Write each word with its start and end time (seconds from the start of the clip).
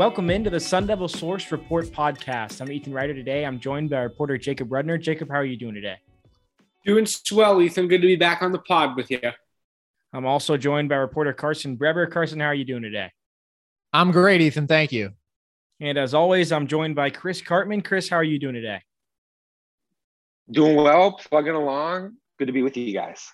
Welcome 0.00 0.30
into 0.30 0.48
the 0.48 0.58
Sun 0.58 0.86
Devil 0.86 1.08
Source 1.08 1.52
Report 1.52 1.84
podcast. 1.84 2.62
I'm 2.62 2.72
Ethan 2.72 2.94
Ryder 2.94 3.12
today. 3.12 3.44
I'm 3.44 3.60
joined 3.60 3.90
by 3.90 3.98
reporter 3.98 4.38
Jacob 4.38 4.70
Rudner. 4.70 4.98
Jacob, 4.98 5.28
how 5.28 5.34
are 5.34 5.44
you 5.44 5.58
doing 5.58 5.74
today? 5.74 5.96
Doing 6.86 7.04
swell, 7.04 7.60
Ethan. 7.60 7.86
Good 7.86 8.00
to 8.00 8.06
be 8.06 8.16
back 8.16 8.40
on 8.40 8.50
the 8.50 8.60
pod 8.60 8.96
with 8.96 9.10
you. 9.10 9.20
I'm 10.14 10.24
also 10.24 10.56
joined 10.56 10.88
by 10.88 10.94
reporter 10.94 11.34
Carson 11.34 11.76
Brever. 11.76 12.10
Carson, 12.10 12.40
how 12.40 12.46
are 12.46 12.54
you 12.54 12.64
doing 12.64 12.80
today? 12.80 13.12
I'm 13.92 14.10
great, 14.10 14.40
Ethan. 14.40 14.66
Thank 14.68 14.90
you. 14.90 15.10
And 15.80 15.98
as 15.98 16.14
always, 16.14 16.50
I'm 16.50 16.66
joined 16.66 16.94
by 16.94 17.10
Chris 17.10 17.42
Karpman. 17.42 17.84
Chris, 17.84 18.08
how 18.08 18.16
are 18.16 18.24
you 18.24 18.38
doing 18.38 18.54
today? 18.54 18.80
Doing 20.50 20.76
well, 20.76 21.12
plugging 21.12 21.56
along. 21.56 22.14
Good 22.38 22.46
to 22.46 22.52
be 22.54 22.62
with 22.62 22.78
you 22.78 22.90
guys. 22.94 23.30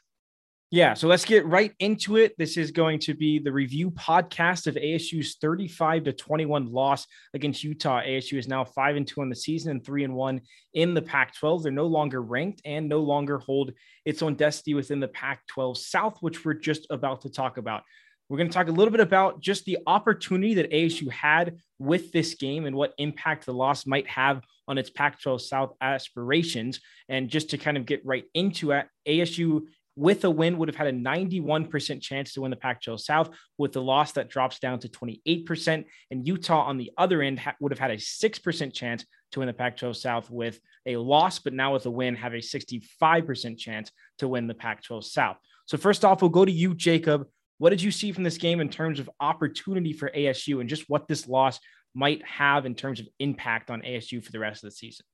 Yeah, 0.73 0.95
so 0.95 1.07
let's 1.07 1.25
get 1.25 1.47
right 1.47 1.73
into 1.79 2.17
it. 2.17 2.35
This 2.39 2.57
is 2.57 2.73
going 2.73 2.99
to 3.01 3.15
be 3.15 3.39
the 3.39 3.53
review 3.53 3.93
podcast 3.93 4.67
of 4.67 4.75
ASU's 4.75 5.37
35 5.41 6.03
to 6.05 6.13
21 6.13 6.73
loss 6.73 7.07
against 7.35 7.63
Utah. 7.63 8.03
ASU 8.03 8.37
is 8.37 8.49
now 8.49 8.65
5 8.65 8.97
and 8.97 9.07
2 9.07 9.21
on 9.21 9.29
the 9.29 9.37
season 9.37 9.71
and 9.71 9.85
3 9.87 10.03
and 10.03 10.15
1 10.15 10.41
in 10.75 10.93
the 10.93 11.03
Pac-12. 11.03 11.63
They're 11.63 11.71
no 11.71 11.87
longer 11.87 12.21
ranked 12.21 12.63
and 12.65 12.89
no 12.89 12.99
longer 12.99 13.39
hold 13.39 13.75
its 14.05 14.23
own 14.23 14.35
destiny 14.35 14.75
within 14.75 14.99
the 14.99 15.07
Pac-12 15.07 15.77
South, 15.77 16.19
which 16.21 16.45
we're 16.45 16.55
just 16.55 16.89
about 16.91 17.21
to 17.21 17.31
talk 17.31 17.59
about. 17.59 17.85
We're 18.29 18.39
going 18.39 18.49
to 18.49 18.55
talk 18.55 18.67
a 18.67 18.73
little 18.73 18.91
bit 18.91 18.99
about 18.99 19.41
just 19.41 19.67
the 19.67 19.79
opportunity 19.87 20.55
that 20.55 20.73
ASU 20.73 21.09
had 21.13 21.59
with 21.79 22.11
this 22.11 22.35
game 22.35 22.67
and 22.67 22.75
what 22.75 22.93
impact 22.99 23.47
the 23.47 23.55
loss 23.55 23.87
might 23.87 24.09
have 24.09 24.43
on 24.67 24.79
its 24.79 24.91
Pac 24.91 25.23
12 25.23 25.43
South 25.43 25.75
aspirations. 25.81 26.81
And 27.09 27.29
just 27.29 27.51
to 27.51 27.57
kind 27.57 27.77
of 27.77 27.87
get 27.87 28.05
right 28.05 28.25
into 28.35 28.73
it, 28.73 28.89
ASU 29.07 29.67
with 29.97 30.25
a 30.25 30.31
win 30.31 30.59
would 30.59 30.69
have 30.69 30.77
had 30.77 30.89
a 30.89 30.93
91% 30.93 32.03
chance 32.03 32.35
to 32.35 32.43
win 32.43 32.51
the 32.51 32.57
Pac 32.57 32.83
12 32.83 33.01
South. 33.01 33.31
With 33.57 33.73
the 33.73 33.83
loss, 33.83 34.13
that 34.13 34.29
drops 34.29 34.59
down 34.59 34.79
to 34.81 34.89
28%. 34.89 35.85
And 36.11 36.27
Utah 36.27 36.65
on 36.65 36.77
the 36.77 36.93
other 36.99 37.23
end 37.23 37.41
ha- 37.41 37.57
would 37.61 37.73
have 37.73 37.79
had 37.79 37.91
a 37.91 37.97
6% 37.97 38.73
chance 38.75 39.05
to 39.33 39.41
win 39.41 39.47
the 39.47 39.55
Pac 39.55 39.79
12 39.79 39.97
South 39.97 40.31
with 40.31 40.61
a 40.85 40.97
loss, 40.99 41.39
but 41.39 41.55
now 41.55 41.73
with 41.73 41.87
a 41.87 41.91
win, 41.91 42.15
have 42.15 42.35
a 42.35 42.39
65% 42.39 43.59
chance 43.59 43.91
to 44.19 44.29
win 44.29 44.47
the 44.47 44.55
Pac 44.55 44.85
12 44.85 45.05
South. 45.05 45.39
So, 45.65 45.77
first 45.77 46.05
off, 46.05 46.23
we'll 46.23 46.29
go 46.29 46.45
to 46.45 46.53
you, 46.53 46.75
Jacob. 46.75 47.27
What 47.59 47.71
did 47.71 47.83
you 47.83 47.91
see 47.91 48.13
from 48.13 48.23
this 48.23 48.39
game 48.39 48.61
in 48.61 48.69
terms 48.69 49.01
of 49.01 49.11
opportunity 49.19 49.93
for 49.93 50.11
ASU 50.11 50.61
and 50.61 50.69
just 50.69 50.85
what 50.89 51.09
this 51.09 51.27
loss 51.27 51.59
might 51.95 52.25
have 52.27 52.67
in 52.67 52.75
terms 52.75 53.01
of 53.01 53.09
impact 53.19 53.71
on 53.71 53.81
ASU 53.81 54.23
for 54.23 54.31
the 54.31 54.39
rest 54.39 54.63
of 54.63 54.71
the 54.71 54.77
season? 54.77 55.07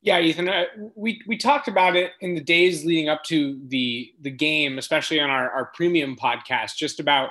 Yeah, 0.00 0.20
Ethan, 0.20 0.48
uh, 0.48 0.64
we 0.94 1.20
we 1.26 1.36
talked 1.36 1.66
about 1.66 1.96
it 1.96 2.12
in 2.20 2.34
the 2.34 2.40
days 2.40 2.84
leading 2.84 3.08
up 3.08 3.24
to 3.24 3.60
the 3.66 4.12
the 4.20 4.30
game, 4.30 4.78
especially 4.78 5.18
on 5.18 5.28
our, 5.28 5.50
our 5.50 5.66
premium 5.74 6.16
podcast, 6.16 6.76
just 6.76 7.00
about 7.00 7.30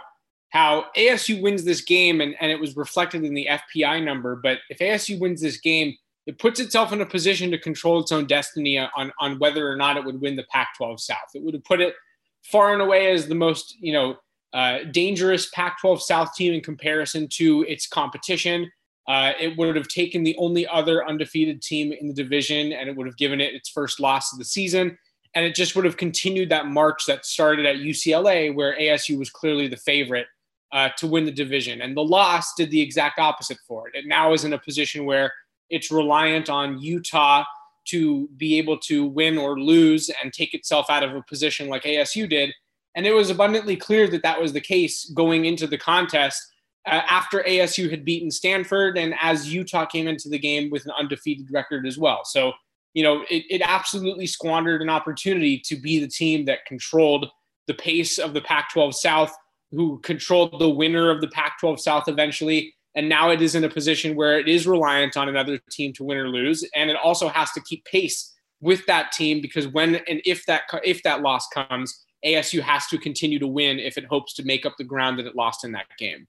how 0.49 0.85
ASU 0.95 1.41
wins 1.41 1.63
this 1.63 1.81
game, 1.81 2.21
and, 2.21 2.35
and 2.39 2.51
it 2.51 2.59
was 2.59 2.75
reflected 2.75 3.23
in 3.23 3.33
the 3.33 3.47
FPI 3.49 4.03
number. 4.03 4.35
But 4.35 4.59
if 4.69 4.79
ASU 4.79 5.19
wins 5.19 5.41
this 5.41 5.57
game, 5.57 5.95
it 6.25 6.39
puts 6.39 6.59
itself 6.59 6.91
in 6.91 7.01
a 7.01 7.05
position 7.05 7.51
to 7.51 7.57
control 7.57 7.99
its 7.99 8.11
own 8.11 8.25
destiny 8.25 8.77
on, 8.77 9.11
on 9.19 9.39
whether 9.39 9.69
or 9.69 9.75
not 9.75 9.97
it 9.97 10.03
would 10.03 10.19
win 10.19 10.35
the 10.35 10.45
Pac 10.51 10.69
12 10.77 11.01
South. 11.01 11.17
It 11.33 11.43
would 11.43 11.53
have 11.53 11.63
put 11.63 11.81
it 11.81 11.95
far 12.43 12.73
and 12.73 12.81
away 12.81 13.11
as 13.11 13.27
the 13.27 13.35
most, 13.35 13.77
you 13.79 13.93
know, 13.93 14.17
uh, 14.53 14.79
dangerous 14.91 15.49
Pac 15.49 15.79
12 15.79 16.01
South 16.01 16.35
team 16.35 16.53
in 16.53 16.61
comparison 16.61 17.27
to 17.29 17.65
its 17.67 17.87
competition. 17.87 18.71
Uh, 19.07 19.31
it 19.39 19.57
would 19.57 19.75
have 19.75 19.87
taken 19.87 20.23
the 20.23 20.35
only 20.37 20.67
other 20.67 21.07
undefeated 21.07 21.61
team 21.61 21.93
in 21.93 22.07
the 22.07 22.13
division 22.13 22.73
and 22.73 22.89
it 22.89 22.95
would 22.95 23.07
have 23.07 23.17
given 23.17 23.39
it 23.39 23.53
its 23.53 23.69
first 23.69 23.99
loss 23.99 24.33
of 24.33 24.39
the 24.39 24.45
season. 24.45 24.97
And 25.33 25.45
it 25.45 25.55
just 25.55 25.75
would 25.75 25.85
have 25.85 25.97
continued 25.97 26.49
that 26.49 26.67
march 26.67 27.05
that 27.05 27.25
started 27.25 27.65
at 27.65 27.77
UCLA, 27.77 28.53
where 28.53 28.77
ASU 28.77 29.17
was 29.17 29.29
clearly 29.29 29.67
the 29.67 29.77
favorite 29.77 30.27
uh, 30.71 30.89
to 30.97 31.07
win 31.07 31.25
the 31.25 31.31
division. 31.31 31.81
And 31.81 31.95
the 31.95 32.03
loss 32.03 32.53
did 32.55 32.71
the 32.71 32.81
exact 32.81 33.19
opposite 33.19 33.59
for 33.67 33.87
it. 33.87 33.95
It 33.95 34.07
now 34.07 34.33
is 34.33 34.43
in 34.43 34.53
a 34.53 34.59
position 34.59 35.05
where 35.05 35.31
it's 35.69 35.91
reliant 35.91 36.49
on 36.49 36.79
Utah 36.79 37.43
to 37.89 38.27
be 38.35 38.57
able 38.57 38.77
to 38.77 39.05
win 39.05 39.37
or 39.37 39.59
lose 39.59 40.09
and 40.21 40.33
take 40.33 40.53
itself 40.53 40.89
out 40.89 41.03
of 41.03 41.15
a 41.15 41.21
position 41.21 41.69
like 41.69 41.83
ASU 41.83 42.29
did. 42.29 42.53
And 42.95 43.05
it 43.05 43.13
was 43.13 43.29
abundantly 43.29 43.75
clear 43.75 44.07
that 44.07 44.23
that 44.23 44.41
was 44.41 44.53
the 44.53 44.61
case 44.61 45.09
going 45.11 45.45
into 45.45 45.67
the 45.67 45.77
contest 45.77 46.41
uh, 46.87 47.01
after 47.09 47.43
ASU 47.47 47.89
had 47.89 48.05
beaten 48.05 48.31
Stanford 48.31 48.97
and 48.97 49.13
as 49.21 49.53
Utah 49.53 49.85
came 49.85 50.07
into 50.07 50.29
the 50.29 50.39
game 50.39 50.69
with 50.69 50.85
an 50.85 50.91
undefeated 50.97 51.47
record 51.51 51.85
as 51.85 51.97
well. 51.97 52.21
So, 52.23 52.53
you 52.93 53.03
know, 53.03 53.23
it, 53.29 53.43
it 53.49 53.61
absolutely 53.63 54.25
squandered 54.25 54.81
an 54.81 54.89
opportunity 54.89 55.59
to 55.65 55.75
be 55.75 55.99
the 55.99 56.07
team 56.07 56.45
that 56.45 56.65
controlled 56.65 57.27
the 57.67 57.73
pace 57.73 58.17
of 58.17 58.33
the 58.33 58.41
Pac 58.41 58.71
12 58.71 58.95
South, 58.95 59.35
who 59.71 59.99
controlled 59.99 60.59
the 60.59 60.69
winner 60.69 61.11
of 61.11 61.19
the 61.19 61.27
Pac 61.27 61.59
12 61.59 61.79
South 61.79 62.07
eventually. 62.07 62.73
And 62.95 63.09
now 63.09 63.29
it 63.29 63.41
is 63.41 63.53
in 63.53 63.65
a 63.65 63.69
position 63.69 64.15
where 64.15 64.39
it 64.39 64.47
is 64.47 64.65
reliant 64.65 65.17
on 65.17 65.29
another 65.29 65.59
team 65.69 65.93
to 65.93 66.03
win 66.03 66.17
or 66.17 66.29
lose. 66.29 66.63
And 66.73 66.89
it 66.89 66.95
also 66.95 67.27
has 67.27 67.51
to 67.51 67.61
keep 67.61 67.85
pace 67.85 68.33
with 68.61 68.85
that 68.87 69.11
team 69.11 69.41
because 69.41 69.67
when 69.67 69.95
and 69.95 70.21
if 70.25 70.45
that 70.47 70.63
if 70.83 71.03
that 71.03 71.21
loss 71.21 71.47
comes, 71.49 72.05
ASU 72.25 72.61
has 72.61 72.87
to 72.87 72.97
continue 72.97 73.37
to 73.39 73.47
win 73.47 73.77
if 73.77 73.97
it 73.97 74.05
hopes 74.05 74.33
to 74.35 74.43
make 74.43 74.65
up 74.65 74.75
the 74.77 74.83
ground 74.83 75.19
that 75.19 75.27
it 75.27 75.35
lost 75.35 75.63
in 75.63 75.73
that 75.73 75.85
game. 75.99 76.27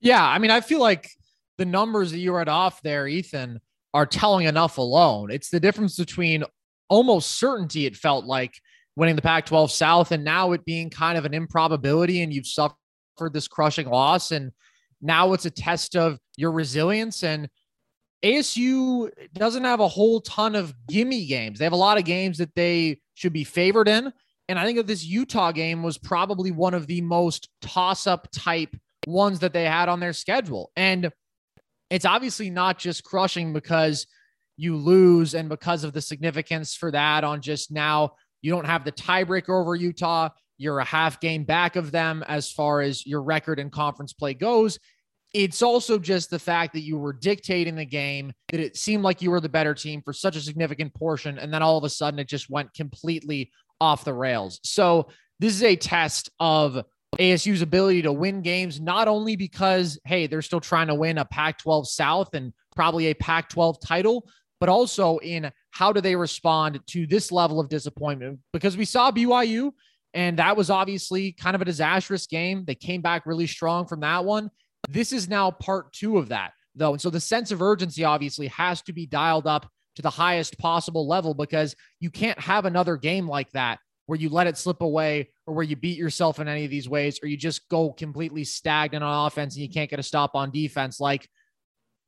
Yeah, 0.00 0.24
I 0.24 0.38
mean, 0.38 0.50
I 0.50 0.60
feel 0.60 0.80
like 0.80 1.10
the 1.58 1.66
numbers 1.66 2.10
that 2.12 2.18
you 2.18 2.34
read 2.34 2.48
off 2.48 2.80
there, 2.82 3.06
Ethan, 3.06 3.60
are 3.92 4.06
telling 4.06 4.46
enough 4.46 4.78
alone. 4.78 5.30
It's 5.30 5.50
the 5.50 5.60
difference 5.60 5.96
between 5.96 6.44
almost 6.88 7.38
certainty, 7.38 7.86
it 7.86 7.96
felt 7.96 8.24
like 8.24 8.54
winning 8.96 9.16
the 9.16 9.22
Pac 9.22 9.46
12 9.46 9.70
South, 9.70 10.12
and 10.12 10.24
now 10.24 10.52
it 10.52 10.64
being 10.64 10.90
kind 10.90 11.16
of 11.16 11.24
an 11.24 11.34
improbability, 11.34 12.22
and 12.22 12.32
you've 12.32 12.46
suffered 12.46 12.76
this 13.32 13.48
crushing 13.48 13.88
loss. 13.88 14.30
And 14.30 14.52
now 15.00 15.32
it's 15.32 15.46
a 15.46 15.50
test 15.50 15.96
of 15.96 16.18
your 16.36 16.52
resilience. 16.52 17.22
And 17.22 17.48
ASU 18.24 19.10
doesn't 19.34 19.64
have 19.64 19.80
a 19.80 19.88
whole 19.88 20.20
ton 20.20 20.54
of 20.54 20.74
gimme 20.88 21.26
games. 21.26 21.58
They 21.58 21.64
have 21.64 21.72
a 21.72 21.76
lot 21.76 21.98
of 21.98 22.04
games 22.04 22.38
that 22.38 22.54
they 22.54 23.00
should 23.14 23.32
be 23.32 23.44
favored 23.44 23.88
in. 23.88 24.12
And 24.48 24.58
I 24.58 24.64
think 24.64 24.78
that 24.78 24.86
this 24.86 25.04
Utah 25.04 25.52
game 25.52 25.82
was 25.82 25.96
probably 25.96 26.50
one 26.50 26.74
of 26.74 26.86
the 26.86 27.00
most 27.00 27.48
toss 27.62 28.06
up 28.06 28.28
type 28.32 28.76
ones 29.06 29.40
that 29.40 29.52
they 29.52 29.64
had 29.64 29.88
on 29.88 30.00
their 30.00 30.12
schedule. 30.12 30.70
And 30.76 31.10
it's 31.90 32.04
obviously 32.04 32.50
not 32.50 32.78
just 32.78 33.04
crushing 33.04 33.52
because 33.52 34.06
you 34.56 34.76
lose 34.76 35.34
and 35.34 35.48
because 35.48 35.84
of 35.84 35.92
the 35.92 36.02
significance 36.02 36.74
for 36.74 36.90
that 36.90 37.24
on 37.24 37.40
just 37.40 37.72
now 37.72 38.12
you 38.42 38.50
don't 38.50 38.66
have 38.66 38.84
the 38.84 38.92
tiebreaker 38.92 39.60
over 39.60 39.74
Utah. 39.74 40.28
You're 40.58 40.78
a 40.78 40.84
half 40.84 41.20
game 41.20 41.44
back 41.44 41.76
of 41.76 41.90
them 41.90 42.22
as 42.28 42.52
far 42.52 42.80
as 42.80 43.06
your 43.06 43.22
record 43.22 43.58
and 43.58 43.72
conference 43.72 44.12
play 44.12 44.34
goes. 44.34 44.78
It's 45.32 45.62
also 45.62 45.98
just 45.98 46.28
the 46.30 46.38
fact 46.38 46.74
that 46.74 46.82
you 46.82 46.98
were 46.98 47.12
dictating 47.12 47.76
the 47.76 47.84
game, 47.84 48.32
that 48.50 48.60
it 48.60 48.76
seemed 48.76 49.04
like 49.04 49.22
you 49.22 49.30
were 49.30 49.40
the 49.40 49.48
better 49.48 49.74
team 49.74 50.02
for 50.04 50.12
such 50.12 50.36
a 50.36 50.40
significant 50.40 50.92
portion. 50.94 51.38
And 51.38 51.52
then 51.54 51.62
all 51.62 51.78
of 51.78 51.84
a 51.84 51.88
sudden 51.88 52.18
it 52.18 52.28
just 52.28 52.50
went 52.50 52.74
completely 52.74 53.50
off 53.80 54.04
the 54.04 54.12
rails. 54.12 54.60
So 54.64 55.08
this 55.38 55.54
is 55.54 55.62
a 55.62 55.76
test 55.76 56.30
of 56.40 56.84
ASU's 57.18 57.62
ability 57.62 58.02
to 58.02 58.12
win 58.12 58.40
games, 58.40 58.80
not 58.80 59.08
only 59.08 59.36
because, 59.36 59.98
hey, 60.04 60.26
they're 60.26 60.42
still 60.42 60.60
trying 60.60 60.86
to 60.86 60.94
win 60.94 61.18
a 61.18 61.24
Pac 61.24 61.58
12 61.58 61.88
South 61.88 62.34
and 62.34 62.52
probably 62.76 63.06
a 63.06 63.14
Pac 63.14 63.48
12 63.48 63.80
title, 63.80 64.28
but 64.60 64.68
also 64.68 65.18
in 65.18 65.50
how 65.70 65.92
do 65.92 66.00
they 66.00 66.14
respond 66.14 66.80
to 66.88 67.06
this 67.06 67.32
level 67.32 67.58
of 67.58 67.68
disappointment? 67.68 68.38
Because 68.52 68.76
we 68.76 68.84
saw 68.84 69.10
BYU, 69.10 69.72
and 70.14 70.38
that 70.38 70.56
was 70.56 70.70
obviously 70.70 71.32
kind 71.32 71.54
of 71.54 71.62
a 71.62 71.64
disastrous 71.64 72.26
game. 72.26 72.64
They 72.64 72.74
came 72.74 73.00
back 73.00 73.26
really 73.26 73.46
strong 73.46 73.86
from 73.86 74.00
that 74.00 74.24
one. 74.24 74.50
This 74.88 75.12
is 75.12 75.28
now 75.28 75.50
part 75.50 75.92
two 75.92 76.18
of 76.18 76.28
that, 76.28 76.52
though. 76.74 76.92
And 76.92 77.00
so 77.00 77.10
the 77.10 77.20
sense 77.20 77.50
of 77.50 77.62
urgency 77.62 78.04
obviously 78.04 78.48
has 78.48 78.82
to 78.82 78.92
be 78.92 79.06
dialed 79.06 79.46
up 79.46 79.68
to 79.96 80.02
the 80.02 80.10
highest 80.10 80.58
possible 80.58 81.06
level 81.08 81.34
because 81.34 81.74
you 81.98 82.10
can't 82.10 82.38
have 82.38 82.64
another 82.64 82.96
game 82.96 83.28
like 83.28 83.50
that 83.52 83.78
where 84.10 84.18
you 84.18 84.28
let 84.28 84.48
it 84.48 84.58
slip 84.58 84.80
away 84.80 85.28
or 85.46 85.54
where 85.54 85.62
you 85.62 85.76
beat 85.76 85.96
yourself 85.96 86.40
in 86.40 86.48
any 86.48 86.64
of 86.64 86.70
these 86.70 86.88
ways 86.88 87.20
or 87.22 87.28
you 87.28 87.36
just 87.36 87.68
go 87.68 87.92
completely 87.92 88.42
stagnant 88.42 89.04
on 89.04 89.26
offense 89.28 89.54
and 89.54 89.62
you 89.62 89.70
can't 89.70 89.88
get 89.88 90.00
a 90.00 90.02
stop 90.02 90.34
on 90.34 90.50
defense. 90.50 90.98
Like 90.98 91.28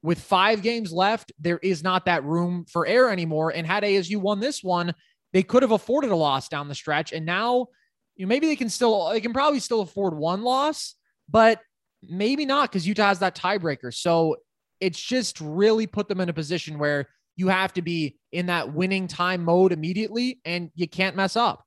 with 0.02 0.18
five 0.18 0.62
games 0.62 0.92
left, 0.92 1.30
there 1.38 1.58
is 1.58 1.84
not 1.84 2.06
that 2.06 2.24
room 2.24 2.64
for 2.68 2.84
error 2.88 3.08
anymore. 3.08 3.50
And 3.50 3.64
had 3.64 3.84
ASU 3.84 4.16
won 4.16 4.40
this 4.40 4.64
one, 4.64 4.92
they 5.32 5.44
could 5.44 5.62
have 5.62 5.70
afforded 5.70 6.10
a 6.10 6.16
loss 6.16 6.48
down 6.48 6.66
the 6.66 6.74
stretch. 6.74 7.12
And 7.12 7.24
now, 7.24 7.68
you 8.16 8.26
know, 8.26 8.28
maybe 8.28 8.48
they 8.48 8.56
can 8.56 8.68
still, 8.68 9.08
they 9.10 9.20
can 9.20 9.32
probably 9.32 9.60
still 9.60 9.82
afford 9.82 10.16
one 10.16 10.42
loss, 10.42 10.96
but 11.30 11.60
maybe 12.02 12.44
not 12.44 12.68
because 12.68 12.84
Utah 12.84 13.06
has 13.06 13.20
that 13.20 13.36
tiebreaker. 13.36 13.94
So 13.94 14.38
it's 14.80 15.00
just 15.00 15.40
really 15.40 15.86
put 15.86 16.08
them 16.08 16.20
in 16.20 16.28
a 16.28 16.32
position 16.32 16.80
where 16.80 17.06
you 17.36 17.46
have 17.46 17.72
to 17.74 17.82
be 17.82 18.18
in 18.32 18.46
that 18.46 18.74
winning 18.74 19.06
time 19.06 19.44
mode 19.44 19.70
immediately 19.70 20.40
and 20.44 20.72
you 20.74 20.88
can't 20.88 21.14
mess 21.14 21.36
up. 21.36 21.64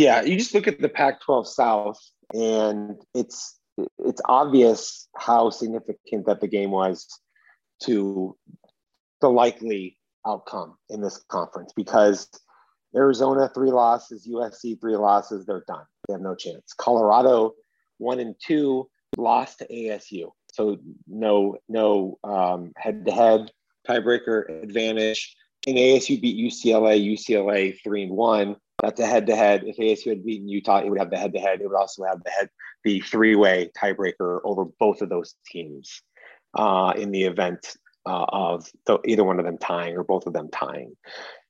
Yeah, 0.00 0.22
you 0.22 0.38
just 0.38 0.54
look 0.54 0.66
at 0.66 0.80
the 0.80 0.88
Pac-12 0.88 1.46
South, 1.46 1.98
and 2.32 2.96
it's 3.14 3.58
it's 3.98 4.22
obvious 4.24 5.08
how 5.14 5.50
significant 5.50 6.24
that 6.24 6.40
the 6.40 6.48
game 6.48 6.70
was 6.70 7.06
to 7.82 8.34
the 9.20 9.28
likely 9.28 9.98
outcome 10.26 10.76
in 10.88 11.02
this 11.02 11.22
conference 11.28 11.74
because 11.76 12.30
Arizona 12.96 13.50
three 13.54 13.70
losses, 13.70 14.26
USC 14.26 14.80
three 14.80 14.96
losses, 14.96 15.44
they're 15.44 15.64
done. 15.68 15.84
They 16.08 16.14
have 16.14 16.22
no 16.22 16.34
chance. 16.34 16.72
Colorado 16.72 17.52
one 17.98 18.20
and 18.20 18.34
two 18.42 18.88
lost 19.18 19.58
to 19.58 19.68
ASU. 19.68 20.30
So 20.54 20.78
no 21.06 21.58
no 21.68 22.18
um, 22.24 22.72
head-to-head 22.78 23.52
tiebreaker 23.86 24.62
advantage. 24.62 25.36
And 25.66 25.76
ASU 25.76 26.18
beat 26.18 26.38
UCLA, 26.38 27.06
UCLA 27.06 27.76
three 27.84 28.04
and 28.04 28.12
one. 28.12 28.56
That's 28.82 29.00
a 29.00 29.06
head-to-head. 29.06 29.64
If 29.64 29.76
ASU 29.76 30.10
had 30.10 30.24
beaten 30.24 30.48
Utah, 30.48 30.78
it 30.78 30.88
would 30.88 30.98
have 30.98 31.10
the 31.10 31.18
head-to-head. 31.18 31.60
It 31.60 31.68
would 31.68 31.76
also 31.76 32.04
have 32.04 32.22
the 32.24 32.30
head 32.30 32.48
the 32.84 33.00
three-way 33.00 33.70
tiebreaker 33.76 34.40
over 34.44 34.64
both 34.78 35.02
of 35.02 35.08
those 35.08 35.34
teams 35.46 36.02
uh, 36.54 36.94
in 36.96 37.10
the 37.10 37.24
event 37.24 37.76
uh, 38.06 38.24
of 38.28 38.66
the, 38.86 38.98
either 39.06 39.24
one 39.24 39.38
of 39.38 39.44
them 39.44 39.58
tying 39.58 39.96
or 39.96 40.04
both 40.04 40.26
of 40.26 40.32
them 40.32 40.48
tying. 40.50 40.96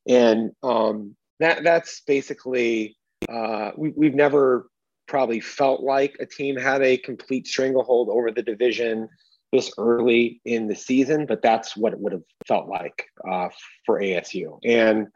And 0.08 0.50
um, 0.62 1.14
that 1.38 1.62
that's 1.62 2.00
basically 2.00 2.96
uh, 3.28 3.70
we, 3.76 3.90
we've 3.90 4.14
never 4.14 4.68
probably 5.06 5.40
felt 5.40 5.82
like 5.82 6.16
a 6.20 6.26
team 6.26 6.56
had 6.56 6.82
a 6.82 6.96
complete 6.96 7.46
stranglehold 7.46 8.08
over 8.08 8.30
the 8.30 8.42
division 8.42 9.08
this 9.52 9.72
early 9.78 10.40
in 10.44 10.68
the 10.68 10.76
season, 10.76 11.26
but 11.26 11.42
that's 11.42 11.76
what 11.76 11.92
it 11.92 11.98
would 11.98 12.12
have 12.12 12.22
felt 12.46 12.68
like 12.68 13.06
uh, 13.28 13.48
for 13.84 14.00
ASU. 14.00 14.58
And 14.64 15.08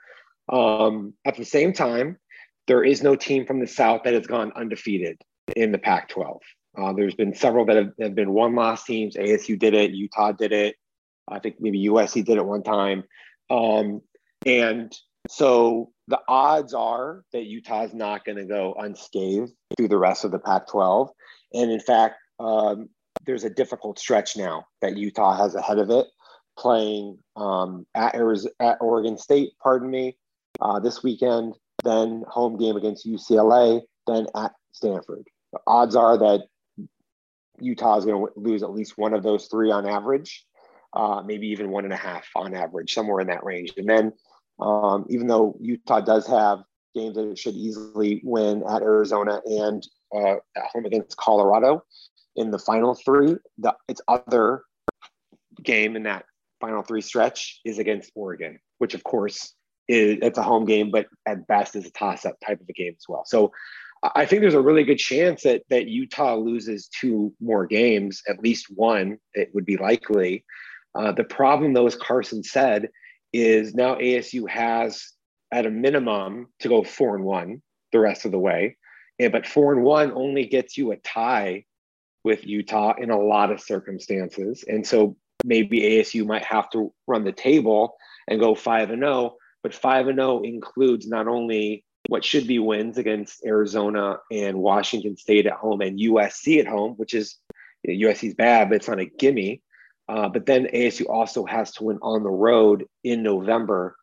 um, 0.49 1.15
at 1.25 1.37
the 1.37 1.45
same 1.45 1.73
time, 1.73 2.19
there 2.67 2.85
is 2.85 3.03
no 3.03 3.15
team 3.17 3.47
from 3.47 3.61
the 3.61 3.67
South 3.67 4.03
that 4.05 4.15
has 4.15 4.27
gone 4.27 4.53
undefeated 4.57 5.21
in 5.57 5.73
the 5.73 5.79
Pac 5.79 6.09
12. 6.09 6.41
Uh, 6.77 6.93
there's 6.93 7.15
been 7.15 7.35
several 7.35 7.65
that 7.67 7.77
have, 7.77 7.93
have 8.01 8.15
been 8.15 8.33
one 8.33 8.55
loss 8.55 8.85
teams. 8.85 9.17
ASU 9.17 9.59
did 9.59 9.75
it, 9.75 9.93
Utah 9.93 10.33
did 10.33 10.53
it. 10.53 10.77
I 11.29 11.39
think 11.39 11.57
maybe 11.61 11.87
USC 11.87 12.25
did 12.25 12.37
it 12.37 12.45
one 12.45 12.63
time. 12.63 13.05
Um, 13.51 14.01
and 14.45 14.93
so 15.29 15.93
the 16.09 16.21
odds 16.29 16.75
are 16.75 17.23
that 17.33 17.45
Utah 17.45 17.85
is 17.85 17.95
not 17.95 18.25
going 18.25 18.37
to 18.37 18.45
go 18.45 18.75
unscathed 18.79 19.53
through 19.77 19.89
the 19.89 19.99
rest 19.99 20.25
of 20.25 20.33
the 20.33 20.39
Pac 20.39 20.69
12. 20.69 21.11
And 21.55 21.71
in 21.71 21.81
fact, 21.81 22.17
um, 22.41 22.89
there's 23.25 23.45
a 23.45 23.51
difficult 23.51 23.99
stretch 23.99 24.37
now 24.37 24.67
that 24.83 24.97
Utah 24.97 25.37
has 25.37 25.55
ahead 25.55 25.79
of 25.79 25.91
it, 25.91 26.07
playing 26.59 27.19
um, 27.37 27.87
at, 27.95 28.15
at 28.15 28.79
Oregon 28.81 29.17
State, 29.17 29.53
pardon 29.63 29.91
me, 29.91 30.19
uh, 30.65 30.81
this 30.81 31.03
weekend, 31.03 31.55
then 31.85 32.25
home 32.27 32.57
game 32.57 32.77
against 32.77 33.07
UCLA, 33.07 33.83
then 34.07 34.27
at 34.35 34.53
Stanford. 34.73 35.29
The 35.53 35.61
odds 35.67 35.95
are 35.95 36.19
that 36.19 36.47
Utah 37.61 37.99
is 37.99 38.05
going 38.05 38.27
to 38.27 38.33
lose 38.41 38.63
at 38.63 38.73
least 38.73 38.95
one 38.97 39.15
of 39.15 39.23
those 39.23 39.47
three 39.47 39.71
on 39.71 39.87
average, 39.87 40.45
uh, 40.95 41.23
maybe 41.25 41.49
even 41.49 41.71
one 41.71 41.85
and 41.85 41.93
a 41.93 41.99
half 41.99 42.27
on 42.35 42.55
average, 42.55 42.93
somewhere 42.93 43.21
in 43.21 43.29
that 43.29 43.45
range. 43.45 43.73
And 43.77 43.89
then 43.89 44.13
um, 44.59 45.07
even 45.09 45.27
though 45.27 45.57
Utah 45.61 46.01
does 46.01 46.27
have 46.27 46.63
games 46.95 47.17
that 47.17 47.29
it 47.29 47.39
should 47.39 47.55
easily 47.55 48.21
win 48.25 48.63
at 48.69 48.83
Arizona 48.83 49.41
and 49.45 49.87
uh, 50.15 50.37
at 50.57 50.65
home 50.73 50.87
against 50.87 51.17
Colorado 51.17 51.85
in 52.37 52.51
the 52.51 52.59
final 52.59 52.95
three, 52.95 53.37
the, 53.59 53.75
its 53.89 54.01
other 54.09 54.63
game 55.63 55.97
in 55.97 56.05
that 56.05 56.25
final 56.61 56.83
three 56.83 57.01
stretch 57.01 57.61
is 57.65 57.79
against 57.79 58.11
Oregon, 58.15 58.59
which 58.79 58.95
of 58.95 59.05
course 59.05 59.55
is 59.89 60.19
it's 60.23 60.39
a 60.39 60.43
home 60.43 60.65
game, 60.65 60.91
but 60.91 61.07
at 61.27 61.47
best 61.47 61.77
is 61.77 61.87
a 61.87 61.91
toss-up 61.91 62.37
type 62.45 62.61
of 62.61 62.69
a 62.69 62.73
game 62.73 62.95
as 62.97 63.05
well. 63.09 63.25
So 63.27 63.53
I 64.15 64.27
think 64.27 64.43
there's 64.43 64.55
a 64.55 64.61
really 64.61 64.85
good 64.85 64.99
chance 64.99 65.43
that 65.45 65.63
that 65.71 65.89
Utah 65.89 66.37
loses 66.37 66.89
two 66.89 67.33
more 67.41 67.67
games, 67.67 68.23
at 68.29 68.43
least 68.43 68.67
one. 68.75 69.19
It 69.33 69.51
would 69.55 69.65
be 69.65 69.77
likely. 69.77 70.45
Uh, 70.95 71.13
the 71.13 71.25
problem, 71.25 71.73
though, 71.73 71.87
as 71.87 71.97
Carson 71.97 72.45
said, 72.45 72.89
is 73.33 73.75
now 73.75 73.97
ASU 73.97 74.49
has 74.49 75.13
at 75.53 75.67
a 75.67 75.71
minimum 75.71 76.49
to 76.61 76.69
go 76.69 76.85
four 76.85 77.17
and 77.17 77.25
one 77.25 77.63
the 77.93 78.01
rest 78.01 78.25
of 78.25 78.33
the 78.33 78.39
way. 78.39 78.77
And 79.19 79.33
but 79.33 79.47
four 79.47 79.73
and 79.73 79.83
one 79.83 80.13
only 80.13 80.47
gets 80.47 80.77
you 80.77 80.93
a 80.93 80.97
tie 80.97 81.65
with 82.25 82.47
Utah 82.47 82.95
in 82.99 83.11
a 83.11 83.21
lot 83.21 83.51
of 83.51 83.61
circumstances. 83.61 84.65
And 84.67 84.87
so 84.87 85.17
maybe 85.45 85.81
ASU 85.81 86.27
might 86.27 86.45
have 86.45 86.71
to 86.71 86.93
run 87.07 87.25
the 87.25 87.33
table 87.33 87.97
and 88.29 88.41
go 88.41 88.55
five 88.55 88.91
and 88.91 89.03
zero. 89.03 89.37
But 89.65 89.75
five 89.75 90.07
and 90.07 90.19
zero 90.19 90.43
includes 90.43 91.09
not 91.09 91.27
only 91.27 91.85
what 92.09 92.23
should 92.25 92.47
be 92.47 92.59
wins 92.59 92.99
against 92.99 93.45
Arizona 93.47 94.19
and 94.31 94.59
Washington 94.59 95.17
State 95.17 95.47
at 95.47 95.55
home 95.55 95.81
and 95.81 95.99
USC 95.99 96.61
at 96.61 96.67
home, 96.67 96.93
which 96.93 97.15
is 97.15 97.39
you 97.83 97.97
know, 97.97 98.09
USC's 98.09 98.35
bad, 98.35 98.69
but 98.69 98.77
it's 98.77 98.89
not 98.89 99.01
a 99.01 99.07
gimme. 99.07 99.63
Uh, 100.07 100.29
but 100.29 100.45
then 100.45 100.67
ASU 100.67 101.09
also 101.09 101.47
has 101.47 101.73
to 101.73 101.85
win 101.85 101.99
on 102.03 102.23
the 102.23 102.31
road 102.31 102.85
in 103.03 103.23
November 103.23 103.97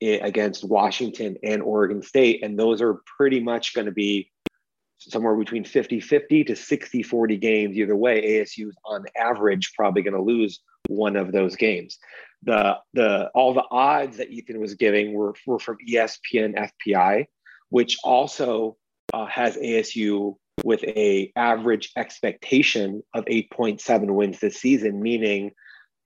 against 0.00 0.64
Washington 0.64 1.36
and 1.42 1.62
Oregon 1.62 2.02
State. 2.02 2.42
And 2.42 2.58
those 2.58 2.80
are 2.80 3.02
pretty 3.18 3.40
much 3.40 3.74
going 3.74 3.86
to 3.86 3.92
be 3.92 4.30
somewhere 4.98 5.36
between 5.36 5.64
50 5.64 6.00
50 6.00 6.44
to 6.44 6.56
60 6.56 7.02
40 7.02 7.36
games. 7.36 7.76
Either 7.76 7.94
way, 7.94 8.22
ASU 8.22 8.68
is 8.68 8.76
on 8.86 9.04
average 9.16 9.72
probably 9.76 10.00
going 10.00 10.14
to 10.14 10.22
lose 10.22 10.60
one 10.88 11.16
of 11.16 11.32
those 11.32 11.56
games. 11.56 11.98
The, 12.42 12.76
the, 12.92 13.30
all 13.34 13.54
the 13.54 13.64
odds 13.70 14.18
that 14.18 14.30
Ethan 14.30 14.60
was 14.60 14.74
giving 14.74 15.14
were, 15.14 15.34
were 15.46 15.58
from 15.58 15.78
ESPN 15.88 16.70
FPI, 16.86 17.26
which 17.70 17.98
also 18.04 18.76
uh, 19.12 19.26
has 19.26 19.56
ASU 19.56 20.36
with 20.62 20.84
a 20.84 21.32
average 21.36 21.90
expectation 21.96 23.02
of 23.14 23.24
8.7 23.24 24.14
wins 24.14 24.40
this 24.40 24.58
season, 24.58 25.02
meaning 25.02 25.52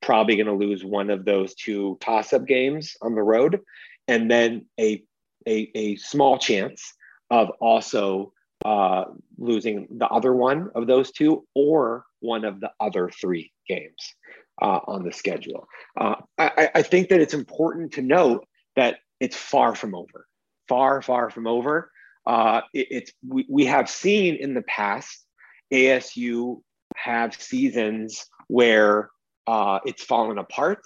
probably 0.00 0.36
going 0.36 0.46
to 0.46 0.52
lose 0.52 0.84
one 0.84 1.10
of 1.10 1.24
those 1.24 1.54
two 1.54 1.98
toss-up 2.00 2.46
games 2.46 2.96
on 3.02 3.14
the 3.14 3.22
road, 3.22 3.60
and 4.06 4.30
then 4.30 4.66
a 4.78 5.02
a, 5.46 5.70
a 5.74 5.96
small 5.96 6.38
chance 6.38 6.94
of 7.30 7.50
also 7.60 8.32
uh, 8.64 9.04
losing 9.38 9.86
the 9.90 10.06
other 10.06 10.34
one 10.34 10.70
of 10.74 10.86
those 10.86 11.12
two 11.12 11.46
or 11.54 12.04
one 12.20 12.44
of 12.44 12.60
the 12.60 12.70
other 12.80 13.08
three 13.08 13.52
games 13.68 14.14
uh, 14.60 14.80
on 14.86 15.04
the 15.04 15.12
schedule. 15.12 15.66
Uh, 15.96 16.16
I, 16.36 16.70
I 16.76 16.82
think 16.82 17.08
that 17.08 17.20
it's 17.20 17.34
important 17.34 17.92
to 17.92 18.02
note 18.02 18.46
that 18.76 18.98
it's 19.20 19.36
far 19.36 19.74
from 19.74 19.94
over, 19.94 20.26
far, 20.68 21.02
far 21.02 21.30
from 21.30 21.46
over 21.46 21.90
uh, 22.28 22.60
it, 22.74 22.86
it's 22.90 23.12
we, 23.26 23.46
we 23.48 23.64
have 23.64 23.90
seen 23.90 24.36
in 24.36 24.54
the 24.54 24.62
past 24.62 25.24
ASU 25.72 26.60
have 26.94 27.34
seasons 27.34 28.26
where 28.48 29.10
uh, 29.46 29.80
it's 29.86 30.04
fallen 30.04 30.38
apart. 30.38 30.80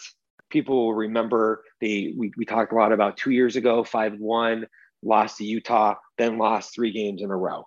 People 0.50 0.86
will 0.86 0.94
remember 0.94 1.64
the 1.80 2.14
we, 2.16 2.32
we 2.36 2.44
talked 2.44 2.72
a 2.72 2.76
lot 2.76 2.92
about 2.92 3.16
two 3.16 3.32
years 3.32 3.56
ago, 3.56 3.82
five 3.82 4.14
one, 4.18 4.66
lost 5.02 5.38
to 5.38 5.44
Utah, 5.44 5.96
then 6.16 6.38
lost 6.38 6.74
three 6.74 6.92
games 6.92 7.22
in 7.22 7.30
a 7.30 7.36
row. 7.36 7.66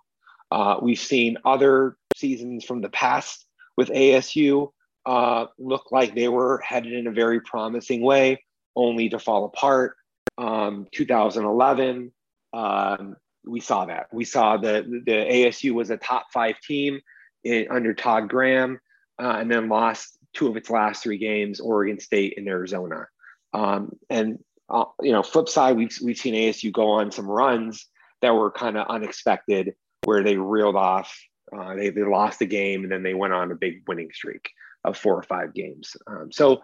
Uh, 0.50 0.78
we've 0.80 0.98
seen 0.98 1.36
other 1.44 1.98
seasons 2.16 2.64
from 2.64 2.80
the 2.80 2.88
past 2.88 3.44
with 3.76 3.90
ASU 3.90 4.70
uh, 5.06 5.46
look 5.58 5.92
like 5.92 6.14
they 6.14 6.28
were 6.28 6.58
headed 6.58 6.92
in 6.92 7.06
a 7.06 7.12
very 7.12 7.40
promising 7.40 8.02
way, 8.02 8.42
only 8.74 9.08
to 9.08 9.18
fall 9.18 9.44
apart. 9.44 9.96
Um, 10.36 10.86
2011, 10.92 12.12
um, 12.52 13.16
we 13.46 13.60
saw 13.60 13.86
that. 13.86 14.08
We 14.12 14.24
saw 14.24 14.56
the 14.56 15.02
the 15.06 15.12
ASU 15.12 15.72
was 15.72 15.90
a 15.90 15.96
top 15.96 16.26
five 16.32 16.60
team 16.60 17.00
in, 17.44 17.68
under 17.70 17.94
Todd 17.94 18.28
Graham, 18.28 18.80
uh, 19.22 19.36
and 19.38 19.50
then 19.50 19.68
lost 19.68 20.18
two 20.34 20.48
of 20.48 20.56
its 20.56 20.68
last 20.68 21.04
three 21.04 21.18
games, 21.18 21.60
Oregon 21.60 22.00
State 22.00 22.34
and 22.36 22.48
Arizona. 22.48 23.06
Um, 23.54 23.96
and 24.10 24.40
uh, 24.68 24.86
you 25.00 25.12
know, 25.12 25.22
flip 25.22 25.48
side, 25.48 25.76
we've 25.76 25.96
we've 26.02 26.18
seen 26.18 26.34
ASU 26.34 26.72
go 26.72 26.90
on 26.90 27.12
some 27.12 27.28
runs 27.28 27.86
that 28.22 28.34
were 28.34 28.50
kind 28.50 28.76
of 28.76 28.88
unexpected, 28.88 29.76
where 30.02 30.24
they 30.24 30.36
reeled 30.36 30.76
off. 30.76 31.16
Uh, 31.56 31.76
they 31.76 31.90
they 31.90 32.02
lost 32.02 32.40
the 32.40 32.46
game 32.46 32.82
and 32.82 32.90
then 32.90 33.04
they 33.04 33.14
went 33.14 33.32
on 33.32 33.52
a 33.52 33.54
big 33.54 33.84
winning 33.86 34.10
streak 34.12 34.50
of 34.86 34.96
four 34.96 35.14
or 35.14 35.22
five 35.22 35.52
games. 35.52 35.96
Um, 36.06 36.30
so 36.32 36.62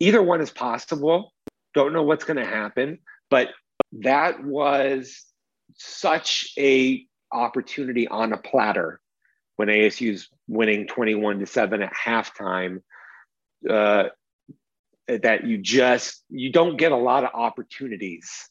either 0.00 0.22
one 0.22 0.40
is 0.40 0.50
possible. 0.50 1.32
Don't 1.72 1.92
know 1.92 2.02
what's 2.02 2.24
going 2.24 2.36
to 2.36 2.46
happen, 2.46 2.98
but 3.30 3.48
that 3.92 4.44
was 4.44 5.24
such 5.76 6.52
a 6.58 7.04
opportunity 7.32 8.06
on 8.06 8.32
a 8.32 8.38
platter 8.38 9.00
when 9.56 9.68
ASU's 9.68 10.28
winning 10.48 10.86
21 10.86 11.38
to 11.38 11.46
7 11.46 11.82
at 11.82 11.92
halftime 11.92 12.82
uh, 13.68 14.04
that 15.06 15.46
you 15.46 15.58
just 15.58 16.22
you 16.28 16.50
don't 16.50 16.76
get 16.76 16.92
a 16.92 16.96
lot 16.96 17.24
of 17.24 17.30
opportunities 17.34 18.48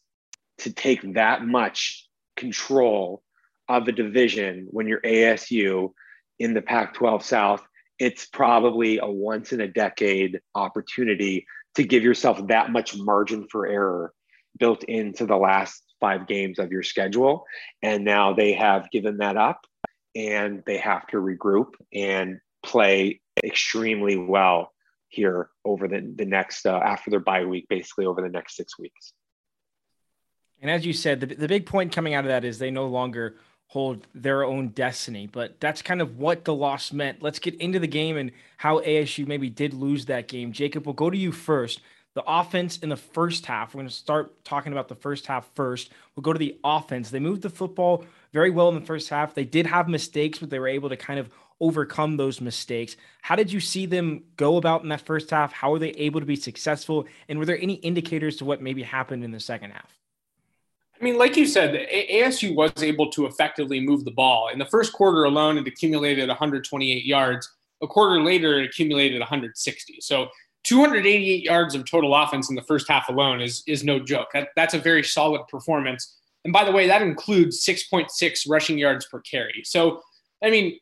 to 0.60 0.72
take 0.72 1.14
that 1.14 1.44
much 1.46 2.08
control 2.38 3.22
of 3.68 3.88
a 3.88 3.92
division 3.92 4.68
when 4.70 4.88
you're 4.88 5.02
ASU 5.02 5.92
in 6.40 6.54
the 6.54 6.62
Pac-12 6.62 7.24
South 7.24 7.66
it's 8.04 8.26
probably 8.26 9.00
a 9.00 9.08
once 9.08 9.54
in 9.54 9.62
a 9.62 9.68
decade 9.68 10.42
opportunity 10.56 11.46
to 11.76 11.86
give 11.86 12.04
yourself 12.04 12.46
that 12.48 12.70
much 12.70 12.98
margin 12.98 13.48
for 13.50 13.66
error 13.66 14.14
built 14.60 14.84
into 14.84 15.26
the 15.26 15.38
last 15.38 15.82
five 16.02 16.28
games 16.28 16.60
of 16.60 16.70
your 16.70 16.84
schedule. 16.84 17.46
And 17.82 18.04
now 18.04 18.34
they 18.34 18.52
have 18.54 18.92
given 18.92 19.20
that 19.20 19.38
up 19.38 19.62
and 20.14 20.64
they 20.66 20.80
have 20.80 21.08
to 21.08 21.18
regroup 21.18 21.76
and 21.94 22.42
play 22.62 23.22
extremely 23.42 24.18
well 24.18 24.74
here 25.08 25.50
over 25.64 25.88
the, 25.88 26.14
the 26.18 26.26
next, 26.26 26.66
uh, 26.66 26.76
after 26.84 27.10
their 27.10 27.22
bye 27.22 27.46
week, 27.46 27.68
basically 27.70 28.06
over 28.06 28.22
the 28.22 28.28
next 28.28 28.58
six 28.58 28.78
weeks. 28.78 29.14
And 30.62 30.70
as 30.70 30.86
you 30.86 30.92
said, 30.92 31.22
the, 31.22 31.28
the 31.28 31.48
big 31.48 31.66
point 31.66 31.94
coming 31.94 32.16
out 32.16 32.26
of 32.26 32.30
that 32.30 32.44
is 32.44 32.60
they 32.60 32.70
no 32.70 32.88
longer 32.88 33.38
hold 33.68 34.08
their 34.14 34.44
own 34.44 34.70
destiny. 34.70 35.28
But 35.28 35.60
that's 35.60 35.82
kind 35.82 36.02
of 36.02 36.18
what 36.18 36.46
the 36.46 36.54
loss 36.54 36.94
meant. 36.94 37.24
Let's 37.24 37.40
get 37.40 37.56
into 37.56 37.80
the 37.80 37.88
game 37.88 38.18
and 38.18 38.32
how 38.58 38.80
ASU 38.80 39.28
maybe 39.28 39.50
did 39.50 39.74
lose 39.74 40.06
that 40.06 40.28
game. 40.28 40.52
Jacob, 40.52 40.86
we'll 40.86 40.94
go 40.94 41.10
to 41.10 41.18
you 41.18 41.32
first. 41.32 41.82
The 42.14 42.24
offense 42.28 42.78
in 42.78 42.90
the 42.90 42.96
first 42.96 43.48
half, 43.48 43.74
we're 43.74 43.80
going 43.80 43.90
to 43.90 43.94
start 43.94 44.46
talking 44.46 44.72
about 44.72 44.88
the 44.88 44.96
first 44.96 45.26
half 45.26 45.50
first. 45.56 45.92
We'll 46.16 46.22
go 46.22 46.34
to 46.34 46.40
the 46.40 46.60
offense. 46.64 47.10
They 47.10 47.20
moved 47.20 47.42
the 47.42 47.50
football 47.50 48.06
very 48.32 48.52
well 48.52 48.70
in 48.70 48.76
the 48.76 48.86
first 48.86 49.10
half. 49.10 49.34
They 49.34 49.46
did 49.46 49.66
have 49.66 49.88
mistakes, 49.88 50.38
but 50.38 50.52
they 50.52 50.60
were 50.60 50.68
able 50.68 50.90
to 50.90 50.98
kind 50.98 51.20
of 51.20 51.32
overcome 51.60 52.18
those 52.18 52.42
mistakes. 52.42 52.96
How 53.22 53.36
did 53.36 53.52
you 53.52 53.60
see 53.60 53.88
them 53.88 54.24
go 54.38 54.58
about 54.58 54.84
in 54.84 54.90
that 54.90 55.02
first 55.02 55.32
half? 55.32 55.52
How 55.54 55.72
were 55.72 55.80
they 55.80 55.92
able 55.92 56.20
to 56.20 56.26
be 56.26 56.36
successful? 56.36 57.08
And 57.28 57.40
were 57.40 57.46
there 57.46 57.60
any 57.60 57.76
indicators 57.76 58.36
to 58.38 58.46
what 58.46 58.62
maybe 58.62 58.84
happened 58.84 59.24
in 59.24 59.32
the 59.32 59.40
second 59.40 59.72
half? 59.72 60.03
I 61.04 61.06
mean, 61.06 61.18
like 61.18 61.36
you 61.36 61.46
said, 61.46 61.86
ASU 61.94 62.56
was 62.56 62.72
able 62.82 63.12
to 63.12 63.26
effectively 63.26 63.82
move 63.82 64.06
the 64.06 64.12
ball. 64.12 64.48
In 64.48 64.58
the 64.58 64.66
first 64.66 64.94
quarter 64.94 65.26
alone, 65.26 65.58
it 65.58 65.68
accumulated 65.68 66.30
128 66.30 67.04
yards. 67.04 67.52
A 67.82 67.88
quarter 67.88 68.22
later, 68.22 68.62
it 68.62 68.68
accumulated 68.68 69.20
160. 69.20 69.98
So 70.00 70.30
288 70.64 71.44
yards 71.44 71.76
of 71.76 71.84
total 71.84 72.16
offense 72.16 72.50
in 72.50 72.56
the 72.56 72.62
first 72.62 72.88
half 72.88 73.10
alone 73.10 73.42
is, 73.42 73.64
is 73.68 73.84
no 73.84 74.00
joke. 74.00 74.30
That, 74.34 74.52
that's 74.56 74.76
a 74.76 74.80
very 74.80 75.04
solid 75.04 75.46
performance. 75.50 76.20
And 76.46 76.54
by 76.54 76.64
the 76.64 76.72
way, 76.72 76.88
that 76.88 77.02
includes 77.02 77.66
6.6 77.66 78.50
rushing 78.50 78.78
yards 78.78 79.06
per 79.08 79.20
carry. 79.20 79.62
So, 79.66 80.00
I 80.42 80.50
mean, 80.50 80.80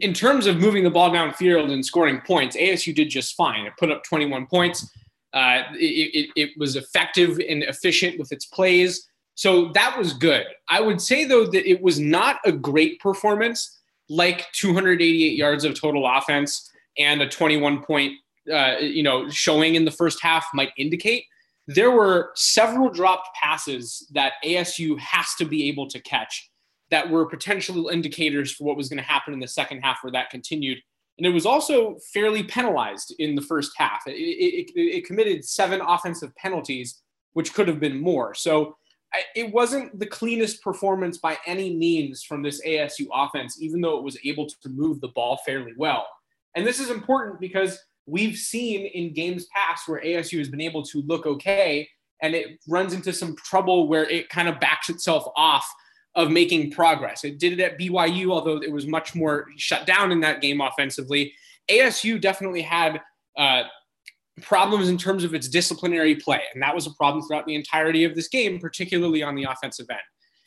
in 0.00 0.14
terms 0.14 0.46
of 0.46 0.56
moving 0.56 0.82
the 0.82 0.90
ball 0.90 1.10
downfield 1.10 1.70
and 1.70 1.86
scoring 1.86 2.20
points, 2.26 2.56
ASU 2.56 2.92
did 2.92 3.08
just 3.08 3.36
fine. 3.36 3.66
It 3.66 3.74
put 3.78 3.92
up 3.92 4.02
21 4.02 4.46
points. 4.46 4.90
Uh, 5.32 5.62
it, 5.74 6.26
it, 6.26 6.30
it 6.34 6.50
was 6.58 6.74
effective 6.74 7.38
and 7.38 7.62
efficient 7.62 8.18
with 8.18 8.32
its 8.32 8.44
plays. 8.44 9.08
So 9.38 9.70
that 9.74 9.96
was 9.96 10.14
good. 10.14 10.46
I 10.68 10.80
would 10.80 11.00
say, 11.00 11.24
though, 11.24 11.46
that 11.46 11.70
it 11.70 11.80
was 11.80 12.00
not 12.00 12.40
a 12.44 12.50
great 12.50 12.98
performance 12.98 13.78
like 14.08 14.50
288 14.50 15.36
yards 15.36 15.62
of 15.62 15.80
total 15.80 16.08
offense 16.08 16.68
and 16.98 17.22
a 17.22 17.28
21 17.28 17.84
point, 17.84 18.14
uh, 18.52 18.78
you 18.80 19.04
know, 19.04 19.30
showing 19.30 19.76
in 19.76 19.84
the 19.84 19.92
first 19.92 20.20
half 20.20 20.44
might 20.54 20.70
indicate. 20.76 21.24
There 21.68 21.92
were 21.92 22.32
several 22.34 22.90
dropped 22.90 23.28
passes 23.40 24.10
that 24.12 24.32
ASU 24.44 24.98
has 24.98 25.32
to 25.36 25.44
be 25.44 25.68
able 25.68 25.86
to 25.90 26.00
catch 26.00 26.50
that 26.90 27.08
were 27.08 27.24
potential 27.24 27.90
indicators 27.90 28.50
for 28.50 28.64
what 28.64 28.76
was 28.76 28.88
going 28.88 28.96
to 28.96 29.04
happen 29.04 29.32
in 29.32 29.38
the 29.38 29.46
second 29.46 29.82
half 29.82 29.98
where 30.02 30.10
that 30.10 30.30
continued. 30.30 30.78
And 31.16 31.24
it 31.24 31.30
was 31.30 31.46
also 31.46 31.98
fairly 32.12 32.42
penalized 32.42 33.14
in 33.20 33.36
the 33.36 33.42
first 33.42 33.70
half. 33.76 34.02
It, 34.08 34.14
it, 34.14 34.72
it 34.74 35.06
committed 35.06 35.44
seven 35.44 35.80
offensive 35.80 36.34
penalties, 36.34 37.00
which 37.34 37.54
could 37.54 37.68
have 37.68 37.78
been 37.78 38.00
more. 38.00 38.34
So 38.34 38.74
it 39.34 39.52
wasn't 39.52 39.98
the 39.98 40.06
cleanest 40.06 40.62
performance 40.62 41.18
by 41.18 41.38
any 41.46 41.74
means 41.74 42.22
from 42.22 42.42
this 42.42 42.64
ASU 42.66 43.06
offense, 43.12 43.60
even 43.60 43.80
though 43.80 43.98
it 43.98 44.04
was 44.04 44.18
able 44.24 44.46
to 44.46 44.68
move 44.68 45.00
the 45.00 45.08
ball 45.08 45.38
fairly 45.46 45.72
well. 45.76 46.06
And 46.54 46.66
this 46.66 46.80
is 46.80 46.90
important 46.90 47.40
because 47.40 47.78
we've 48.06 48.36
seen 48.36 48.86
in 48.86 49.12
games 49.12 49.46
past 49.54 49.88
where 49.88 50.02
ASU 50.02 50.38
has 50.38 50.48
been 50.48 50.60
able 50.60 50.82
to 50.84 51.02
look 51.02 51.26
okay 51.26 51.88
and 52.22 52.34
it 52.34 52.58
runs 52.68 52.92
into 52.92 53.12
some 53.12 53.36
trouble 53.36 53.86
where 53.86 54.08
it 54.10 54.28
kind 54.28 54.48
of 54.48 54.58
backs 54.60 54.88
itself 54.88 55.24
off 55.36 55.66
of 56.14 56.30
making 56.30 56.70
progress. 56.70 57.22
It 57.24 57.38
did 57.38 57.52
it 57.52 57.60
at 57.60 57.78
BYU, 57.78 58.32
although 58.32 58.56
it 58.56 58.72
was 58.72 58.86
much 58.86 59.14
more 59.14 59.46
shut 59.56 59.86
down 59.86 60.10
in 60.10 60.20
that 60.20 60.40
game 60.40 60.60
offensively. 60.60 61.32
ASU 61.70 62.20
definitely 62.20 62.62
had 62.62 63.00
uh, 63.36 63.64
problems 64.40 64.88
in 64.88 64.98
terms 64.98 65.24
of 65.24 65.34
its 65.34 65.48
disciplinary 65.48 66.14
play. 66.14 66.42
And 66.52 66.62
that 66.62 66.74
was 66.74 66.86
a 66.86 66.92
problem 66.92 67.22
throughout 67.22 67.46
the 67.46 67.54
entirety 67.54 68.04
of 68.04 68.14
this 68.14 68.28
game, 68.28 68.58
particularly 68.58 69.22
on 69.22 69.34
the 69.34 69.44
offensive 69.44 69.86
end. 69.90 70.00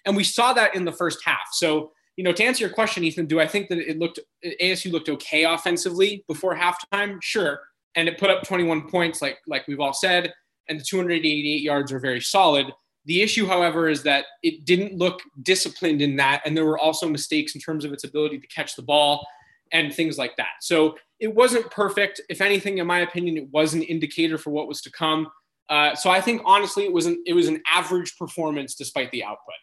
And 0.06 0.16
we 0.16 0.24
saw 0.24 0.54
that 0.54 0.76
in 0.76 0.86
the 0.86 0.92
first 0.92 1.20
half. 1.24 1.48
So, 1.54 1.92
you 2.18 2.24
know, 2.24 2.32
to 2.34 2.44
answer 2.44 2.66
your 2.66 2.74
question, 2.74 3.04
Ethan, 3.04 3.28
do 3.28 3.40
I 3.40 3.48
think 3.48 3.70
that 3.70 3.78
it 3.78 4.00
looked 4.00 4.20
ASU 4.62 4.92
looked 4.92 5.10
okay 5.10 5.46
offensively 5.46 6.24
before 6.28 6.56
halftime? 6.56 7.22
Sure. 7.22 7.60
And 7.96 8.08
it 8.08 8.18
put 8.18 8.30
up 8.30 8.44
21 8.44 8.90
points, 8.90 9.22
like 9.22 9.38
like 9.48 9.68
we've 9.68 9.80
all 9.80 9.94
said, 9.94 10.34
and 10.70 10.80
the 10.80 10.84
288 10.84 11.62
yards 11.62 11.92
are 11.92 12.00
very 12.00 12.22
solid. 12.22 12.68
The 13.06 13.22
issue, 13.22 13.48
however, 13.48 13.90
is 13.90 14.04
that 14.04 14.26
it 14.44 14.66
didn't 14.66 14.98
look 14.98 15.22
disciplined 15.42 16.02
in 16.02 16.16
that, 16.18 16.42
and 16.46 16.56
there 16.56 16.66
were 16.66 16.78
also 16.78 17.10
mistakes 17.10 17.56
in 17.56 17.62
terms 17.62 17.84
of 17.84 17.92
its 17.92 18.04
ability 18.04 18.40
to 18.40 18.48
catch 18.48 18.76
the 18.76 18.84
ball 18.84 19.26
and 19.72 19.94
things 19.94 20.18
like 20.18 20.36
that. 20.38 20.50
So 20.62 20.98
it 21.20 21.34
wasn't 21.34 21.70
perfect. 21.72 22.22
If 22.30 22.42
anything, 22.42 22.80
in 22.80 22.88
my 22.88 23.00
opinion, 23.00 23.38
it 23.38 23.50
was 23.52 23.74
an 23.74 23.84
indicator 23.84 24.38
for 24.38 24.50
what 24.50 24.68
was 24.68 24.82
to 24.82 24.92
come. 24.92 25.28
Uh, 25.70 25.96
so 25.96 26.10
I 26.10 26.20
think 26.20 26.42
honestly, 26.46 26.84
it 26.84 26.92
was 26.92 27.06
an 27.06 27.24
it 27.26 27.34
was 27.34 27.48
an 27.48 27.62
average 27.72 28.18
performance 28.18 28.76
despite 28.76 29.10
the 29.12 29.24
output. 29.24 29.56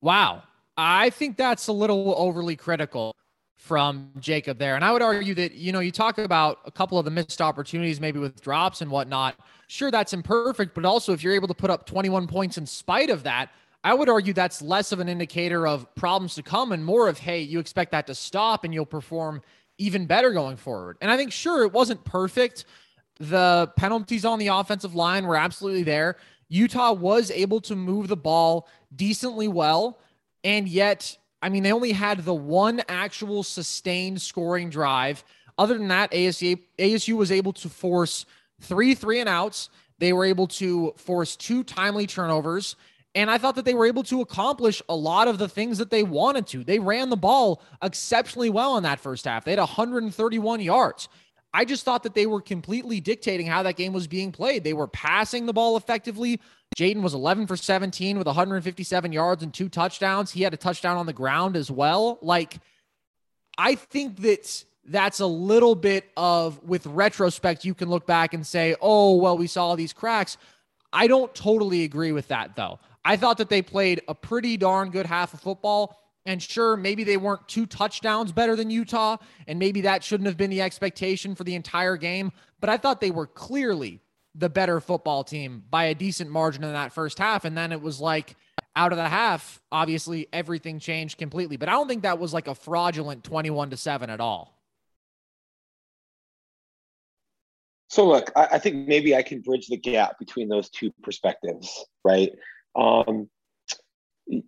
Wow, 0.00 0.44
I 0.76 1.10
think 1.10 1.36
that's 1.36 1.66
a 1.66 1.72
little 1.72 2.14
overly 2.16 2.56
critical 2.56 3.14
from 3.56 4.10
Jacob 4.20 4.58
there, 4.58 4.76
and 4.76 4.84
I 4.84 4.92
would 4.92 5.02
argue 5.02 5.34
that 5.34 5.52
you 5.52 5.72
know 5.72 5.80
you 5.80 5.92
talk 5.92 6.16
about 6.16 6.60
a 6.64 6.70
couple 6.70 6.98
of 6.98 7.04
the 7.04 7.10
missed 7.10 7.42
opportunities, 7.42 8.00
maybe 8.00 8.18
with 8.18 8.40
drops 8.40 8.80
and 8.80 8.90
whatnot. 8.90 9.38
Sure, 9.66 9.90
that's 9.90 10.14
imperfect, 10.14 10.74
but 10.74 10.86
also 10.86 11.12
if 11.12 11.22
you're 11.22 11.34
able 11.34 11.48
to 11.48 11.54
put 11.54 11.68
up 11.68 11.84
21 11.84 12.26
points 12.26 12.56
in 12.56 12.64
spite 12.64 13.10
of 13.10 13.24
that, 13.24 13.50
I 13.84 13.94
would 13.94 14.08
argue 14.08 14.32
that's 14.32 14.60
less 14.60 14.92
of 14.92 15.00
an 15.00 15.08
indicator 15.08 15.66
of 15.66 15.94
problems 15.94 16.34
to 16.34 16.42
come 16.42 16.72
and 16.72 16.84
more 16.84 17.08
of, 17.08 17.18
hey, 17.18 17.40
you 17.40 17.58
expect 17.60 17.92
that 17.92 18.06
to 18.08 18.14
stop 18.14 18.64
and 18.64 18.74
you'll 18.74 18.86
perform 18.86 19.42
even 19.78 20.06
better 20.06 20.32
going 20.32 20.56
forward. 20.56 20.98
And 21.00 21.10
I 21.10 21.16
think, 21.16 21.32
sure, 21.32 21.62
it 21.62 21.72
wasn't 21.72 22.04
perfect. 22.04 22.64
The 23.20 23.72
penalties 23.76 24.24
on 24.24 24.38
the 24.38 24.48
offensive 24.48 24.94
line 24.94 25.26
were 25.26 25.36
absolutely 25.36 25.84
there. 25.84 26.16
Utah 26.48 26.92
was 26.92 27.30
able 27.30 27.60
to 27.62 27.76
move 27.76 28.08
the 28.08 28.16
ball 28.16 28.68
decently 28.94 29.48
well. 29.48 29.98
And 30.42 30.68
yet, 30.68 31.16
I 31.42 31.48
mean, 31.48 31.62
they 31.62 31.72
only 31.72 31.92
had 31.92 32.24
the 32.24 32.34
one 32.34 32.82
actual 32.88 33.42
sustained 33.42 34.20
scoring 34.20 34.70
drive. 34.70 35.22
Other 35.56 35.76
than 35.78 35.88
that, 35.88 36.10
ASU, 36.12 36.58
ASU 36.78 37.16
was 37.16 37.30
able 37.30 37.52
to 37.54 37.68
force 37.68 38.26
three 38.60 38.94
three 38.94 39.20
and 39.20 39.28
outs. 39.28 39.70
They 39.98 40.12
were 40.12 40.24
able 40.24 40.46
to 40.48 40.94
force 40.96 41.36
two 41.36 41.64
timely 41.64 42.06
turnovers. 42.06 42.76
And 43.14 43.30
I 43.30 43.38
thought 43.38 43.56
that 43.56 43.64
they 43.64 43.74
were 43.74 43.86
able 43.86 44.02
to 44.04 44.20
accomplish 44.20 44.82
a 44.88 44.94
lot 44.94 45.28
of 45.28 45.38
the 45.38 45.48
things 45.48 45.78
that 45.78 45.90
they 45.90 46.02
wanted 46.02 46.46
to. 46.48 46.62
They 46.62 46.78
ran 46.78 47.10
the 47.10 47.16
ball 47.16 47.62
exceptionally 47.82 48.50
well 48.50 48.76
in 48.76 48.82
that 48.84 49.00
first 49.00 49.24
half. 49.24 49.44
They 49.44 49.52
had 49.52 49.58
131 49.58 50.60
yards. 50.60 51.08
I 51.54 51.64
just 51.64 51.84
thought 51.84 52.02
that 52.02 52.14
they 52.14 52.26
were 52.26 52.42
completely 52.42 53.00
dictating 53.00 53.46
how 53.46 53.62
that 53.62 53.76
game 53.76 53.92
was 53.92 54.06
being 54.06 54.32
played. 54.32 54.64
They 54.64 54.74
were 54.74 54.86
passing 54.86 55.46
the 55.46 55.54
ball 55.54 55.76
effectively. 55.76 56.40
Jayden 56.76 57.02
was 57.02 57.14
11 57.14 57.46
for 57.46 57.56
17 57.56 58.18
with 58.18 58.26
157 58.26 59.12
yards 59.12 59.42
and 59.42 59.52
two 59.52 59.70
touchdowns. 59.70 60.30
He 60.30 60.42
had 60.42 60.52
a 60.52 60.58
touchdown 60.58 60.98
on 60.98 61.06
the 61.06 61.14
ground 61.14 61.56
as 61.56 61.70
well. 61.70 62.18
Like, 62.20 62.58
I 63.56 63.74
think 63.74 64.20
that 64.20 64.64
that's 64.84 65.20
a 65.20 65.26
little 65.26 65.74
bit 65.74 66.10
of, 66.16 66.62
with 66.62 66.86
retrospect, 66.86 67.64
you 67.64 67.74
can 67.74 67.88
look 67.88 68.06
back 68.06 68.34
and 68.34 68.46
say, 68.46 68.76
oh, 68.80 69.16
well, 69.16 69.36
we 69.36 69.46
saw 69.46 69.74
these 69.74 69.92
cracks. 69.92 70.36
I 70.92 71.06
don't 71.06 71.34
totally 71.34 71.84
agree 71.84 72.12
with 72.12 72.28
that, 72.28 72.56
though. 72.56 72.78
I 73.08 73.16
thought 73.16 73.38
that 73.38 73.48
they 73.48 73.62
played 73.62 74.02
a 74.06 74.14
pretty 74.14 74.58
darn 74.58 74.90
good 74.90 75.06
half 75.06 75.32
of 75.32 75.40
football. 75.40 75.98
And 76.26 76.42
sure, 76.42 76.76
maybe 76.76 77.04
they 77.04 77.16
weren't 77.16 77.48
two 77.48 77.64
touchdowns 77.64 78.32
better 78.32 78.54
than 78.54 78.68
Utah, 78.68 79.16
and 79.46 79.58
maybe 79.58 79.80
that 79.80 80.04
shouldn't 80.04 80.26
have 80.26 80.36
been 80.36 80.50
the 80.50 80.60
expectation 80.60 81.34
for 81.34 81.42
the 81.42 81.54
entire 81.54 81.96
game. 81.96 82.32
But 82.60 82.68
I 82.68 82.76
thought 82.76 83.00
they 83.00 83.10
were 83.10 83.26
clearly 83.26 84.02
the 84.34 84.50
better 84.50 84.78
football 84.78 85.24
team 85.24 85.64
by 85.70 85.84
a 85.84 85.94
decent 85.94 86.30
margin 86.30 86.64
in 86.64 86.72
that 86.74 86.92
first 86.92 87.18
half. 87.18 87.46
And 87.46 87.56
then 87.56 87.72
it 87.72 87.80
was 87.80 87.98
like 87.98 88.36
out 88.76 88.92
of 88.92 88.98
the 88.98 89.08
half, 89.08 89.58
obviously 89.72 90.28
everything 90.30 90.78
changed 90.78 91.16
completely. 91.16 91.56
But 91.56 91.70
I 91.70 91.72
don't 91.72 91.88
think 91.88 92.02
that 92.02 92.18
was 92.18 92.34
like 92.34 92.46
a 92.46 92.54
fraudulent 92.54 93.24
21 93.24 93.70
to 93.70 93.78
7 93.78 94.10
at 94.10 94.20
all. 94.20 94.54
So 97.88 98.06
look, 98.06 98.30
I, 98.36 98.48
I 98.52 98.58
think 98.58 98.86
maybe 98.86 99.16
I 99.16 99.22
can 99.22 99.40
bridge 99.40 99.68
the 99.68 99.78
gap 99.78 100.18
between 100.18 100.50
those 100.50 100.68
two 100.68 100.92
perspectives, 101.02 101.86
right? 102.04 102.32
Um, 102.78 103.28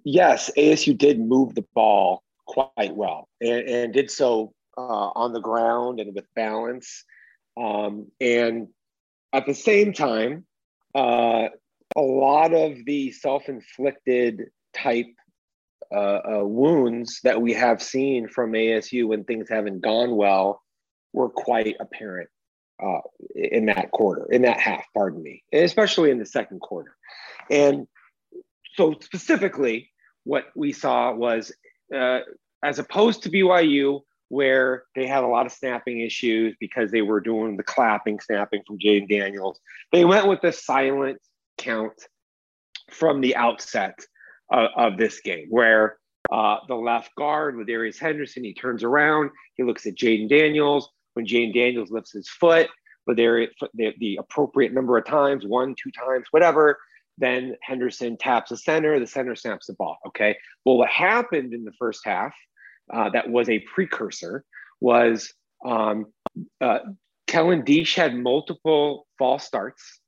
yes, 0.04 0.50
ASU 0.56 0.96
did 0.96 1.18
move 1.18 1.54
the 1.54 1.64
ball 1.74 2.22
quite 2.46 2.94
well 2.94 3.28
and, 3.40 3.68
and 3.68 3.92
did 3.92 4.10
so 4.10 4.52
uh, 4.76 5.10
on 5.14 5.32
the 5.32 5.40
ground 5.40 6.00
and 6.00 6.14
with 6.14 6.26
balance. 6.34 7.04
Um, 7.56 8.10
and 8.20 8.68
at 9.32 9.46
the 9.46 9.54
same 9.54 9.92
time, 9.92 10.46
uh, 10.94 11.48
a 11.96 12.00
lot 12.00 12.54
of 12.54 12.76
the 12.84 13.12
self 13.12 13.48
inflicted 13.48 14.50
type 14.72 15.12
uh, 15.92 16.20
uh, 16.38 16.44
wounds 16.44 17.20
that 17.24 17.40
we 17.42 17.52
have 17.52 17.82
seen 17.82 18.28
from 18.28 18.52
ASU 18.52 19.08
when 19.08 19.24
things 19.24 19.48
haven't 19.48 19.80
gone 19.80 20.14
well 20.14 20.62
were 21.12 21.28
quite 21.28 21.74
apparent 21.80 22.28
uh, 22.80 23.00
in 23.34 23.66
that 23.66 23.90
quarter, 23.90 24.26
in 24.30 24.42
that 24.42 24.60
half, 24.60 24.84
pardon 24.94 25.22
me, 25.22 25.42
especially 25.52 26.10
in 26.10 26.18
the 26.18 26.26
second 26.26 26.60
quarter. 26.60 26.96
And 27.50 27.88
so 28.80 28.94
specifically, 29.00 29.90
what 30.24 30.46
we 30.56 30.72
saw 30.72 31.12
was 31.12 31.52
uh, 31.94 32.20
as 32.64 32.78
opposed 32.78 33.22
to 33.22 33.30
BYU, 33.30 34.00
where 34.30 34.84
they 34.94 35.06
had 35.06 35.22
a 35.22 35.26
lot 35.26 35.44
of 35.44 35.52
snapping 35.52 36.00
issues 36.00 36.56
because 36.58 36.90
they 36.90 37.02
were 37.02 37.20
doing 37.20 37.58
the 37.58 37.62
clapping 37.62 38.18
snapping 38.20 38.62
from 38.66 38.78
Jayden 38.78 39.06
Daniels, 39.06 39.60
they 39.92 40.06
went 40.06 40.28
with 40.28 40.40
the 40.40 40.50
silent 40.50 41.18
count 41.58 41.92
from 42.90 43.20
the 43.20 43.36
outset 43.36 43.98
of, 44.50 44.70
of 44.74 44.96
this 44.96 45.20
game, 45.20 45.48
where 45.50 45.98
uh, 46.32 46.56
the 46.66 46.74
left 46.74 47.14
guard 47.16 47.56
with 47.56 47.66
Darius 47.66 47.98
Henderson, 47.98 48.44
he 48.44 48.54
turns 48.54 48.82
around, 48.82 49.30
he 49.56 49.62
looks 49.62 49.84
at 49.84 49.94
Jayden 49.94 50.30
Daniels. 50.30 50.88
When 51.12 51.26
Jayden 51.26 51.52
Daniels 51.52 51.90
lifts 51.90 52.12
his 52.12 52.30
foot, 52.30 52.68
there 53.14 53.46
the, 53.74 53.92
the 53.98 54.16
appropriate 54.16 54.72
number 54.72 54.96
of 54.96 55.04
times, 55.04 55.44
one, 55.44 55.74
two 55.74 55.90
times, 55.90 56.24
whatever, 56.30 56.78
then 57.20 57.56
Henderson 57.62 58.16
taps 58.16 58.50
the 58.50 58.56
center, 58.56 58.98
the 58.98 59.06
center 59.06 59.36
snaps 59.36 59.66
the 59.66 59.74
ball. 59.74 59.98
Okay. 60.08 60.36
Well, 60.64 60.78
what 60.78 60.88
happened 60.88 61.54
in 61.54 61.64
the 61.64 61.72
first 61.78 62.00
half 62.04 62.34
uh, 62.92 63.10
that 63.10 63.30
was 63.30 63.48
a 63.48 63.60
precursor 63.60 64.44
was 64.80 65.32
um, 65.64 66.06
uh, 66.60 66.80
Kellen 67.26 67.62
Diesch 67.62 67.94
had 67.94 68.16
multiple 68.16 69.06
false 69.18 69.44
starts, 69.44 70.00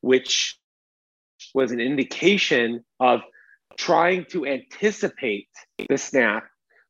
which 0.00 0.58
was 1.54 1.72
an 1.72 1.80
indication 1.80 2.84
of 3.00 3.20
trying 3.76 4.24
to 4.26 4.46
anticipate 4.46 5.48
the 5.88 5.98
snap 5.98 6.44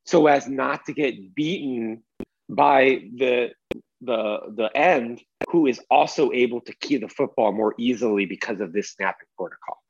so 0.04 0.26
as 0.26 0.46
not 0.46 0.84
to 0.84 0.92
get 0.92 1.34
beaten 1.34 2.02
by 2.48 3.00
the 3.16 3.50
the 4.04 4.38
the 4.54 4.76
end 4.76 5.22
who 5.50 5.66
is 5.66 5.80
also 5.90 6.32
able 6.32 6.60
to 6.62 6.74
key 6.76 6.96
the 6.96 7.08
football 7.08 7.52
more 7.52 7.74
easily 7.78 8.26
because 8.26 8.60
of 8.60 8.72
this 8.72 8.90
snapping 8.90 9.28
protocol. 9.36 9.82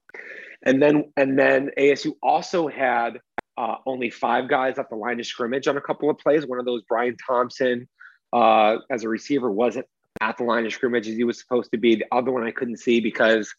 And 0.64 0.82
then 0.82 1.12
and 1.16 1.38
then 1.38 1.70
ASU 1.78 2.12
also 2.22 2.68
had 2.68 3.20
uh, 3.56 3.76
only 3.86 4.10
five 4.10 4.48
guys 4.48 4.78
at 4.78 4.88
the 4.90 4.96
line 4.96 5.20
of 5.20 5.26
scrimmage 5.26 5.68
on 5.68 5.76
a 5.76 5.80
couple 5.80 6.10
of 6.10 6.18
plays. 6.18 6.46
One 6.46 6.58
of 6.58 6.64
those, 6.64 6.82
Brian 6.88 7.16
Thompson, 7.24 7.88
uh, 8.32 8.78
as 8.90 9.04
a 9.04 9.08
receiver, 9.08 9.50
wasn't 9.50 9.86
at 10.20 10.36
the 10.38 10.44
line 10.44 10.66
of 10.66 10.72
scrimmage 10.72 11.08
as 11.08 11.16
he 11.16 11.24
was 11.24 11.38
supposed 11.38 11.70
to 11.72 11.78
be. 11.78 11.96
The 11.96 12.06
other 12.10 12.32
one 12.32 12.44
I 12.44 12.50
couldn't 12.50 12.78
see 12.78 13.00
because 13.00 13.52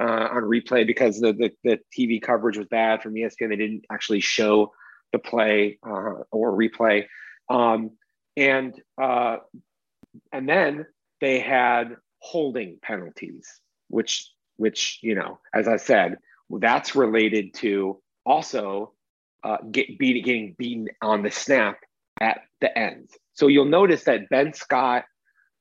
uh, 0.00 0.28
on 0.30 0.42
replay 0.44 0.86
because 0.86 1.20
the, 1.20 1.32
the, 1.32 1.52
the 1.64 1.78
TV 1.96 2.20
coverage 2.20 2.56
was 2.56 2.66
bad 2.68 3.02
from 3.02 3.14
ESPN. 3.14 3.50
They 3.50 3.56
didn't 3.56 3.84
actually 3.90 4.20
show 4.20 4.72
the 5.12 5.18
play 5.18 5.78
uh, 5.86 6.22
or 6.30 6.52
replay. 6.52 7.06
Um, 7.50 7.90
and 8.36 8.80
uh, 9.00 9.38
and 10.32 10.48
then 10.48 10.86
they 11.20 11.40
had 11.40 11.96
holding 12.18 12.78
penalties, 12.82 13.46
which 13.88 14.30
which 14.56 14.98
you 15.02 15.14
know, 15.14 15.38
as 15.54 15.68
I 15.68 15.76
said, 15.76 16.18
that's 16.50 16.94
related 16.94 17.54
to 17.54 18.00
also 18.24 18.92
uh, 19.44 19.58
get 19.70 19.98
beat, 19.98 20.24
getting 20.24 20.54
beaten 20.58 20.88
on 21.00 21.22
the 21.22 21.30
snap 21.30 21.78
at 22.20 22.42
the 22.60 22.76
end. 22.78 23.08
So 23.34 23.48
you'll 23.48 23.64
notice 23.64 24.04
that 24.04 24.28
Ben 24.28 24.52
Scott 24.52 25.04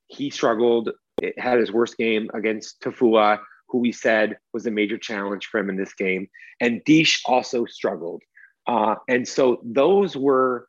he 0.07 0.29
struggled, 0.29 0.89
It 1.21 1.39
had 1.39 1.59
his 1.59 1.71
worst 1.71 1.97
game 1.97 2.29
against 2.33 2.81
Tafua 2.81 3.39
who 3.71 3.79
we 3.79 3.91
said 3.91 4.37
was 4.53 4.65
a 4.65 4.71
major 4.71 4.97
challenge 4.97 5.47
for 5.47 5.59
him 5.59 5.69
in 5.69 5.77
this 5.77 5.93
game. 5.93 6.27
And 6.59 6.83
Diesch 6.83 7.21
also 7.25 7.65
struggled. 7.65 8.21
Uh, 8.67 8.95
and 9.07 9.27
so 9.27 9.61
those 9.63 10.15
were 10.15 10.67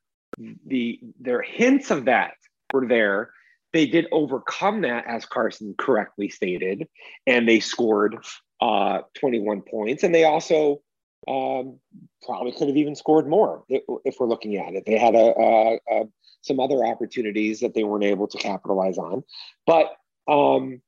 the 0.66 0.98
their 1.20 1.42
hints 1.42 1.90
of 1.90 2.06
that 2.06 2.34
were 2.72 2.86
there. 2.86 3.32
They 3.72 3.86
did 3.86 4.06
overcome 4.12 4.82
that, 4.82 5.06
as 5.06 5.24
Carson 5.24 5.74
correctly 5.78 6.28
stated, 6.28 6.86
and 7.26 7.48
they 7.48 7.60
scored 7.60 8.24
uh, 8.60 9.00
21 9.18 9.62
points. 9.62 10.02
And 10.02 10.14
they 10.14 10.24
also 10.24 10.82
um, 11.26 11.78
probably 12.22 12.52
could 12.52 12.68
have 12.68 12.76
even 12.76 12.94
scored 12.94 13.26
more 13.26 13.64
if, 13.68 14.16
we're 14.20 14.26
looking 14.26 14.56
at 14.56 14.74
it. 14.74 14.84
They 14.86 14.98
had 14.98 15.14
a, 15.14 15.32
a, 15.38 15.78
a, 15.90 16.04
some 16.42 16.60
other 16.60 16.84
opportunities 16.84 17.60
that 17.60 17.74
they 17.74 17.84
weren't 17.84 18.04
able 18.04 18.28
to 18.28 18.38
capitalize 18.38 18.98
on. 18.98 19.24
But 19.66 19.96
um, 20.28 20.82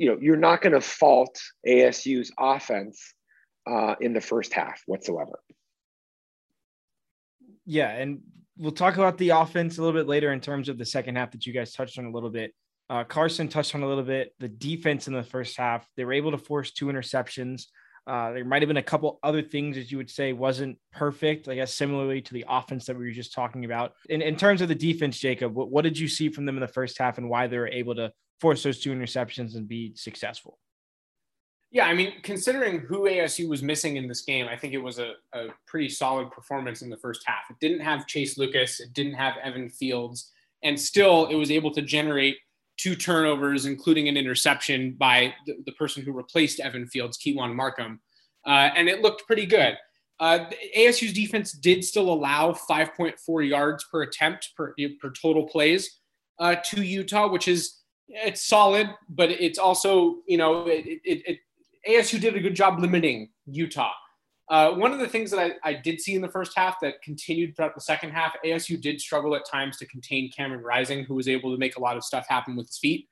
you 0.00 0.06
know, 0.06 0.16
you're 0.18 0.36
not 0.36 0.62
going 0.62 0.72
to 0.72 0.80
fault 0.80 1.38
ASU's 1.68 2.32
offense 2.38 3.12
uh, 3.70 3.96
in 4.00 4.14
the 4.14 4.20
first 4.22 4.54
half 4.54 4.82
whatsoever. 4.86 5.38
Yeah, 7.66 7.90
and 7.90 8.20
we'll 8.60 8.72
talk 8.72 8.96
about 8.96 9.16
the 9.16 9.30
offense 9.30 9.78
a 9.78 9.82
little 9.82 9.98
bit 9.98 10.06
later 10.06 10.32
in 10.32 10.40
terms 10.40 10.68
of 10.68 10.76
the 10.76 10.84
second 10.84 11.16
half 11.16 11.32
that 11.32 11.46
you 11.46 11.52
guys 11.52 11.72
touched 11.72 11.98
on 11.98 12.04
a 12.04 12.10
little 12.10 12.30
bit. 12.30 12.54
Uh, 12.90 13.04
Carson 13.04 13.48
touched 13.48 13.74
on 13.74 13.82
a 13.82 13.88
little 13.88 14.04
bit 14.04 14.34
the 14.38 14.48
defense 14.48 15.08
in 15.08 15.14
the 15.14 15.22
first 15.22 15.56
half. 15.56 15.88
They 15.96 16.04
were 16.04 16.12
able 16.12 16.32
to 16.32 16.38
force 16.38 16.70
two 16.70 16.86
interceptions. 16.86 17.64
Uh, 18.06 18.32
there 18.32 18.44
might 18.44 18.60
have 18.60 18.68
been 18.68 18.76
a 18.76 18.82
couple 18.82 19.18
other 19.22 19.42
things 19.42 19.76
that 19.76 19.90
you 19.90 19.96
would 19.96 20.10
say 20.10 20.32
wasn't 20.32 20.78
perfect, 20.92 21.48
I 21.48 21.54
guess, 21.54 21.72
similarly 21.72 22.20
to 22.20 22.32
the 22.34 22.44
offense 22.48 22.86
that 22.86 22.98
we 22.98 23.06
were 23.06 23.12
just 23.12 23.32
talking 23.32 23.64
about. 23.64 23.92
In, 24.08 24.20
in 24.20 24.36
terms 24.36 24.60
of 24.60 24.68
the 24.68 24.74
defense, 24.74 25.18
Jacob, 25.18 25.54
what, 25.54 25.70
what 25.70 25.82
did 25.82 25.98
you 25.98 26.08
see 26.08 26.28
from 26.28 26.44
them 26.44 26.56
in 26.56 26.60
the 26.60 26.68
first 26.68 26.98
half 26.98 27.18
and 27.18 27.30
why 27.30 27.46
they 27.46 27.58
were 27.58 27.68
able 27.68 27.94
to 27.94 28.12
force 28.40 28.62
those 28.62 28.80
two 28.80 28.92
interceptions 28.92 29.54
and 29.54 29.68
be 29.68 29.94
successful? 29.94 30.58
Yeah, 31.72 31.86
I 31.86 31.94
mean, 31.94 32.14
considering 32.22 32.80
who 32.80 33.02
ASU 33.02 33.48
was 33.48 33.62
missing 33.62 33.96
in 33.96 34.08
this 34.08 34.22
game, 34.22 34.48
I 34.48 34.56
think 34.56 34.74
it 34.74 34.82
was 34.82 34.98
a, 34.98 35.12
a 35.32 35.48
pretty 35.66 35.88
solid 35.88 36.32
performance 36.32 36.82
in 36.82 36.90
the 36.90 36.96
first 36.96 37.22
half. 37.24 37.44
It 37.48 37.56
didn't 37.60 37.80
have 37.80 38.08
Chase 38.08 38.36
Lucas, 38.36 38.80
it 38.80 38.92
didn't 38.92 39.14
have 39.14 39.36
Evan 39.42 39.70
Fields, 39.70 40.32
and 40.64 40.78
still 40.78 41.26
it 41.26 41.36
was 41.36 41.52
able 41.52 41.70
to 41.72 41.82
generate 41.82 42.38
two 42.76 42.96
turnovers, 42.96 43.66
including 43.66 44.08
an 44.08 44.16
interception 44.16 44.96
by 44.98 45.32
the, 45.46 45.58
the 45.64 45.72
person 45.72 46.02
who 46.02 46.12
replaced 46.12 46.58
Evan 46.58 46.86
Fields, 46.88 47.16
Keon 47.18 47.54
Markham. 47.54 48.00
Uh, 48.44 48.70
and 48.74 48.88
it 48.88 49.00
looked 49.00 49.26
pretty 49.26 49.46
good. 49.46 49.76
Uh, 50.18 50.46
ASU's 50.76 51.12
defense 51.12 51.52
did 51.52 51.84
still 51.84 52.12
allow 52.12 52.52
5.4 52.52 53.48
yards 53.48 53.84
per 53.92 54.02
attempt 54.02 54.50
per, 54.56 54.74
per 55.00 55.10
total 55.10 55.46
plays 55.46 56.00
uh, 56.40 56.56
to 56.64 56.82
Utah, 56.82 57.28
which 57.28 57.46
is 57.48 57.76
it's 58.08 58.44
solid, 58.44 58.88
but 59.08 59.30
it's 59.30 59.58
also 59.58 60.16
you 60.26 60.36
know 60.36 60.66
it, 60.66 60.84
it, 61.04 61.22
it 61.26 61.38
ASU 61.88 62.20
did 62.20 62.36
a 62.36 62.40
good 62.40 62.54
job 62.54 62.78
limiting 62.78 63.30
Utah. 63.46 63.92
Uh, 64.48 64.72
one 64.72 64.92
of 64.92 64.98
the 64.98 65.08
things 65.08 65.30
that 65.30 65.38
I, 65.38 65.70
I, 65.70 65.74
did 65.74 66.00
see 66.00 66.16
in 66.16 66.22
the 66.22 66.28
first 66.28 66.52
half 66.56 66.80
that 66.80 67.00
continued 67.02 67.54
throughout 67.54 67.76
the 67.76 67.80
second 67.80 68.10
half, 68.10 68.34
ASU 68.44 68.80
did 68.80 69.00
struggle 69.00 69.36
at 69.36 69.48
times 69.48 69.76
to 69.76 69.86
contain 69.86 70.28
Cameron 70.32 70.64
Rising, 70.64 71.04
who 71.04 71.14
was 71.14 71.28
able 71.28 71.52
to 71.52 71.58
make 71.58 71.76
a 71.76 71.80
lot 71.80 71.96
of 71.96 72.02
stuff 72.02 72.26
happen 72.28 72.56
with 72.56 72.66
his 72.66 72.78
feet. 72.78 73.06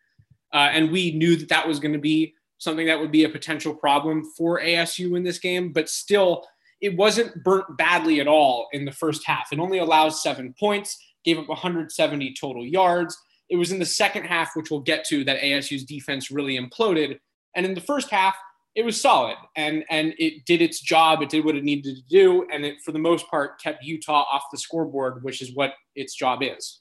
Uh, 0.52 0.68
and 0.72 0.90
we 0.90 1.12
knew 1.12 1.36
that 1.36 1.48
that 1.48 1.68
was 1.68 1.78
going 1.78 1.92
to 1.92 1.98
be 2.00 2.34
something 2.58 2.86
that 2.86 2.98
would 2.98 3.12
be 3.12 3.22
a 3.22 3.28
potential 3.28 3.72
problem 3.72 4.24
for 4.36 4.60
ASU 4.60 5.16
in 5.16 5.22
this 5.22 5.38
game, 5.38 5.72
but 5.72 5.88
still, 5.88 6.44
it 6.80 6.96
wasn't 6.96 7.42
burnt 7.44 7.76
badly 7.76 8.20
at 8.20 8.26
all 8.26 8.68
in 8.72 8.84
the 8.84 8.92
first 8.92 9.24
half. 9.24 9.52
It 9.52 9.60
only 9.60 9.78
allows 9.78 10.22
seven 10.22 10.54
points, 10.58 10.98
gave 11.24 11.38
up 11.38 11.48
170 11.48 12.34
total 12.34 12.66
yards. 12.66 13.16
It 13.48 13.56
was 13.56 13.70
in 13.70 13.78
the 13.78 13.86
second 13.86 14.24
half, 14.24 14.50
which 14.54 14.70
we'll 14.70 14.80
get 14.80 15.04
to, 15.06 15.24
that 15.24 15.40
ASU's 15.40 15.84
defense 15.84 16.30
really 16.30 16.58
imploded. 16.58 17.18
And 17.54 17.64
in 17.64 17.74
the 17.74 17.80
first 17.80 18.10
half, 18.10 18.36
it 18.78 18.84
was 18.84 19.00
solid 19.00 19.34
and 19.56 19.84
and 19.90 20.14
it 20.18 20.44
did 20.44 20.62
its 20.62 20.80
job. 20.80 21.20
It 21.20 21.30
did 21.30 21.44
what 21.44 21.56
it 21.56 21.64
needed 21.64 21.96
to 21.96 22.02
do, 22.08 22.46
and 22.52 22.64
it 22.64 22.76
for 22.84 22.92
the 22.92 22.98
most 23.00 23.28
part 23.28 23.60
kept 23.60 23.82
Utah 23.82 24.24
off 24.30 24.44
the 24.52 24.56
scoreboard, 24.56 25.24
which 25.24 25.42
is 25.42 25.52
what 25.52 25.72
its 25.96 26.14
job 26.14 26.44
is. 26.44 26.80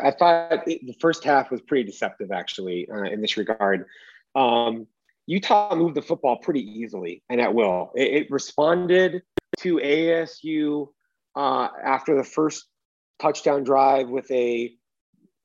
I 0.00 0.12
thought 0.12 0.64
the 0.64 0.94
first 1.00 1.24
half 1.24 1.50
was 1.50 1.60
pretty 1.60 1.82
deceptive, 1.82 2.30
actually, 2.30 2.88
uh, 2.88 3.02
in 3.02 3.20
this 3.20 3.36
regard. 3.36 3.86
Um, 4.36 4.86
Utah 5.26 5.74
moved 5.74 5.96
the 5.96 6.02
football 6.02 6.36
pretty 6.36 6.62
easily 6.62 7.24
and 7.28 7.40
at 7.40 7.52
will. 7.52 7.90
It, 7.96 8.14
it 8.14 8.30
responded 8.30 9.22
to 9.58 9.78
ASU 9.78 10.86
uh, 11.34 11.68
after 11.84 12.16
the 12.16 12.24
first 12.24 12.66
touchdown 13.20 13.64
drive 13.64 14.08
with 14.08 14.30
a 14.30 14.72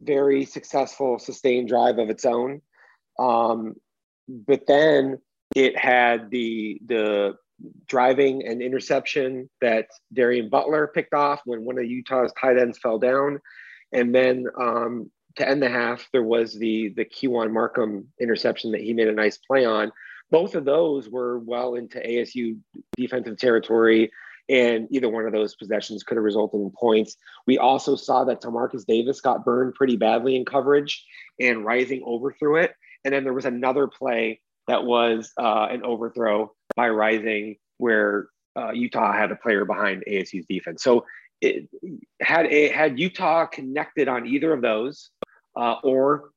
very 0.02 0.46
successful 0.46 1.18
sustained 1.18 1.68
drive 1.68 1.98
of 1.98 2.12
its 2.12 2.24
own. 2.24 2.62
Um, 3.20 3.76
but 4.28 4.68
then 4.68 5.20
it 5.56 5.78
had 5.78 6.30
the 6.30 6.80
the 6.86 7.36
driving 7.88 8.46
and 8.46 8.62
interception 8.62 9.50
that 9.62 9.88
Darien 10.14 10.50
Butler 10.50 10.92
picked 10.94 11.14
off 11.14 11.42
when 11.46 11.66
one 11.66 11.78
of 11.78 11.86
Utah's 11.86 12.34
tight 12.40 12.58
ends 12.58 12.78
fell 12.78 13.00
down, 13.00 13.40
and 13.92 14.14
then 14.14 14.46
um, 14.60 15.10
to 15.38 15.48
end 15.48 15.62
the 15.62 15.70
half 15.70 16.08
there 16.12 16.24
was 16.24 16.54
the 16.54 16.90
the 16.90 17.06
Keon 17.06 17.54
Markham 17.54 18.08
interception 18.20 18.72
that 18.72 18.82
he 18.82 18.94
made 18.94 19.08
a 19.08 19.14
nice 19.14 19.38
play 19.38 19.66
on. 19.66 19.92
Both 20.30 20.56
of 20.56 20.66
those 20.66 21.10
were 21.10 21.40
well 21.40 21.76
into 21.76 22.00
ASU 22.00 22.60
defensive 22.98 23.38
territory 23.38 24.12
and 24.50 24.88
either 24.92 25.10
one 25.10 25.26
of 25.26 25.34
those 25.34 25.56
possessions 25.56 26.04
could 26.04 26.16
have 26.16 26.24
resulted 26.24 26.62
in 26.62 26.72
points. 26.72 27.18
We 27.46 27.58
also 27.58 27.96
saw 27.96 28.24
that 28.26 28.42
Timarcus 28.42 28.86
Davis 28.86 29.22
got 29.22 29.44
burned 29.44 29.76
pretty 29.76 29.98
badly 29.98 30.36
in 30.36 30.46
coverage, 30.46 31.06
and 31.40 31.66
Rising 31.66 32.02
over 32.06 32.28
overthrew 32.28 32.58
it. 32.58 32.74
And 33.04 33.14
then 33.14 33.24
there 33.24 33.34
was 33.34 33.46
another 33.46 33.88
play 33.88 34.42
that 34.68 34.84
was 34.84 35.32
uh, 35.40 35.68
an 35.70 35.84
overthrow 35.84 36.54
by 36.76 36.90
Rising 36.90 37.56
where 37.78 38.28
uh, 38.58 38.72
Utah 38.72 39.14
had 39.14 39.32
a 39.32 39.36
player 39.36 39.66
behind 39.66 40.04
ASU's 40.08 40.46
defense. 40.48 40.84
So 40.84 41.06
it 41.42 41.70
had 42.22 42.52
had 42.52 43.00
Utah 43.00 43.46
connected 43.46 44.08
on 44.08 44.26
either 44.26 44.52
of 44.52 44.62
those, 44.62 45.12
uh, 45.56 45.76
or 45.84 46.32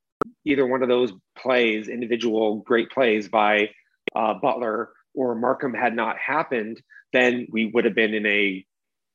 either 0.44 0.66
one 0.66 0.83
of 0.83 0.88
those 0.88 1.12
plays, 1.37 1.88
individual 1.88 2.57
great 2.57 2.90
plays 2.90 3.29
by 3.29 3.70
uh, 4.14 4.35
Butler 4.35 4.90
or 5.14 5.35
Markham 5.35 5.75
had 5.75 5.94
not 5.94 6.16
happened, 6.18 6.81
then 7.12 7.46
we 7.51 7.66
would 7.66 7.85
have 7.85 7.94
been 7.94 8.14
in 8.14 8.27
a 8.27 8.64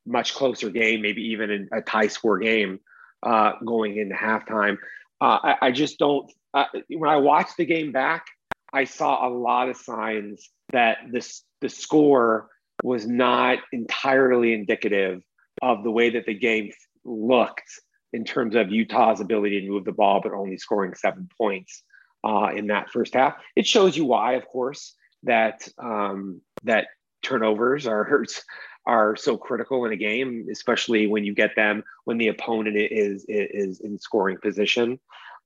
much 0.05 0.35
closer 0.35 0.69
game, 0.69 1.01
maybe 1.01 1.21
even 1.21 1.69
a 1.71 1.81
tie 1.81 2.07
score 2.07 2.37
game 2.37 2.79
uh, 3.23 3.53
going 3.65 3.97
into 3.97 4.15
halftime. 4.15 4.77
Uh, 5.25 5.39
I, 5.43 5.67
I, 5.67 5.71
just 5.71 5.97
don't. 5.97 6.31
Uh, 6.53 6.65
when 6.87 7.09
I 7.09 7.15
watched 7.15 7.57
the 7.57 7.65
game 7.65 7.91
back, 7.91 8.27
I 8.71 8.83
saw 8.83 9.27
a 9.27 9.29
lot 9.29 9.69
of 9.69 9.77
signs 9.77 10.47
that 10.71 10.97
this 11.11 11.41
the 11.61 11.69
score 11.69 12.47
was 12.83 13.07
not 13.07 13.57
entirely 13.71 14.53
indicative 14.53 15.23
of 15.63 15.83
the 15.83 15.89
way 15.89 16.11
that 16.11 16.27
the 16.27 16.35
game 16.35 16.69
looked 17.05 17.71
in 18.13 18.23
terms 18.23 18.53
of 18.53 18.69
Utah's 18.69 19.19
ability 19.19 19.61
to 19.61 19.67
move 19.67 19.85
the 19.85 19.91
ball, 19.91 20.21
but 20.21 20.31
only 20.31 20.59
scoring 20.59 20.93
seven 20.93 21.27
points 21.39 21.81
uh, 22.23 22.49
in 22.55 22.67
that 22.67 22.91
first 22.91 23.15
half. 23.15 23.33
It 23.55 23.65
shows 23.65 23.97
you 23.97 24.05
why, 24.05 24.33
of 24.33 24.47
course, 24.47 24.93
that 25.23 25.67
um, 25.79 26.41
that 26.65 26.85
turnovers 27.23 27.87
are 27.87 28.03
are 28.87 29.15
so 29.15 29.37
critical 29.37 29.85
in 29.85 29.91
a 29.91 29.95
game, 29.95 30.47
especially 30.51 31.07
when 31.07 31.23
you 31.23 31.33
get 31.33 31.55
them 31.55 31.83
when 32.05 32.17
the 32.17 32.27
opponent 32.27 32.77
is 32.77 33.25
is 33.27 33.79
in 33.79 33.97
scoring 33.99 34.37
position. 34.41 34.99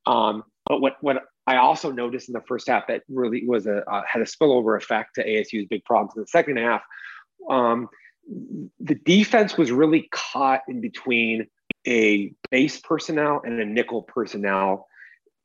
Um, 0.06 0.44
but 0.66 0.82
what 0.82 0.98
what 1.02 1.24
I 1.48 1.58
also 1.58 1.92
noticed 1.92 2.30
in 2.30 2.34
the 2.34 2.42
first 2.42 2.68
half 2.68 2.88
that 2.88 3.04
really 3.10 3.46
was 3.46 3.66
a 3.66 3.84
uh, 3.90 4.04
had 4.08 4.22
a 4.22 4.26
spillover 4.26 4.78
effect 4.78 5.16
to 5.16 5.26
ASU's 5.26 5.68
big 5.68 5.84
problems 5.86 6.14
in 6.16 6.22
the 6.22 6.28
second 6.28 6.58
half. 6.58 6.82
Um, 7.50 7.90
the 8.80 8.96
defense 8.96 9.58
was 9.58 9.72
really 9.72 10.08
caught 10.12 10.62
in 10.68 10.82
between 10.82 11.48
a 11.88 12.34
base 12.52 12.80
personnel 12.80 13.42
and 13.44 13.60
a 13.60 13.66
nickel 13.66 14.04
personnel 14.04 14.88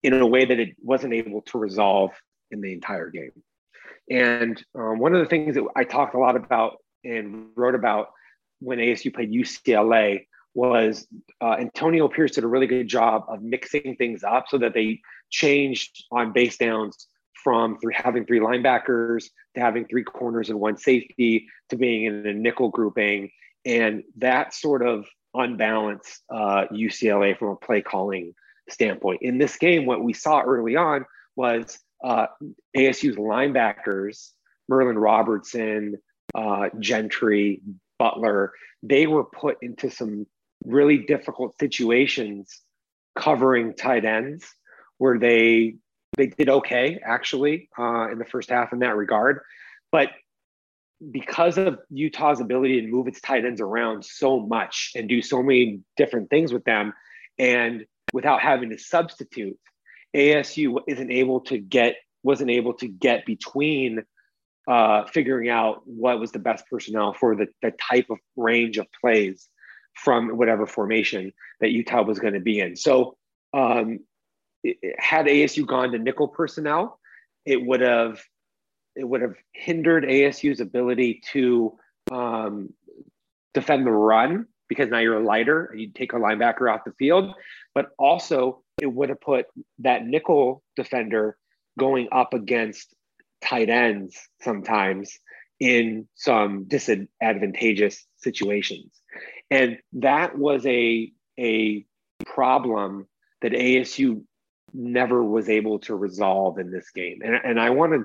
in 0.03 0.13
a 0.13 0.27
way 0.27 0.45
that 0.45 0.59
it 0.59 0.77
wasn't 0.83 1.15
able 1.15 1.41
to 1.43 1.59
resolve 1.59 2.11
in 2.51 2.61
the 2.61 2.73
entire 2.73 3.09
game. 3.09 3.33
And 4.11 4.63
um, 4.75 4.99
one 4.99 5.15
of 5.15 5.21
the 5.21 5.29
things 5.29 5.55
that 5.55 5.65
I 5.75 5.85
talked 5.85 6.15
a 6.15 6.19
lot 6.19 6.37
about 6.37 6.77
and 7.05 7.49
wrote 7.57 7.75
about 7.75 8.09
when 8.61 8.79
ASU 8.79 9.13
played 9.13 9.31
UCLA 9.31 10.27
was 10.55 11.07
uh, 11.41 11.57
Antonio 11.59 12.09
Pierce 12.09 12.33
did 12.33 12.45
a 12.45 12.49
really 12.49 12.67
good 12.67 12.89
job 12.89 13.25
of 13.29 13.43
mixing 13.43 13.97
things 13.97 14.23
up 14.23 14.47
so 14.49 14.59
that 14.59 14.73
they 14.73 15.01
changed 15.31 16.05
on 16.13 16.33
base 16.33 16.57
downs 16.57 17.09
from 17.43 17.79
three, 17.79 17.95
having 17.95 18.25
three 18.25 18.41
linebackers 18.41 19.25
to 19.55 19.61
having 19.61 19.87
three 19.87 20.05
corners 20.05 20.49
and 20.49 20.59
one 20.59 20.77
safety 20.77 21.47
to 21.69 21.77
being 21.77 22.05
in 22.05 22.27
a 22.27 22.33
nickel 22.33 22.71
grouping. 22.71 23.31
And 23.67 24.05
that 24.17 24.55
sort 24.55 24.87
of 24.87 25.07
unbalanced 25.35 26.23
uh, 26.31 26.67
UCLA 26.73 27.37
from 27.37 27.49
a 27.49 27.57
play 27.57 27.83
calling 27.83 28.35
standpoint. 28.71 29.21
In 29.23 29.39
this 29.39 29.57
game, 29.57 29.85
what 29.85 30.03
we 30.03 30.13
saw 30.13 30.41
early 30.41 30.77
on 30.77 31.05
was 31.37 31.79
uh, 32.03 32.27
ASU's 32.77 33.17
linebackers, 33.17 34.31
Merlin 34.69 34.99
Robertson, 34.99 35.97
uh, 36.35 36.69
Gentry, 36.79 37.61
Butler, 37.99 38.53
they 38.83 39.07
were 39.07 39.25
put 39.25 39.59
into 39.63 39.91
some 39.91 40.27
really 40.65 40.99
difficult 40.99 41.59
situations 41.59 42.61
covering 43.17 43.75
tight 43.75 44.05
ends 44.05 44.45
where 44.99 45.19
they 45.19 45.75
they 46.17 46.27
did 46.29 46.49
okay 46.49 47.01
actually 47.05 47.69
uh, 47.79 48.09
in 48.11 48.19
the 48.19 48.25
first 48.25 48.51
half 48.51 48.73
in 48.73 48.79
that 48.81 48.97
regard, 48.97 49.41
but 49.91 50.11
because 51.11 51.59
of 51.59 51.79
Utah's 51.91 52.41
ability 52.41 52.81
to 52.81 52.87
move 52.87 53.09
its 53.09 53.21
tight 53.21 53.45
ends 53.45 53.61
around 53.61 54.05
so 54.05 54.39
much 54.39 54.93
and 54.95 55.09
do 55.09 55.21
so 55.21 55.43
many 55.43 55.81
different 55.97 56.31
things 56.31 56.53
with 56.53 56.65
them, 56.65 56.93
and 57.39 57.85
without 58.13 58.41
having 58.41 58.71
to 58.71 58.79
substitute, 58.79 59.59
ASU 60.15 60.79
isn't 60.87 61.11
able 61.11 61.41
to 61.41 61.59
get 61.59 61.97
wasn't 62.23 62.51
able 62.51 62.75
to 62.75 62.89
get 62.89 63.27
between 63.27 64.03
uh, 64.67 65.05
figuring 65.07 65.49
out 65.49 65.83
what 65.87 66.19
was 66.19 66.33
the 66.33 66.39
best 66.39 66.65
personnel 66.71 67.13
for 67.13 67.37
the, 67.37 67.47
the 67.63 67.73
type 67.91 68.07
of 68.11 68.19
range 68.37 68.79
of 68.79 68.87
plays 69.01 69.49
from 69.95 70.37
whatever 70.37 70.67
formation 70.67 71.33
that 71.61 71.71
Utah 71.71 72.03
was 72.03 72.19
going 72.19 72.35
to 72.35 72.41
be 72.41 72.61
in. 72.61 72.77
So, 72.77 73.17
um, 73.53 74.01
it, 74.63 74.77
had 74.99 75.27
ASU 75.27 75.67
gone 75.67 75.93
to 75.93 75.99
nickel 75.99 76.29
personnel, 76.29 76.99
it 77.45 77.65
would 77.65 77.81
have 77.81 78.21
it 78.97 79.05
would 79.05 79.23
have 79.23 79.35
hindered 79.53 80.05
ASU's 80.05 80.61
ability 80.61 81.21
to 81.33 81.77
um, 82.13 82.73
defend 83.53 83.87
the 83.87 83.91
run 83.91 84.47
because 84.69 84.89
now 84.89 84.99
you're 84.99 85.21
lighter 85.21 85.67
and 85.67 85.81
you 85.81 85.89
take 85.89 86.13
a 86.13 86.17
linebacker 86.17 86.73
off 86.73 86.85
the 86.85 86.93
field, 86.93 87.35
but 87.75 87.91
also 87.99 88.63
it 88.81 88.87
would 88.87 89.09
have 89.09 89.21
put 89.21 89.47
that 89.81 90.07
nickel 90.07 90.63
defender 90.77 91.37
going 91.79 92.09
up 92.13 92.35
against 92.35 92.95
tight 93.45 93.69
ends 93.69 94.17
sometimes 94.41 95.19
in 95.61 96.09
some 96.15 96.65
disadvantageous 96.65 98.07
situations. 98.17 98.91
And 99.51 99.79
that 99.95 100.37
was 100.37 100.67
a, 100.67 101.13
a 101.39 101.85
problem 102.27 103.07
that 103.43 103.53
ASU 103.53 104.23
never 104.73 105.23
was 105.23 105.49
able 105.49 105.79
to 105.81 105.95
resolve 105.95 106.59
in 106.59 106.71
this 106.71 106.91
game. 106.91 107.21
And, 107.25 107.37
and 107.45 107.61
I 107.61 107.71
want 107.71 107.93
to 107.93 108.05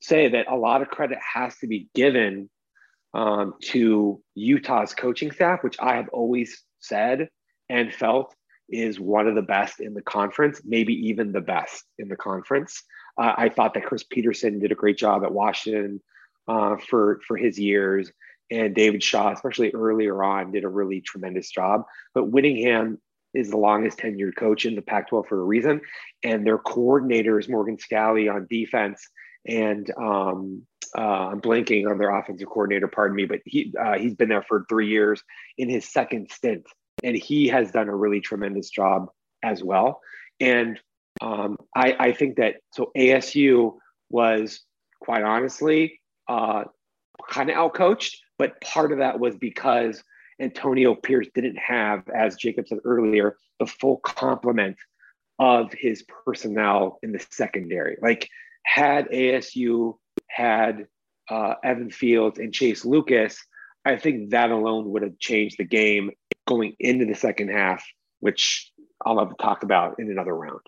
say 0.00 0.28
that 0.28 0.50
a 0.50 0.56
lot 0.56 0.82
of 0.82 0.88
credit 0.88 1.18
has 1.34 1.56
to 1.58 1.66
be 1.66 1.88
given 1.94 2.48
um, 3.12 3.54
to 3.64 4.22
Utah's 4.34 4.94
coaching 4.94 5.32
staff, 5.32 5.62
which 5.62 5.76
I 5.80 5.96
have 5.96 6.08
always 6.10 6.62
said 6.80 7.28
and 7.68 7.92
felt 7.92 8.34
is 8.68 8.98
one 8.98 9.28
of 9.28 9.34
the 9.34 9.42
best 9.42 9.80
in 9.80 9.94
the 9.94 10.02
conference, 10.02 10.60
maybe 10.64 10.92
even 11.08 11.32
the 11.32 11.40
best 11.40 11.84
in 11.98 12.08
the 12.08 12.16
conference. 12.16 12.82
Uh, 13.18 13.34
I 13.36 13.48
thought 13.48 13.74
that 13.74 13.84
Chris 13.84 14.04
Petersen 14.04 14.58
did 14.58 14.72
a 14.72 14.76
great 14.76 14.98
job 14.98 15.24
at 15.24 15.32
Washington 15.32 16.00
uh, 16.48 16.76
for 16.76 17.20
for 17.26 17.36
his 17.36 17.58
years, 17.58 18.10
and 18.50 18.74
David 18.74 19.02
Shaw, 19.02 19.32
especially 19.32 19.72
earlier 19.72 20.22
on, 20.22 20.52
did 20.52 20.64
a 20.64 20.68
really 20.68 21.00
tremendous 21.00 21.50
job. 21.50 21.84
But 22.14 22.30
Whittingham 22.30 23.00
is 23.34 23.50
the 23.50 23.56
longest 23.56 23.98
tenured 23.98 24.36
coach 24.36 24.64
in 24.64 24.76
the 24.76 24.82
Pac-12 24.82 25.26
for 25.26 25.40
a 25.40 25.44
reason, 25.44 25.80
and 26.22 26.46
their 26.46 26.58
coordinators 26.58 27.48
Morgan 27.48 27.76
Scalley 27.76 28.32
on 28.32 28.46
defense 28.48 29.06
and 29.46 29.90
um, 29.96 30.66
uh, 30.96 31.28
I'm 31.30 31.40
blanking 31.40 31.88
on 31.88 31.98
their 31.98 32.16
offensive 32.16 32.48
coordinator. 32.48 32.88
Pardon 32.88 33.16
me, 33.16 33.26
but 33.26 33.40
he 33.44 33.72
uh, 33.78 33.98
he's 33.98 34.14
been 34.14 34.28
there 34.28 34.42
for 34.42 34.66
three 34.68 34.88
years 34.88 35.22
in 35.58 35.68
his 35.68 35.88
second 35.88 36.30
stint, 36.30 36.66
and 37.02 37.16
he 37.16 37.48
has 37.48 37.70
done 37.70 37.88
a 37.88 37.96
really 37.96 38.20
tremendous 38.20 38.70
job 38.70 39.08
as 39.42 39.62
well. 39.62 40.00
And 40.40 40.80
um, 41.20 41.58
I, 41.74 41.96
I 41.98 42.12
think 42.12 42.36
that 42.36 42.56
so 42.72 42.90
ASU 42.96 43.76
was 44.10 44.60
quite 45.00 45.22
honestly 45.22 46.00
uh, 46.28 46.64
kind 47.28 47.50
of 47.50 47.56
outcoached, 47.56 48.16
but 48.38 48.60
part 48.60 48.92
of 48.92 48.98
that 48.98 49.18
was 49.18 49.36
because 49.36 50.02
Antonio 50.40 50.94
Pierce 50.94 51.28
didn't 51.34 51.58
have, 51.58 52.08
as 52.14 52.36
Jacob 52.36 52.68
said 52.68 52.78
earlier, 52.84 53.36
the 53.58 53.66
full 53.66 53.98
complement 53.98 54.76
of 55.38 55.72
his 55.72 56.04
personnel 56.24 56.98
in 57.02 57.12
the 57.12 57.24
secondary. 57.30 57.96
Like 58.00 58.28
had 58.64 59.08
ASU 59.08 59.96
had 60.28 60.86
uh, 61.30 61.54
Evan 61.64 61.90
Fields 61.90 62.38
and 62.38 62.52
Chase 62.52 62.84
Lucas, 62.84 63.38
I 63.84 63.96
think 63.96 64.30
that 64.30 64.50
alone 64.50 64.90
would 64.90 65.02
have 65.02 65.18
changed 65.18 65.58
the 65.58 65.64
game 65.64 66.10
going 66.46 66.74
into 66.80 67.06
the 67.06 67.14
second 67.14 67.50
half, 67.50 67.84
which 68.20 68.72
I'll 69.04 69.18
have 69.20 69.30
to 69.30 69.36
talk 69.40 69.62
about 69.62 70.00
in 70.00 70.10
another 70.10 70.34
round. 70.34 70.60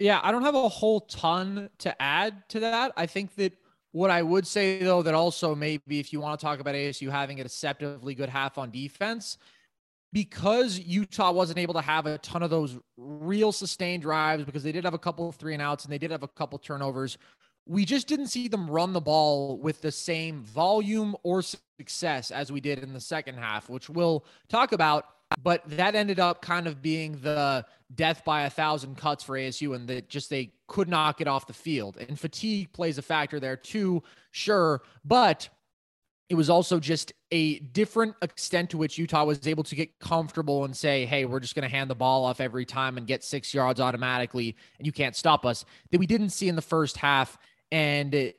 Yeah, 0.00 0.18
I 0.22 0.32
don't 0.32 0.42
have 0.42 0.54
a 0.54 0.68
whole 0.68 1.02
ton 1.02 1.68
to 1.78 2.02
add 2.02 2.48
to 2.48 2.60
that. 2.60 2.92
I 2.96 3.04
think 3.04 3.34
that 3.36 3.52
what 3.92 4.10
I 4.10 4.22
would 4.22 4.46
say, 4.46 4.82
though, 4.82 5.02
that 5.02 5.12
also 5.12 5.54
maybe 5.54 6.00
if 6.00 6.10
you 6.10 6.20
want 6.20 6.40
to 6.40 6.44
talk 6.44 6.58
about 6.58 6.74
ASU 6.74 7.10
having 7.10 7.38
a 7.38 7.42
deceptively 7.42 8.14
good 8.14 8.30
half 8.30 8.56
on 8.56 8.70
defense, 8.70 9.36
because 10.12 10.78
Utah 10.78 11.32
wasn't 11.32 11.58
able 11.58 11.74
to 11.74 11.82
have 11.82 12.06
a 12.06 12.16
ton 12.18 12.42
of 12.42 12.48
those 12.48 12.78
real 12.96 13.52
sustained 13.52 14.02
drives 14.02 14.44
because 14.44 14.62
they 14.62 14.72
did 14.72 14.84
have 14.84 14.94
a 14.94 14.98
couple 14.98 15.28
of 15.28 15.36
three 15.36 15.52
and 15.52 15.62
outs 15.62 15.84
and 15.84 15.92
they 15.92 15.98
did 15.98 16.10
have 16.10 16.22
a 16.22 16.28
couple 16.28 16.58
turnovers. 16.58 17.18
We 17.66 17.84
just 17.84 18.08
didn't 18.08 18.28
see 18.28 18.48
them 18.48 18.70
run 18.70 18.94
the 18.94 19.00
ball 19.02 19.58
with 19.58 19.82
the 19.82 19.92
same 19.92 20.42
volume 20.42 21.14
or 21.22 21.42
success 21.42 22.30
as 22.30 22.50
we 22.50 22.60
did 22.60 22.82
in 22.82 22.94
the 22.94 23.00
second 23.00 23.36
half, 23.36 23.68
which 23.68 23.90
we'll 23.90 24.24
talk 24.48 24.72
about. 24.72 25.04
But 25.42 25.62
that 25.70 25.94
ended 25.94 26.18
up 26.18 26.42
kind 26.42 26.66
of 26.66 26.82
being 26.82 27.18
the 27.22 27.64
death 27.94 28.24
by 28.24 28.42
a 28.42 28.50
thousand 28.50 28.96
cuts 28.96 29.24
for 29.24 29.36
ASU, 29.36 29.74
and 29.74 29.88
that 29.88 30.08
just 30.08 30.30
they 30.30 30.52
could 30.66 30.88
not 30.88 31.16
get 31.18 31.28
off 31.28 31.46
the 31.46 31.52
field. 31.52 31.96
And 31.96 32.18
fatigue 32.18 32.72
plays 32.72 32.98
a 32.98 33.02
factor 33.02 33.40
there 33.40 33.56
too, 33.56 34.02
sure. 34.30 34.82
But 35.04 35.48
it 36.28 36.36
was 36.36 36.48
also 36.48 36.78
just 36.78 37.12
a 37.32 37.58
different 37.58 38.14
extent 38.22 38.70
to 38.70 38.78
which 38.78 38.96
Utah 38.98 39.24
was 39.24 39.48
able 39.48 39.64
to 39.64 39.74
get 39.74 39.98
comfortable 39.98 40.64
and 40.64 40.76
say, 40.76 41.04
hey, 41.04 41.24
we're 41.24 41.40
just 41.40 41.56
going 41.56 41.68
to 41.68 41.68
hand 41.68 41.90
the 41.90 41.94
ball 41.96 42.24
off 42.24 42.40
every 42.40 42.64
time 42.64 42.96
and 42.96 43.06
get 43.06 43.24
six 43.24 43.52
yards 43.52 43.80
automatically, 43.80 44.56
and 44.78 44.86
you 44.86 44.92
can't 44.92 45.16
stop 45.16 45.44
us, 45.44 45.64
that 45.90 45.98
we 45.98 46.06
didn't 46.06 46.30
see 46.30 46.48
in 46.48 46.54
the 46.54 46.62
first 46.62 46.96
half. 46.96 47.36
And 47.72 48.32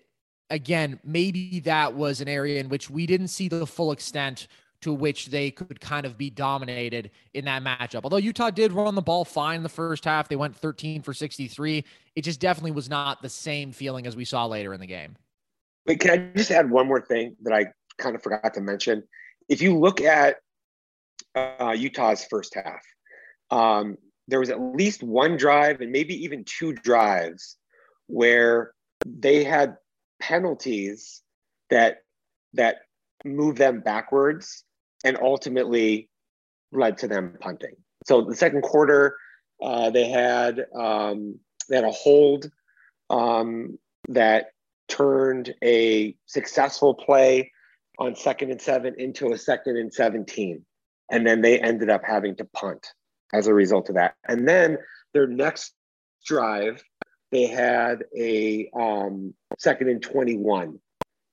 again, 0.49 0.99
maybe 1.03 1.59
that 1.61 1.93
was 1.93 2.21
an 2.21 2.29
area 2.29 2.59
in 2.61 2.69
which 2.69 2.89
we 2.89 3.05
didn't 3.05 3.27
see 3.27 3.49
the 3.49 3.67
full 3.67 3.91
extent 3.91 4.47
to 4.81 4.93
which 4.93 5.27
they 5.27 5.51
could 5.51 5.79
kind 5.79 6.05
of 6.05 6.17
be 6.17 6.29
dominated 6.29 7.11
in 7.33 7.45
that 7.45 7.63
matchup. 7.63 8.01
Although 8.03 8.17
Utah 8.17 8.49
did 8.49 8.71
run 8.71 8.95
the 8.95 9.01
ball 9.01 9.23
fine 9.23 9.57
in 9.57 9.63
the 9.63 9.69
first 9.69 10.05
half, 10.05 10.27
they 10.27 10.35
went 10.35 10.55
13 10.55 11.01
for 11.01 11.13
63. 11.13 11.85
It 12.15 12.21
just 12.23 12.39
definitely 12.39 12.71
was 12.71 12.89
not 12.89 13.21
the 13.21 13.29
same 13.29 13.71
feeling 13.71 14.07
as 14.07 14.15
we 14.15 14.25
saw 14.25 14.45
later 14.45 14.73
in 14.73 14.79
the 14.79 14.87
game. 14.87 15.15
Wait, 15.85 15.99
can 15.99 16.11
I 16.11 16.37
just 16.37 16.51
add 16.51 16.69
one 16.69 16.87
more 16.87 17.01
thing 17.01 17.35
that 17.43 17.53
I 17.53 17.67
kind 17.97 18.15
of 18.15 18.23
forgot 18.23 18.53
to 18.55 18.61
mention. 18.61 19.03
If 19.47 19.61
you 19.61 19.77
look 19.77 20.01
at 20.01 20.37
uh, 21.35 21.75
Utah's 21.77 22.25
first 22.25 22.55
half, 22.55 22.81
um, 23.51 23.97
there 24.27 24.39
was 24.39 24.49
at 24.49 24.59
least 24.59 25.03
one 25.03 25.37
drive 25.37 25.81
and 25.81 25.91
maybe 25.91 26.23
even 26.23 26.43
two 26.45 26.73
drives 26.73 27.57
where 28.07 28.73
they 29.05 29.43
had 29.43 29.77
penalties 30.19 31.21
that 31.69 31.97
that 32.53 32.77
moved 33.23 33.57
them 33.57 33.81
backwards 33.81 34.63
and 35.03 35.17
ultimately 35.21 36.09
led 36.71 36.97
to 36.99 37.07
them 37.07 37.37
punting. 37.39 37.75
So 38.07 38.21
the 38.21 38.35
second 38.35 38.61
quarter, 38.61 39.17
uh, 39.61 39.89
they 39.89 40.09
had 40.09 40.65
um, 40.75 41.39
they 41.69 41.75
had 41.75 41.85
a 41.85 41.91
hold 41.91 42.49
um, 43.09 43.77
that 44.09 44.47
turned 44.87 45.53
a 45.63 46.15
successful 46.25 46.93
play 46.93 47.51
on 47.99 48.15
second 48.15 48.51
and 48.51 48.61
seven 48.61 48.95
into 48.97 49.31
a 49.31 49.37
second 49.37 49.77
and 49.77 49.93
17. 49.93 50.65
And 51.11 51.27
then 51.27 51.41
they 51.41 51.59
ended 51.59 51.89
up 51.89 52.01
having 52.03 52.35
to 52.37 52.45
punt 52.45 52.87
as 53.33 53.47
a 53.47 53.53
result 53.53 53.89
of 53.89 53.95
that. 53.95 54.15
And 54.27 54.47
then 54.47 54.77
their 55.13 55.27
next 55.27 55.73
drive, 56.25 56.83
they 57.31 57.47
had 57.47 58.03
a 58.17 58.69
um, 58.77 59.33
second 59.57 59.89
and 59.89 60.01
21 60.01 60.79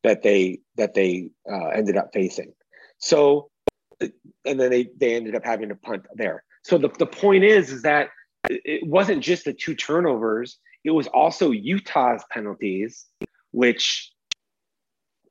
that 0.04 0.22
they 0.22 0.60
that 0.76 0.94
they 0.94 1.30
uh, 1.50 1.68
ended 1.68 1.96
up 1.96 2.10
facing. 2.12 2.52
So, 2.98 3.50
and 4.00 4.60
then 4.60 4.70
they 4.70 4.88
they 4.98 5.14
ended 5.14 5.34
up 5.34 5.44
having 5.44 5.68
to 5.68 5.74
punt 5.74 6.06
there. 6.14 6.44
So 6.64 6.78
the, 6.78 6.88
the 6.98 7.06
point 7.06 7.44
is 7.44 7.70
is 7.70 7.82
that 7.82 8.08
it 8.48 8.86
wasn't 8.86 9.22
just 9.22 9.44
the 9.44 9.52
two 9.52 9.74
turnovers; 9.74 10.58
it 10.84 10.90
was 10.90 11.06
also 11.08 11.50
Utah's 11.50 12.24
penalties, 12.30 13.06
which 13.50 14.12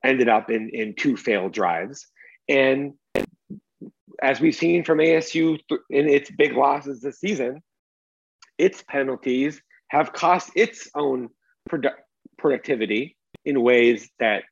ended 0.03 0.29
up 0.29 0.49
in 0.49 0.69
in 0.69 0.95
two 0.95 1.17
failed 1.17 1.53
drives. 1.53 2.07
And 2.49 2.93
as 4.21 4.39
we've 4.39 4.55
seen 4.55 4.83
from 4.83 4.99
ASU 4.99 5.59
in 5.89 6.09
its 6.09 6.31
big 6.31 6.53
losses 6.53 7.01
this 7.01 7.19
season, 7.19 7.61
its 8.57 8.83
penalties 8.87 9.61
have 9.89 10.13
cost 10.13 10.51
its 10.55 10.89
own 10.95 11.29
produ- 11.69 11.93
productivity 12.37 13.15
in 13.45 13.61
ways 13.61 14.09
that 14.19 14.43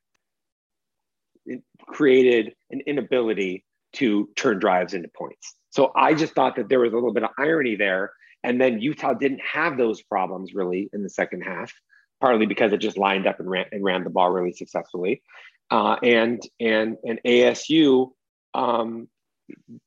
created 1.88 2.54
an 2.70 2.80
inability 2.86 3.64
to 3.96 4.28
turn 4.36 4.58
drives 4.58 4.94
into 4.94 5.08
points. 5.16 5.54
So 5.70 5.92
I 5.94 6.14
just 6.14 6.34
thought 6.34 6.56
that 6.56 6.68
there 6.68 6.80
was 6.80 6.92
a 6.92 6.96
little 6.96 7.12
bit 7.12 7.22
of 7.22 7.30
irony 7.38 7.76
there. 7.76 8.12
And 8.42 8.60
then 8.60 8.80
Utah 8.80 9.14
didn't 9.14 9.40
have 9.40 9.76
those 9.76 10.02
problems 10.02 10.54
really 10.54 10.88
in 10.92 11.02
the 11.02 11.10
second 11.10 11.42
half, 11.42 11.72
partly 12.20 12.46
because 12.46 12.72
it 12.72 12.78
just 12.78 12.96
lined 12.96 13.26
up 13.26 13.40
and 13.40 13.50
ran, 13.50 13.66
and 13.72 13.82
ran 13.82 14.04
the 14.04 14.10
ball 14.10 14.30
really 14.30 14.52
successfully. 14.52 15.22
Uh, 15.70 15.96
and 16.02 16.40
and 16.60 16.96
and 17.04 17.20
ASU 17.26 18.10
um, 18.54 19.08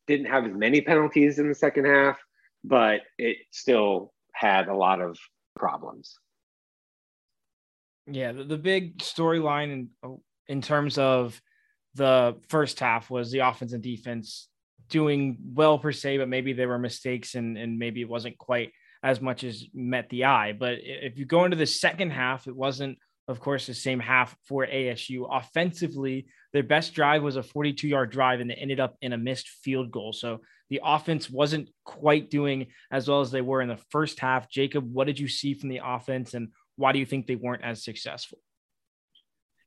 didn't 0.07 0.25
have 0.25 0.45
as 0.45 0.53
many 0.53 0.81
penalties 0.81 1.39
in 1.39 1.47
the 1.47 1.55
second 1.55 1.85
half, 1.85 2.17
but 2.63 3.01
it 3.17 3.37
still 3.51 4.13
had 4.33 4.67
a 4.67 4.75
lot 4.75 5.01
of 5.01 5.17
problems. 5.55 6.17
Yeah, 8.07 8.33
the, 8.33 8.43
the 8.43 8.57
big 8.57 8.97
storyline 8.97 9.71
in 10.03 10.19
in 10.47 10.61
terms 10.61 10.97
of 10.97 11.41
the 11.95 12.38
first 12.49 12.80
half 12.80 13.10
was 13.10 13.32
the 13.32 13.39
offense 13.39 13.73
and 13.73 13.84
defense 13.84 14.47
doing 14.89 15.38
well 15.54 15.78
per 15.78 15.91
se, 15.91 16.17
but 16.17 16.30
maybe 16.30 16.54
there 16.54 16.67
were 16.67 16.80
mistakes 16.80 17.36
and 17.36 17.58
and 17.58 17.78
maybe 17.78 18.02
it 18.02 18.10
wasn't 18.10 18.38
quite 18.38 18.71
as 19.04 19.21
much 19.21 19.43
as 19.43 19.65
met 19.73 20.10
the 20.10 20.25
eye. 20.25 20.54
But 20.54 20.80
if 20.82 21.17
you 21.17 21.25
go 21.25 21.45
into 21.45 21.58
the 21.58 21.65
second 21.65 22.12
half, 22.12 22.47
it 22.47 22.56
wasn't, 22.56 22.97
of 23.28 23.39
course, 23.39 23.65
the 23.65 23.73
same 23.73 23.99
half 23.99 24.36
for 24.45 24.65
ASU. 24.65 25.28
Offensively, 25.32 26.28
their 26.52 26.63
best 26.63 26.93
drive 26.93 27.23
was 27.23 27.38
a 27.38 27.43
42 27.43 27.88
yard 27.88 28.12
drive 28.12 28.39
and 28.41 28.52
it 28.52 28.58
ended 28.60 28.80
up 28.80 28.95
in 29.02 29.13
a 29.13 29.17
missed 29.17 29.47
field 29.63 29.91
goal. 29.91 30.12
So 30.12 30.41
the 30.69 30.82
offense 30.84 31.30
wasn't 31.30 31.69
quite 31.86 32.30
doing 32.30 32.67
as 32.91 33.08
well 33.08 33.21
as 33.21 33.32
they 33.32 33.41
were 33.41 33.62
in 33.62 33.69
the 33.69 33.80
first 33.89 34.19
half. 34.19 34.49
Jacob, 34.49 34.91
what 34.91 35.08
did 35.08 35.19
you 35.19 35.28
see 35.28 35.54
from 35.54 35.69
the 35.69 35.82
offense 35.84 36.34
and 36.34 36.49
why 36.75 36.91
do 36.91 36.99
you 36.99 37.06
think 37.06 37.28
they 37.28 37.36
weren't 37.36 37.63
as 37.63 37.84
successful? 37.84 38.39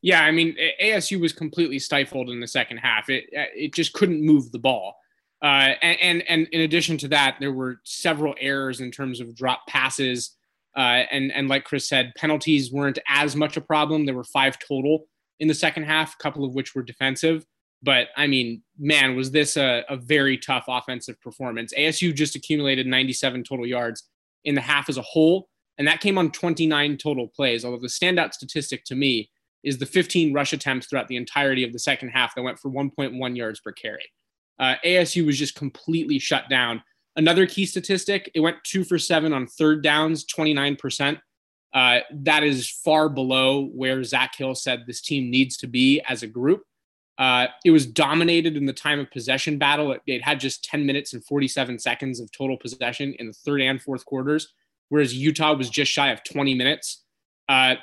Yeah, 0.02 0.22
I 0.22 0.32
mean, 0.32 0.56
ASU 0.82 1.20
was 1.20 1.32
completely 1.32 1.78
stifled 1.78 2.28
in 2.28 2.40
the 2.40 2.48
second 2.48 2.78
half. 2.78 3.08
It 3.08 3.24
it 3.32 3.72
just 3.72 3.92
couldn't 3.92 4.24
move 4.24 4.50
the 4.50 4.58
ball. 4.58 4.96
Uh, 5.42 5.74
and, 5.82 5.98
and, 6.00 6.22
and 6.28 6.46
in 6.52 6.60
addition 6.60 6.96
to 6.98 7.08
that, 7.08 7.36
there 7.40 7.52
were 7.52 7.80
several 7.84 8.34
errors 8.40 8.80
in 8.80 8.92
terms 8.92 9.20
of 9.20 9.34
drop 9.34 9.66
passes. 9.68 10.36
Uh, 10.76 11.02
and 11.10 11.32
and 11.32 11.48
like 11.48 11.64
Chris 11.64 11.88
said, 11.88 12.12
penalties 12.16 12.72
weren't 12.72 12.98
as 13.08 13.36
much 13.36 13.56
a 13.56 13.60
problem. 13.60 14.06
There 14.06 14.14
were 14.14 14.24
five 14.24 14.58
total 14.58 15.06
in 15.38 15.48
the 15.48 15.54
second 15.54 15.84
half, 15.84 16.14
a 16.14 16.22
couple 16.22 16.44
of 16.44 16.54
which 16.54 16.74
were 16.74 16.82
defensive. 16.82 17.44
But 17.82 18.08
I 18.16 18.26
mean, 18.26 18.62
man, 18.78 19.16
was 19.16 19.30
this 19.32 19.56
a, 19.56 19.84
a 19.88 19.96
very 19.96 20.38
tough 20.38 20.64
offensive 20.68 21.20
performance? 21.20 21.74
ASU 21.76 22.14
just 22.14 22.36
accumulated 22.36 22.86
97 22.86 23.44
total 23.44 23.66
yards 23.66 24.04
in 24.44 24.54
the 24.54 24.60
half 24.60 24.88
as 24.88 24.96
a 24.96 25.02
whole, 25.02 25.48
and 25.78 25.86
that 25.86 26.00
came 26.00 26.16
on 26.16 26.30
29 26.30 26.96
total 26.96 27.28
plays. 27.28 27.64
Although 27.64 27.80
the 27.80 27.88
standout 27.88 28.32
statistic 28.32 28.84
to 28.84 28.94
me 28.94 29.30
is 29.64 29.78
the 29.78 29.86
15 29.86 30.32
rush 30.32 30.52
attempts 30.52 30.86
throughout 30.86 31.08
the 31.08 31.16
entirety 31.16 31.64
of 31.64 31.72
the 31.72 31.78
second 31.78 32.10
half 32.10 32.34
that 32.34 32.42
went 32.42 32.58
for 32.58 32.70
1.1 32.70 33.36
yards 33.36 33.60
per 33.60 33.72
carry. 33.72 34.10
Uh, 34.58 34.74
ASU 34.84 35.24
was 35.26 35.38
just 35.38 35.54
completely 35.54 36.18
shut 36.18 36.48
down. 36.48 36.82
Another 37.16 37.46
key 37.46 37.66
statistic, 37.66 38.30
it 38.34 38.40
went 38.40 38.56
two 38.64 38.84
for 38.84 38.98
seven 38.98 39.32
on 39.32 39.46
third 39.46 39.82
downs, 39.82 40.24
29%. 40.24 41.18
Uh, 41.74 42.00
that 42.12 42.42
is 42.42 42.70
far 42.70 43.08
below 43.08 43.66
where 43.66 44.04
Zak 44.04 44.36
Hill 44.36 44.54
said 44.54 44.84
this 44.86 45.00
team 45.00 45.30
needs 45.30 45.56
to 45.58 45.66
be 45.66 46.02
as 46.08 46.22
a 46.22 46.26
group. 46.26 46.62
Uh, 47.18 47.46
it 47.64 47.70
was 47.70 47.86
dominated 47.86 48.56
in 48.56 48.66
the 48.66 48.72
time 48.72 48.98
of 48.98 49.10
possession 49.10 49.58
battle. 49.58 49.92
It, 49.92 50.02
it, 50.06 50.22
had 50.22 50.40
just 50.40 50.64
10 50.64 50.84
minutes 50.84 51.12
and 51.12 51.24
47 51.24 51.78
seconds 51.78 52.20
of 52.20 52.30
total 52.32 52.56
possession 52.56 53.14
in 53.18 53.28
the 53.28 53.32
third 53.32 53.60
and 53.60 53.80
fourth 53.80 54.04
quarters, 54.04 54.52
whereas 54.88 55.14
Utah 55.14 55.54
was 55.54 55.70
just 55.70 55.92
shy 55.92 56.10
of 56.10 56.24
20 56.24 56.54
minutes. 56.54 57.04
Uh, 57.48 57.76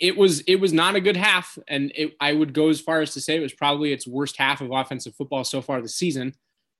it 0.00 0.16
was 0.16 0.40
it 0.40 0.56
was 0.56 0.72
not 0.72 0.96
a 0.96 1.00
good 1.00 1.16
half, 1.16 1.58
and 1.68 1.92
it, 1.94 2.16
I 2.20 2.32
would 2.32 2.52
go 2.52 2.68
as 2.68 2.80
far 2.80 3.00
as 3.00 3.12
to 3.14 3.20
say 3.20 3.36
it 3.36 3.40
was 3.40 3.52
probably 3.52 3.92
its 3.92 4.06
worst 4.06 4.36
half 4.36 4.60
of 4.60 4.70
offensive 4.72 5.14
football 5.14 5.44
so 5.44 5.62
far 5.62 5.80
this 5.80 5.94
season. 5.94 6.34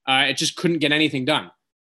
Uh, 0.06 0.26
it 0.28 0.36
just 0.36 0.56
couldn't 0.56 0.78
get 0.78 0.92
anything 0.92 1.24
done. 1.24 1.50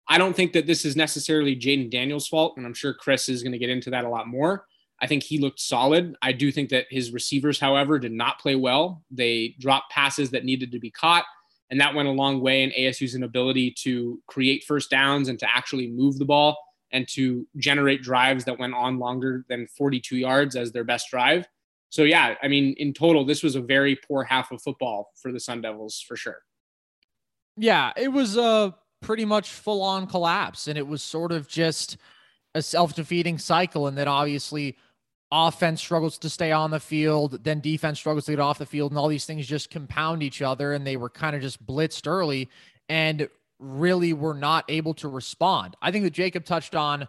I 0.07 0.17
don't 0.17 0.35
think 0.35 0.53
that 0.53 0.65
this 0.65 0.85
is 0.85 0.95
necessarily 0.95 1.55
Jayden 1.55 1.91
Daniels' 1.91 2.27
fault, 2.27 2.55
and 2.57 2.65
I'm 2.65 2.73
sure 2.73 2.93
Chris 2.93 3.29
is 3.29 3.43
going 3.43 3.51
to 3.51 3.59
get 3.59 3.69
into 3.69 3.89
that 3.91 4.05
a 4.05 4.09
lot 4.09 4.27
more. 4.27 4.65
I 5.01 5.07
think 5.07 5.23
he 5.23 5.37
looked 5.37 5.59
solid. 5.59 6.15
I 6.21 6.31
do 6.31 6.51
think 6.51 6.69
that 6.69 6.87
his 6.89 7.11
receivers, 7.11 7.59
however, 7.59 7.99
did 7.99 8.11
not 8.11 8.39
play 8.39 8.55
well. 8.55 9.03
They 9.11 9.55
dropped 9.59 9.91
passes 9.91 10.31
that 10.31 10.45
needed 10.45 10.71
to 10.71 10.79
be 10.79 10.91
caught, 10.91 11.25
and 11.69 11.79
that 11.79 11.93
went 11.93 12.07
a 12.07 12.11
long 12.11 12.41
way 12.41 12.63
in 12.63 12.71
ASU's 12.71 13.15
inability 13.15 13.71
to 13.83 14.19
create 14.27 14.63
first 14.63 14.89
downs 14.89 15.29
and 15.29 15.39
to 15.39 15.47
actually 15.55 15.87
move 15.87 16.17
the 16.17 16.25
ball 16.25 16.57
and 16.91 17.07
to 17.09 17.47
generate 17.57 18.01
drives 18.01 18.45
that 18.45 18.57
went 18.57 18.73
on 18.73 18.99
longer 18.99 19.45
than 19.49 19.67
42 19.67 20.17
yards 20.17 20.55
as 20.55 20.71
their 20.71 20.83
best 20.83 21.09
drive. 21.09 21.47
So 21.89 22.03
yeah, 22.03 22.35
I 22.41 22.47
mean, 22.47 22.75
in 22.77 22.93
total, 22.93 23.25
this 23.25 23.43
was 23.43 23.55
a 23.55 23.61
very 23.61 23.95
poor 23.95 24.23
half 24.23 24.51
of 24.51 24.61
football 24.61 25.11
for 25.21 25.31
the 25.31 25.39
Sun 25.39 25.61
Devils 25.61 26.03
for 26.07 26.15
sure. 26.15 26.39
Yeah, 27.57 27.91
it 27.97 28.09
was 28.09 28.37
a 28.37 28.75
pretty 29.01 29.25
much 29.25 29.49
full 29.49 29.81
on 29.81 30.07
collapse, 30.07 30.67
and 30.67 30.77
it 30.77 30.87
was 30.87 31.01
sort 31.01 31.31
of 31.31 31.47
just 31.47 31.97
a 32.55 32.61
self 32.61 32.95
defeating 32.95 33.37
cycle. 33.37 33.87
And 33.87 33.97
then 33.97 34.07
obviously, 34.07 34.77
offense 35.31 35.81
struggles 35.81 36.17
to 36.19 36.29
stay 36.29 36.51
on 36.51 36.71
the 36.71 36.79
field, 36.79 37.43
then 37.43 37.59
defense 37.59 37.99
struggles 37.99 38.25
to 38.25 38.31
get 38.31 38.39
off 38.39 38.59
the 38.59 38.65
field, 38.65 38.91
and 38.91 38.99
all 38.99 39.07
these 39.07 39.25
things 39.25 39.47
just 39.47 39.71
compound 39.71 40.23
each 40.23 40.41
other. 40.41 40.73
And 40.73 40.85
they 40.85 40.95
were 40.95 41.09
kind 41.09 41.35
of 41.35 41.41
just 41.41 41.65
blitzed 41.65 42.07
early. 42.07 42.49
And 42.87 43.27
really 43.59 44.13
were 44.13 44.33
not 44.33 44.65
able 44.69 44.93
to 44.95 45.07
respond. 45.07 45.75
I 45.81 45.91
think 45.91 46.03
that 46.05 46.13
Jacob 46.13 46.45
touched 46.45 46.75
on 46.75 47.07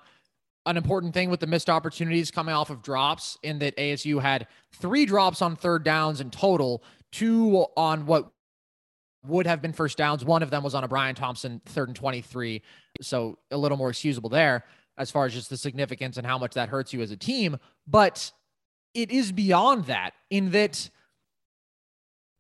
an 0.67 0.77
important 0.77 1.15
thing 1.15 1.31
with 1.31 1.41
the 1.41 1.47
missed 1.47 1.71
opportunities 1.71 2.31
coming 2.31 2.55
off 2.55 2.71
of 2.71 2.83
drops 2.83 3.39
in 3.43 3.59
that 3.61 3.77
ASU 3.77 4.21
had 4.21 4.47
three 4.73 5.07
drops 5.07 5.41
on 5.41 5.57
third 5.57 5.85
downs 5.85 6.21
in 6.21 6.31
total, 6.31 6.83
two 7.13 7.65
on 7.77 8.05
what 8.07 8.31
would 9.27 9.47
have 9.47 9.63
been 9.63 9.73
first 9.73 9.97
downs. 9.97 10.25
One 10.25 10.43
of 10.43 10.51
them 10.51 10.63
was 10.63 10.75
on 10.75 10.85
a 10.85 10.89
Brian 10.89 11.15
Thompson 11.15 11.61
third 11.67 11.89
and 11.89 11.97
23. 11.97 12.63
So 13.01 13.39
a 13.51 13.57
little 13.57 13.79
more 13.79 13.91
excusable 13.91 14.31
there 14.31 14.65
as 14.99 15.11
far 15.11 15.27
as 15.27 15.33
just 15.33 15.51
the 15.51 15.57
significance 15.57 16.19
and 16.19 16.27
how 16.27 16.39
much 16.39 16.55
that 16.55 16.69
hurts 16.69 16.93
you 16.93 17.01
as 17.01 17.11
a 17.11 17.17
team. 17.17 17.59
But 17.87 18.33
it 18.95 19.11
is 19.11 19.33
beyond 19.33 19.87
that 19.87 20.13
in 20.31 20.51
that 20.51 20.91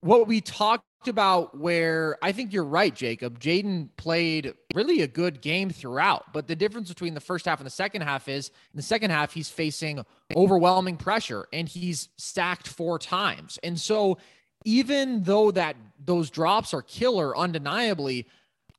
what 0.02 0.26
we 0.26 0.40
talked 0.40 0.84
about 1.08 1.58
where 1.58 2.18
I 2.22 2.32
think 2.32 2.52
you're 2.52 2.64
right, 2.64 2.94
Jacob. 2.94 3.40
Jayden 3.40 3.88
played 3.96 4.54
really 4.74 5.02
a 5.02 5.06
good 5.06 5.40
game 5.40 5.70
throughout, 5.70 6.32
but 6.32 6.46
the 6.46 6.56
difference 6.56 6.88
between 6.88 7.14
the 7.14 7.20
first 7.20 7.46
half 7.46 7.58
and 7.58 7.66
the 7.66 7.70
second 7.70 8.02
half 8.02 8.28
is 8.28 8.48
in 8.48 8.76
the 8.76 8.82
second 8.82 9.10
half, 9.10 9.32
he's 9.32 9.48
facing 9.48 10.04
overwhelming 10.36 10.96
pressure 10.96 11.46
and 11.52 11.68
he's 11.68 12.08
stacked 12.16 12.68
four 12.68 12.98
times. 12.98 13.58
And 13.62 13.80
so 13.80 14.18
even 14.64 15.22
though 15.22 15.50
that 15.52 15.76
those 16.04 16.30
drops 16.30 16.74
are 16.74 16.82
killer 16.82 17.36
undeniably, 17.36 18.26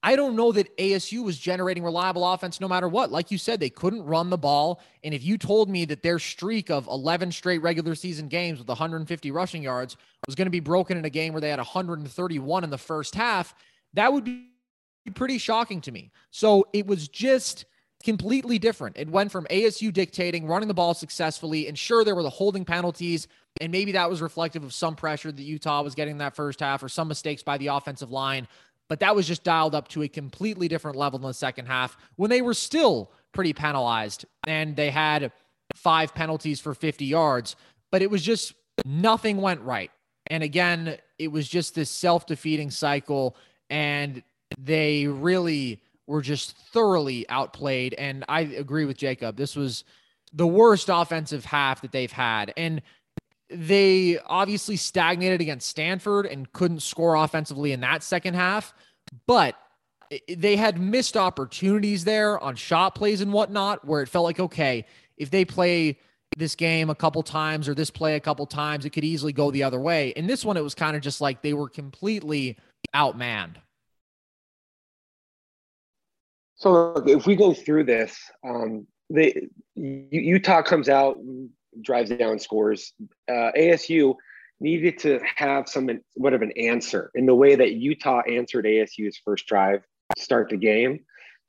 I 0.03 0.15
don't 0.15 0.35
know 0.35 0.51
that 0.51 0.75
ASU 0.77 1.23
was 1.23 1.37
generating 1.37 1.83
reliable 1.83 2.27
offense 2.31 2.59
no 2.59 2.67
matter 2.67 2.87
what. 2.87 3.11
Like 3.11 3.29
you 3.29 3.37
said, 3.37 3.59
they 3.59 3.69
couldn't 3.69 4.03
run 4.03 4.31
the 4.31 4.37
ball. 4.37 4.81
And 5.03 5.13
if 5.13 5.23
you 5.23 5.37
told 5.37 5.69
me 5.69 5.85
that 5.85 6.01
their 6.01 6.17
streak 6.17 6.71
of 6.71 6.87
11 6.87 7.31
straight 7.31 7.61
regular 7.61 7.93
season 7.93 8.27
games 8.27 8.57
with 8.57 8.67
150 8.67 9.31
rushing 9.31 9.61
yards 9.61 9.97
was 10.25 10.35
going 10.35 10.47
to 10.47 10.51
be 10.51 10.59
broken 10.59 10.97
in 10.97 11.05
a 11.05 11.09
game 11.09 11.33
where 11.33 11.41
they 11.41 11.49
had 11.49 11.59
131 11.59 12.63
in 12.63 12.69
the 12.71 12.77
first 12.77 13.13
half, 13.13 13.53
that 13.93 14.11
would 14.11 14.23
be 14.23 14.47
pretty 15.13 15.37
shocking 15.37 15.81
to 15.81 15.91
me. 15.91 16.11
So 16.31 16.65
it 16.73 16.87
was 16.87 17.07
just 17.07 17.65
completely 18.03 18.57
different. 18.57 18.97
It 18.97 19.09
went 19.09 19.31
from 19.31 19.45
ASU 19.45 19.93
dictating, 19.93 20.47
running 20.47 20.67
the 20.67 20.73
ball 20.73 20.95
successfully, 20.95 21.67
and 21.67 21.77
sure, 21.77 22.03
there 22.03 22.15
were 22.15 22.23
the 22.23 22.29
holding 22.29 22.65
penalties, 22.65 23.27
and 23.59 23.71
maybe 23.71 23.91
that 23.91 24.09
was 24.09 24.21
reflective 24.21 24.63
of 24.63 24.73
some 24.73 24.95
pressure 24.95 25.31
that 25.31 25.41
Utah 25.41 25.83
was 25.83 25.93
getting 25.93 26.17
that 26.17 26.35
first 26.35 26.59
half 26.59 26.81
or 26.81 26.89
some 26.89 27.07
mistakes 27.07 27.43
by 27.43 27.57
the 27.57 27.67
offensive 27.67 28.11
line. 28.11 28.47
But 28.91 28.99
that 28.99 29.15
was 29.15 29.25
just 29.25 29.45
dialed 29.45 29.73
up 29.73 29.87
to 29.87 30.03
a 30.03 30.09
completely 30.09 30.67
different 30.67 30.97
level 30.97 31.17
in 31.17 31.25
the 31.25 31.33
second 31.33 31.67
half 31.67 31.95
when 32.17 32.29
they 32.29 32.41
were 32.41 32.53
still 32.53 33.09
pretty 33.31 33.53
penalized 33.53 34.25
and 34.45 34.75
they 34.75 34.89
had 34.89 35.31
five 35.77 36.13
penalties 36.13 36.59
for 36.59 36.73
50 36.73 37.05
yards. 37.05 37.55
But 37.89 38.01
it 38.01 38.11
was 38.11 38.21
just 38.21 38.53
nothing 38.83 39.37
went 39.37 39.61
right. 39.61 39.91
And 40.27 40.43
again, 40.43 40.97
it 41.17 41.29
was 41.29 41.47
just 41.47 41.73
this 41.73 41.89
self 41.89 42.25
defeating 42.25 42.69
cycle. 42.69 43.37
And 43.69 44.23
they 44.59 45.07
really 45.07 45.81
were 46.05 46.21
just 46.21 46.57
thoroughly 46.73 47.25
outplayed. 47.29 47.93
And 47.93 48.25
I 48.27 48.41
agree 48.41 48.83
with 48.83 48.97
Jacob. 48.97 49.37
This 49.37 49.55
was 49.55 49.85
the 50.33 50.47
worst 50.47 50.89
offensive 50.91 51.45
half 51.45 51.81
that 51.83 51.93
they've 51.93 52.11
had. 52.11 52.53
And 52.57 52.81
they 53.51 54.17
obviously 54.25 54.77
stagnated 54.77 55.41
against 55.41 55.67
Stanford 55.67 56.25
and 56.25 56.51
couldn't 56.53 56.81
score 56.81 57.15
offensively 57.15 57.71
in 57.71 57.81
that 57.81 58.03
second 58.03 58.33
half. 58.33 58.73
But 59.27 59.55
they 60.27 60.55
had 60.55 60.79
missed 60.79 61.15
opportunities 61.17 62.03
there 62.03 62.39
on 62.39 62.55
shot 62.55 62.95
plays 62.95 63.21
and 63.21 63.31
whatnot 63.31 63.85
where 63.85 64.01
it 64.01 64.09
felt 64.09 64.25
like, 64.25 64.39
okay, 64.39 64.85
if 65.17 65.29
they 65.29 65.45
play 65.45 65.99
this 66.37 66.55
game 66.55 66.89
a 66.89 66.95
couple 66.95 67.23
times 67.23 67.67
or 67.67 67.73
this 67.73 67.89
play 67.89 68.15
a 68.15 68.19
couple 68.19 68.45
times, 68.45 68.85
it 68.85 68.91
could 68.91 69.03
easily 69.03 69.33
go 69.33 69.51
the 69.51 69.63
other 69.63 69.79
way. 69.79 70.09
In 70.09 70.27
this 70.27 70.45
one, 70.45 70.57
it 70.57 70.63
was 70.63 70.75
kind 70.75 70.95
of 70.95 71.01
just 71.01 71.21
like 71.21 71.41
they 71.41 71.53
were 71.53 71.69
completely 71.69 72.57
outmanned. 72.95 73.55
So 76.55 76.93
look, 76.93 77.09
if 77.09 77.25
we 77.25 77.35
go 77.35 77.53
through 77.53 77.85
this, 77.85 78.17
um, 78.43 78.85
they, 79.09 79.47
Utah 79.75 80.61
comes 80.61 80.89
out, 80.89 81.17
drives 81.79 82.09
down, 82.09 82.39
scores. 82.39 82.93
Uh, 83.29 83.51
ASU 83.57 84.15
needed 84.59 84.99
to 84.99 85.19
have 85.35 85.67
some 85.67 85.89
what 86.15 86.33
of 86.33 86.41
an 86.41 86.51
answer 86.57 87.11
in 87.15 87.25
the 87.25 87.35
way 87.35 87.55
that 87.55 87.73
Utah 87.73 88.21
answered 88.21 88.65
ASU's 88.65 89.19
first 89.23 89.47
drive 89.47 89.83
start 90.17 90.49
the 90.49 90.57
game. 90.57 91.01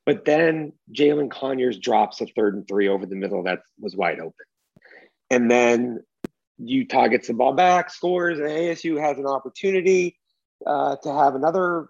But 0.05 0.25
then 0.25 0.73
Jalen 0.93 1.31
Conyers 1.31 1.79
drops 1.79 2.21
a 2.21 2.27
third 2.27 2.55
and 2.55 2.67
three 2.67 2.89
over 2.89 3.07
the 3.07 3.15
middle 3.15 3.45
that 3.45 3.61
was 3.79 3.95
wide 3.95 4.19
open. 4.19 4.47
And 5.31 5.51
then 5.51 6.03
Utah 6.59 7.09
gets 7.09 7.29
the 7.29 7.35
ball 7.35 7.53
back, 7.53 7.91
scores, 7.91 8.39
and 8.39 8.49
ASU 8.49 9.01
has 9.01 9.19
an 9.19 9.27
opportunity 9.27 10.19
uh, 10.67 10.97
to 11.03 11.13
have 11.13 11.35
another, 11.35 11.89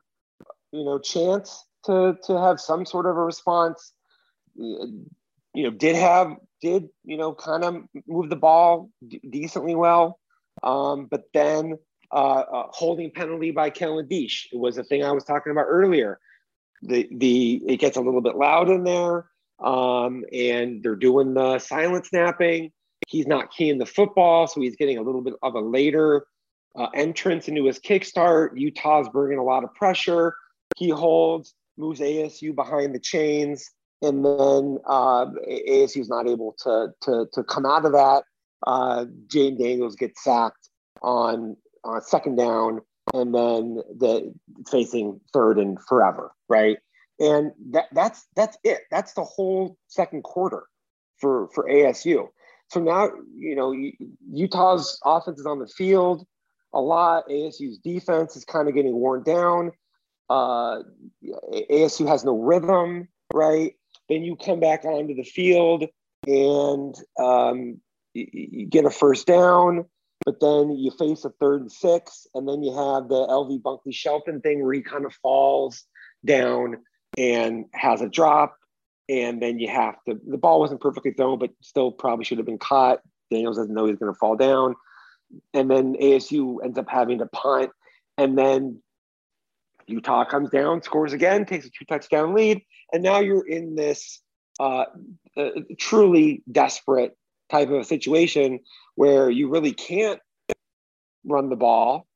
you 0.72 0.84
know, 0.84 0.98
chance 0.98 1.64
to 1.84 2.16
to 2.26 2.38
have 2.38 2.60
some 2.60 2.84
sort 2.84 3.06
of 3.06 3.16
a 3.16 3.20
response. 3.20 3.92
You 5.54 5.64
know, 5.64 5.70
did 5.70 5.96
have 5.96 6.36
did 6.60 6.88
you 7.04 7.16
know 7.16 7.34
kind 7.34 7.64
of 7.64 7.84
move 8.06 8.30
the 8.30 8.36
ball 8.36 8.90
d- 9.06 9.20
decently 9.28 9.74
well, 9.74 10.18
um, 10.62 11.06
but 11.10 11.24
then 11.34 11.78
uh, 12.10 12.44
uh, 12.52 12.66
holding 12.70 13.10
penalty 13.10 13.50
by 13.50 13.70
Kellen 13.70 14.06
Diesch 14.06 14.46
it 14.52 14.58
was 14.58 14.76
the 14.76 14.84
thing 14.84 15.04
I 15.04 15.12
was 15.12 15.24
talking 15.24 15.52
about 15.52 15.66
earlier. 15.68 16.18
The 16.82 17.08
the 17.12 17.62
it 17.66 17.76
gets 17.76 17.96
a 17.96 18.00
little 18.00 18.22
bit 18.22 18.36
loud 18.36 18.70
in 18.70 18.84
there, 18.84 19.26
um, 19.62 20.24
and 20.32 20.82
they're 20.82 20.96
doing 20.96 21.34
the 21.34 21.58
silent 21.58 22.06
snapping. 22.06 22.72
He's 23.08 23.26
not 23.26 23.52
keying 23.52 23.78
the 23.78 23.86
football, 23.86 24.46
so 24.46 24.60
he's 24.60 24.76
getting 24.76 24.98
a 24.98 25.02
little 25.02 25.22
bit 25.22 25.34
of 25.42 25.54
a 25.54 25.60
later 25.60 26.26
uh, 26.76 26.86
entrance 26.94 27.48
into 27.48 27.64
his 27.64 27.78
kickstart. 27.78 28.50
Utah's 28.54 29.08
bringing 29.10 29.38
a 29.38 29.44
lot 29.44 29.64
of 29.64 29.74
pressure. 29.74 30.34
He 30.76 30.88
holds 30.88 31.54
moves 31.76 32.00
ASU 32.00 32.54
behind 32.54 32.94
the 32.94 33.00
chains, 33.00 33.70
and 34.02 34.24
then 34.24 34.78
uh, 34.84 35.26
ASU 35.48 36.00
is 36.00 36.08
not 36.08 36.28
able 36.28 36.54
to, 36.64 36.88
to, 37.02 37.26
to 37.32 37.44
come 37.44 37.64
out 37.64 37.84
of 37.84 37.92
that. 37.92 38.24
Uh, 38.66 39.06
Jayden 39.28 39.58
Daniels 39.58 39.96
gets 39.96 40.22
sacked 40.22 40.68
on 41.02 41.56
uh, 41.84 42.00
second 42.00 42.36
down, 42.36 42.80
and 43.14 43.34
then 43.34 43.80
the 43.98 44.32
facing 44.70 45.20
third 45.32 45.58
and 45.58 45.78
forever, 45.88 46.32
right? 46.48 46.78
And 47.18 47.52
that, 47.70 47.86
that's 47.92 48.26
that's 48.36 48.56
it. 48.64 48.80
That's 48.90 49.12
the 49.14 49.24
whole 49.24 49.76
second 49.88 50.22
quarter 50.22 50.64
for 51.18 51.48
for 51.54 51.68
ASU. 51.68 52.28
So 52.68 52.80
now 52.80 53.10
you 53.36 53.54
know 53.54 53.74
Utah's 54.30 54.98
offense 55.04 55.38
is 55.38 55.46
on 55.46 55.58
the 55.58 55.66
field 55.66 56.26
a 56.72 56.80
lot. 56.80 57.28
ASU's 57.28 57.78
defense 57.78 58.36
is 58.36 58.44
kind 58.44 58.68
of 58.68 58.74
getting 58.74 58.94
worn 58.94 59.22
down. 59.22 59.72
Uh, 60.30 60.82
ASU 61.70 62.08
has 62.08 62.24
no 62.24 62.38
rhythm, 62.38 63.08
right? 63.34 63.74
Then 64.12 64.24
you 64.24 64.36
come 64.36 64.60
back 64.60 64.84
onto 64.84 65.14
the 65.14 65.22
field 65.22 65.86
and 66.26 66.94
um, 67.18 67.80
you, 68.12 68.26
you 68.30 68.66
get 68.66 68.84
a 68.84 68.90
first 68.90 69.26
down, 69.26 69.86
but 70.26 70.38
then 70.38 70.70
you 70.70 70.90
face 70.90 71.24
a 71.24 71.30
third 71.30 71.62
and 71.62 71.72
six, 71.72 72.26
and 72.34 72.46
then 72.46 72.62
you 72.62 72.72
have 72.72 73.08
the 73.08 73.26
LV 73.26 73.62
Bunkley 73.62 73.94
Shelton 73.94 74.42
thing 74.42 74.62
where 74.62 74.74
he 74.74 74.82
kind 74.82 75.06
of 75.06 75.14
falls 75.14 75.84
down 76.26 76.76
and 77.16 77.64
has 77.72 78.02
a 78.02 78.08
drop, 78.08 78.54
and 79.08 79.40
then 79.40 79.58
you 79.58 79.68
have 79.68 79.96
to. 80.06 80.20
The 80.28 80.36
ball 80.36 80.60
wasn't 80.60 80.82
perfectly 80.82 81.12
thrown, 81.12 81.38
but 81.38 81.50
still 81.62 81.90
probably 81.90 82.26
should 82.26 82.38
have 82.38 82.46
been 82.46 82.58
caught. 82.58 83.00
Daniels 83.30 83.56
doesn't 83.56 83.74
know 83.74 83.86
he's 83.86 83.96
going 83.96 84.12
to 84.12 84.18
fall 84.18 84.36
down, 84.36 84.74
and 85.54 85.70
then 85.70 85.94
ASU 85.94 86.58
ends 86.62 86.76
up 86.76 86.88
having 86.88 87.18
to 87.18 87.26
punt, 87.26 87.70
and 88.18 88.36
then 88.36 88.82
Utah 89.86 90.24
comes 90.24 90.50
down, 90.50 90.82
scores 90.82 91.12
again, 91.12 91.44
takes 91.44 91.66
a 91.66 91.70
two 91.70 91.84
touchdown 91.86 92.34
lead, 92.34 92.62
and 92.92 93.02
now 93.02 93.20
you're 93.20 93.46
in 93.46 93.74
this 93.74 94.20
uh, 94.60 94.84
uh, 95.36 95.50
truly 95.78 96.42
desperate 96.50 97.16
type 97.50 97.70
of 97.70 97.86
situation 97.86 98.60
where 98.94 99.30
you 99.30 99.48
really 99.48 99.72
can't 99.72 100.20
run 101.24 101.48
the 101.48 101.56
ball, 101.56 102.06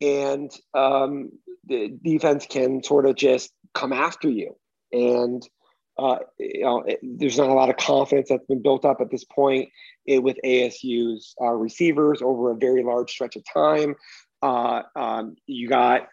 and 0.00 0.50
um, 0.74 1.30
the 1.66 1.96
defense 2.02 2.46
can 2.46 2.82
sort 2.82 3.06
of 3.06 3.16
just 3.16 3.52
come 3.74 3.92
after 3.92 4.28
you. 4.28 4.56
And 4.92 5.46
uh, 5.98 6.18
you 6.38 6.62
know, 6.62 6.80
it, 6.80 6.98
there's 7.02 7.38
not 7.38 7.48
a 7.48 7.54
lot 7.54 7.70
of 7.70 7.76
confidence 7.76 8.28
that's 8.28 8.46
been 8.46 8.62
built 8.62 8.84
up 8.84 9.00
at 9.00 9.10
this 9.10 9.24
point 9.24 9.68
it, 10.06 10.22
with 10.22 10.36
ASU's 10.44 11.34
uh, 11.40 11.52
receivers 11.52 12.20
over 12.20 12.50
a 12.50 12.56
very 12.56 12.82
large 12.82 13.10
stretch 13.10 13.36
of 13.36 13.44
time. 13.52 13.94
Uh, 14.42 14.82
um, 14.96 15.36
you 15.46 15.68
got 15.68 16.08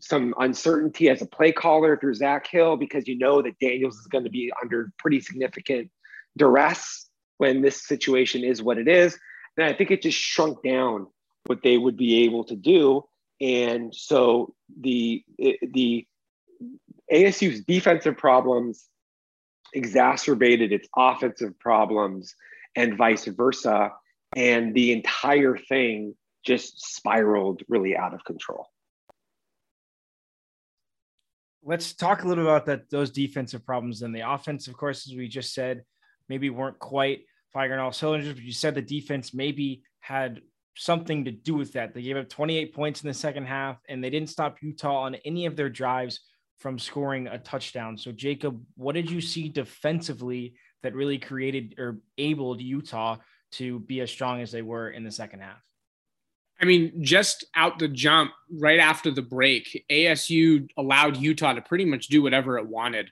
some 0.00 0.34
uncertainty 0.38 1.08
as 1.08 1.22
a 1.22 1.26
play 1.26 1.52
caller 1.52 1.92
if 1.94 2.02
you're 2.02 2.14
Zak 2.14 2.46
Hill 2.46 2.76
because 2.76 3.06
you 3.06 3.18
know 3.18 3.42
that 3.42 3.58
Daniels 3.58 3.96
is 3.98 4.06
going 4.06 4.24
to 4.24 4.30
be 4.30 4.52
under 4.62 4.92
pretty 4.98 5.20
significant 5.20 5.90
duress 6.36 7.08
when 7.38 7.62
this 7.62 7.86
situation 7.86 8.44
is 8.44 8.62
what 8.62 8.78
it 8.78 8.88
is. 8.88 9.18
And 9.56 9.66
I 9.66 9.72
think 9.72 9.90
it 9.90 10.02
just 10.02 10.18
shrunk 10.18 10.62
down 10.62 11.06
what 11.46 11.62
they 11.62 11.78
would 11.78 11.96
be 11.96 12.24
able 12.24 12.44
to 12.44 12.56
do. 12.56 13.04
And 13.40 13.94
so 13.94 14.54
the 14.80 15.22
the 15.38 16.06
ASU's 17.12 17.62
defensive 17.64 18.16
problems 18.16 18.86
exacerbated 19.74 20.72
its 20.72 20.88
offensive 20.96 21.58
problems 21.58 22.34
and 22.74 22.96
vice 22.96 23.26
versa. 23.26 23.92
And 24.34 24.74
the 24.74 24.92
entire 24.92 25.56
thing 25.56 26.14
just 26.44 26.80
spiraled 26.80 27.62
really 27.68 27.96
out 27.96 28.14
of 28.14 28.24
control 28.24 28.68
let's 31.66 31.92
talk 31.92 32.22
a 32.22 32.28
little 32.28 32.44
about 32.44 32.64
that 32.66 32.88
those 32.90 33.10
defensive 33.10 33.66
problems 33.66 34.02
and 34.02 34.14
the 34.14 34.20
offense, 34.20 34.68
of 34.68 34.76
course, 34.76 35.08
as 35.08 35.16
we 35.16 35.28
just 35.28 35.52
said, 35.52 35.82
maybe 36.28 36.48
weren't 36.48 36.78
quite 36.78 37.24
firing 37.52 37.80
all 37.80 37.92
cylinders, 37.92 38.32
but 38.32 38.42
you 38.42 38.52
said 38.52 38.74
the 38.74 38.82
defense 38.82 39.34
maybe 39.34 39.82
had 40.00 40.40
something 40.76 41.24
to 41.24 41.32
do 41.32 41.54
with 41.54 41.72
that. 41.72 41.92
They 41.92 42.02
gave 42.02 42.16
up 42.16 42.28
28 42.28 42.74
points 42.74 43.02
in 43.02 43.08
the 43.08 43.14
second 43.14 43.46
half, 43.46 43.78
and 43.88 44.02
they 44.02 44.10
didn't 44.10 44.30
stop 44.30 44.58
Utah 44.62 45.02
on 45.02 45.16
any 45.24 45.46
of 45.46 45.56
their 45.56 45.68
drives 45.68 46.20
from 46.58 46.78
scoring 46.78 47.26
a 47.26 47.38
touchdown. 47.38 47.98
So, 47.98 48.12
Jacob, 48.12 48.62
what 48.76 48.94
did 48.94 49.10
you 49.10 49.20
see 49.20 49.48
defensively 49.48 50.54
that 50.82 50.94
really 50.94 51.18
created 51.18 51.74
or 51.78 51.98
abled 52.16 52.60
Utah 52.60 53.16
to 53.52 53.80
be 53.80 54.00
as 54.00 54.10
strong 54.10 54.40
as 54.40 54.52
they 54.52 54.62
were 54.62 54.90
in 54.90 55.02
the 55.02 55.10
second 55.10 55.40
half? 55.40 55.62
I 56.60 56.64
mean, 56.64 57.02
just 57.02 57.44
out 57.54 57.78
the 57.78 57.88
jump 57.88 58.32
right 58.50 58.78
after 58.78 59.10
the 59.10 59.22
break, 59.22 59.84
ASU 59.90 60.68
allowed 60.78 61.18
Utah 61.18 61.52
to 61.52 61.60
pretty 61.60 61.84
much 61.84 62.08
do 62.08 62.22
whatever 62.22 62.58
it 62.58 62.66
wanted 62.66 63.10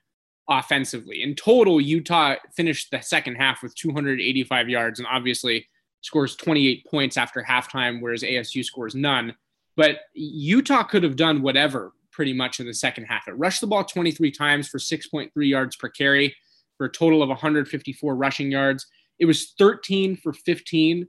offensively. 0.49 1.23
In 1.23 1.35
total, 1.35 1.81
Utah 1.81 2.37
finished 2.57 2.91
the 2.91 3.01
second 3.01 3.37
half 3.37 3.63
with 3.63 3.75
285 3.75 4.69
yards 4.69 4.99
and 4.99 5.09
obviously 5.11 5.67
scores 6.01 6.37
28 6.37 6.87
points 6.91 7.17
after 7.17 7.43
halftime, 7.43 8.01
whereas 8.01 8.23
ASU 8.23 8.65
scores 8.65 8.95
none. 8.95 9.35
But 9.77 10.01
Utah 10.15 10.83
could 10.83 11.03
have 11.03 11.17
done 11.17 11.43
whatever 11.43 11.93
pretty 12.13 12.33
much 12.33 12.61
in 12.61 12.67
the 12.67 12.75
second 12.75 13.05
half. 13.05 13.27
It 13.27 13.33
rushed 13.33 13.61
the 13.61 13.67
ball 13.67 13.85
23 13.85 14.31
times 14.31 14.69
for 14.69 14.79
6.3 14.79 15.31
yards 15.37 15.77
per 15.77 15.89
carry 15.89 16.35
for 16.77 16.87
a 16.87 16.93
total 16.93 17.23
of 17.23 17.29
154 17.29 18.15
rushing 18.15 18.51
yards. 18.51 18.87
It 19.19 19.27
was 19.27 19.53
13 19.59 20.17
for 20.17 20.33
15 20.33 21.09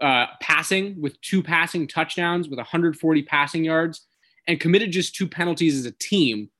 uh, 0.00 0.26
passing 0.40 1.00
with 1.00 1.20
two 1.20 1.42
passing 1.42 1.86
touchdowns 1.86 2.48
with 2.48 2.58
140 2.58 3.22
passing 3.22 3.64
yards 3.64 4.06
and 4.46 4.60
committed 4.60 4.92
just 4.92 5.14
two 5.14 5.28
penalties 5.28 5.76
as 5.76 5.86
a 5.86 5.92
team 5.92 6.50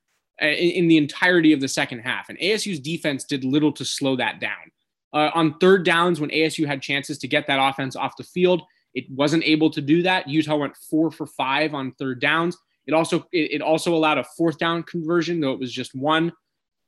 uh, 0.41 0.45
in, 0.45 0.71
in, 0.71 0.87
the 0.87 0.97
entirety 0.97 1.53
of 1.53 1.61
the 1.61 1.67
second 1.67 1.99
half. 1.99 2.29
And 2.29 2.37
ASU's 2.39 2.79
defense 2.79 3.23
did 3.23 3.43
little 3.43 3.71
to 3.73 3.85
slow 3.85 4.15
that 4.17 4.39
down. 4.39 4.71
Uh, 5.13 5.31
on 5.33 5.57
third 5.59 5.85
downs, 5.85 6.19
when 6.19 6.29
ASU 6.29 6.67
had 6.67 6.81
chances 6.81 7.17
to 7.19 7.27
get 7.27 7.47
that 7.47 7.59
offense 7.61 7.95
off 7.95 8.17
the 8.17 8.23
field, 8.23 8.61
it 8.93 9.09
wasn't 9.09 9.43
able 9.43 9.69
to 9.71 9.81
do 9.81 10.03
that. 10.03 10.27
Utah 10.27 10.57
went 10.57 10.75
four 10.75 11.09
for 11.09 11.25
five 11.25 11.73
on 11.73 11.93
third 11.93 12.19
downs. 12.19 12.57
It 12.85 12.93
also 12.93 13.19
it, 13.31 13.51
it 13.53 13.61
also 13.61 13.95
allowed 13.95 14.17
a 14.17 14.23
fourth 14.37 14.57
down 14.57 14.83
conversion, 14.83 15.39
though 15.39 15.53
it 15.53 15.59
was 15.59 15.71
just 15.71 15.95
one. 15.95 16.31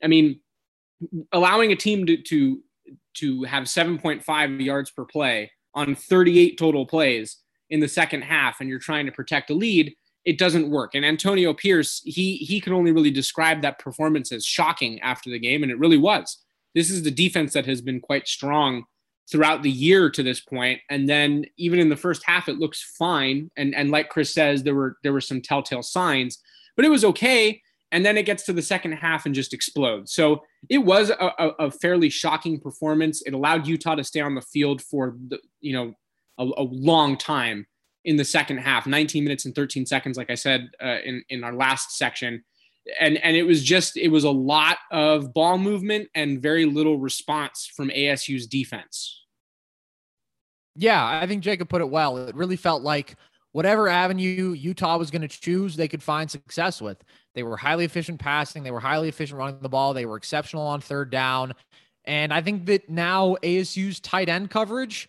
I 0.04 0.08
mean, 0.08 0.39
allowing 1.32 1.72
a 1.72 1.76
team 1.76 2.06
to 2.08 2.18
to 2.18 2.62
to 3.14 3.43
have 3.43 3.64
7.5 3.64 4.64
yards 4.64 4.89
per 4.91 5.06
play 5.06 5.52
on 5.74 5.95
38 5.95 6.57
total 6.57 6.86
plays 6.86 7.38
in 7.69 7.80
the 7.80 7.88
second 7.88 8.24
half 8.24 8.59
and 8.59 8.69
you're 8.69 8.80
trying 8.80 9.05
to 9.05 9.11
protect 9.11 9.49
a 9.49 9.53
lead 9.53 9.93
it 10.26 10.38
doesn't 10.38 10.69
work 10.69 10.93
and 10.93 11.05
antonio 11.05 11.53
pierce 11.53 12.01
he 12.05 12.38
he 12.38 12.59
could 12.59 12.74
only 12.74 12.91
really 12.91 13.11
describe 13.11 13.61
that 13.61 13.80
performance 13.80 14.32
as 14.32 14.45
shocking 14.45 14.99
after 15.01 15.30
the 15.30 15.39
game 15.39 15.63
and 15.63 15.72
it 15.72 15.80
really 15.80 15.97
was 15.97 16.43
this 16.76 16.89
is 16.89 17.03
the 17.03 17.11
defense 17.11 17.53
that 17.53 17.65
has 17.65 17.82
been 17.82 17.99
quite 17.99 18.28
strong 18.28 18.84
throughout 19.32 19.63
the 19.63 19.72
year 19.72 20.09
to 20.09 20.22
this 20.22 20.41
point 20.41 20.80
and 20.89 21.07
then 21.07 21.45
even 21.57 21.80
in 21.80 21.89
the 21.89 21.95
first 21.95 22.24
half 22.26 22.49
it 22.49 22.59
looks 22.59 22.93
fine 22.97 23.49
and 23.55 23.74
and 23.74 23.89
like 23.89 24.09
chris 24.09 24.34
says 24.34 24.63
there 24.63 24.76
were 24.76 24.97
there 25.03 25.13
were 25.13 25.22
some 25.22 25.41
telltale 25.41 25.84
signs 25.84 26.39
but 26.76 26.86
it 26.86 26.89
was 26.89 27.05
okay 27.05 27.61
and 27.91 28.05
then 28.05 28.17
it 28.17 28.26
gets 28.26 28.43
to 28.43 28.53
the 28.53 28.61
second 28.61 28.93
half 28.93 29.26
and 29.26 29.36
just 29.36 29.53
explodes. 29.53 30.13
So 30.13 30.43
it 30.69 30.80
was 30.80 31.09
a, 31.09 31.32
a, 31.38 31.47
a, 31.59 31.72
fairly 31.72 32.09
shocking 32.09 32.59
performance. 32.59 33.22
It 33.24 33.34
allowed 33.34 33.67
Utah 33.67 33.95
to 33.95 34.03
stay 34.03 34.22
on 34.22 34.36
the 34.36 34.41
field 34.41 34.82
for 34.82 35.17
the 35.28 35.39
you 35.62 35.74
know 35.74 35.93
a, 36.38 36.43
a 36.43 36.64
long 36.64 37.18
time 37.18 37.66
in 38.03 38.16
the 38.16 38.26
second 38.26 38.57
half, 38.57 38.88
19 38.88 39.24
minutes 39.24 39.45
and 39.45 39.53
13 39.53 39.86
seconds, 39.86 40.18
like 40.18 40.30
I 40.30 40.36
said 40.36 40.70
uh, 40.84 40.97
in 41.03 41.24
in 41.30 41.43
our 41.43 41.53
last 41.53 41.97
section, 41.97 42.43
and 42.99 43.18
and 43.20 43.36
it 43.36 43.43
was 43.43 43.64
just 43.64 43.97
it 43.97 44.09
was 44.09 44.24
a 44.24 44.32
lot 44.32 44.78
of 44.91 45.34
ball 45.34 45.57
movement 45.57 46.09
and 46.16 46.41
very 46.41 46.66
little 46.66 46.97
response 46.97 47.70
from 47.76 47.89
ASU's 47.89 48.47
defense. 48.47 49.26
Yeah, 50.76 51.20
I 51.22 51.28
think 51.28 51.43
Jacob 51.43 51.70
put 51.70 51.82
it 51.82 51.89
well. 51.89 52.18
It 52.18 52.36
really 52.36 52.55
felt 52.55 52.82
like 52.82 53.16
whatever 53.51 53.89
avenue 53.89 54.53
Utah 54.53 54.97
was 54.97 55.12
going 55.12 55.22
to 55.22 55.28
choose, 55.28 55.76
they 55.76 55.88
could 55.88 56.01
find 56.01 56.32
success 56.32 56.82
with. 56.82 57.03
They 57.36 57.43
were 57.43 57.57
highly 57.57 57.86
efficient 57.86 58.20
passing, 58.20 58.64
they 58.64 58.72
were 58.72 58.80
highly 58.80 59.09
efficient 59.09 59.38
running 59.38 59.59
the 59.62 59.70
ball, 59.70 59.93
they 59.93 60.05
were 60.05 60.18
exceptional 60.18 60.66
on 60.66 60.82
third 60.82 61.09
down. 61.09 61.53
And 62.05 62.34
I 62.34 62.41
think 62.41 62.66
that 62.66 62.89
now 62.89 63.36
ASU's 63.43 63.99
tight 63.99 64.30
end 64.30 64.49
coverage, 64.49 65.07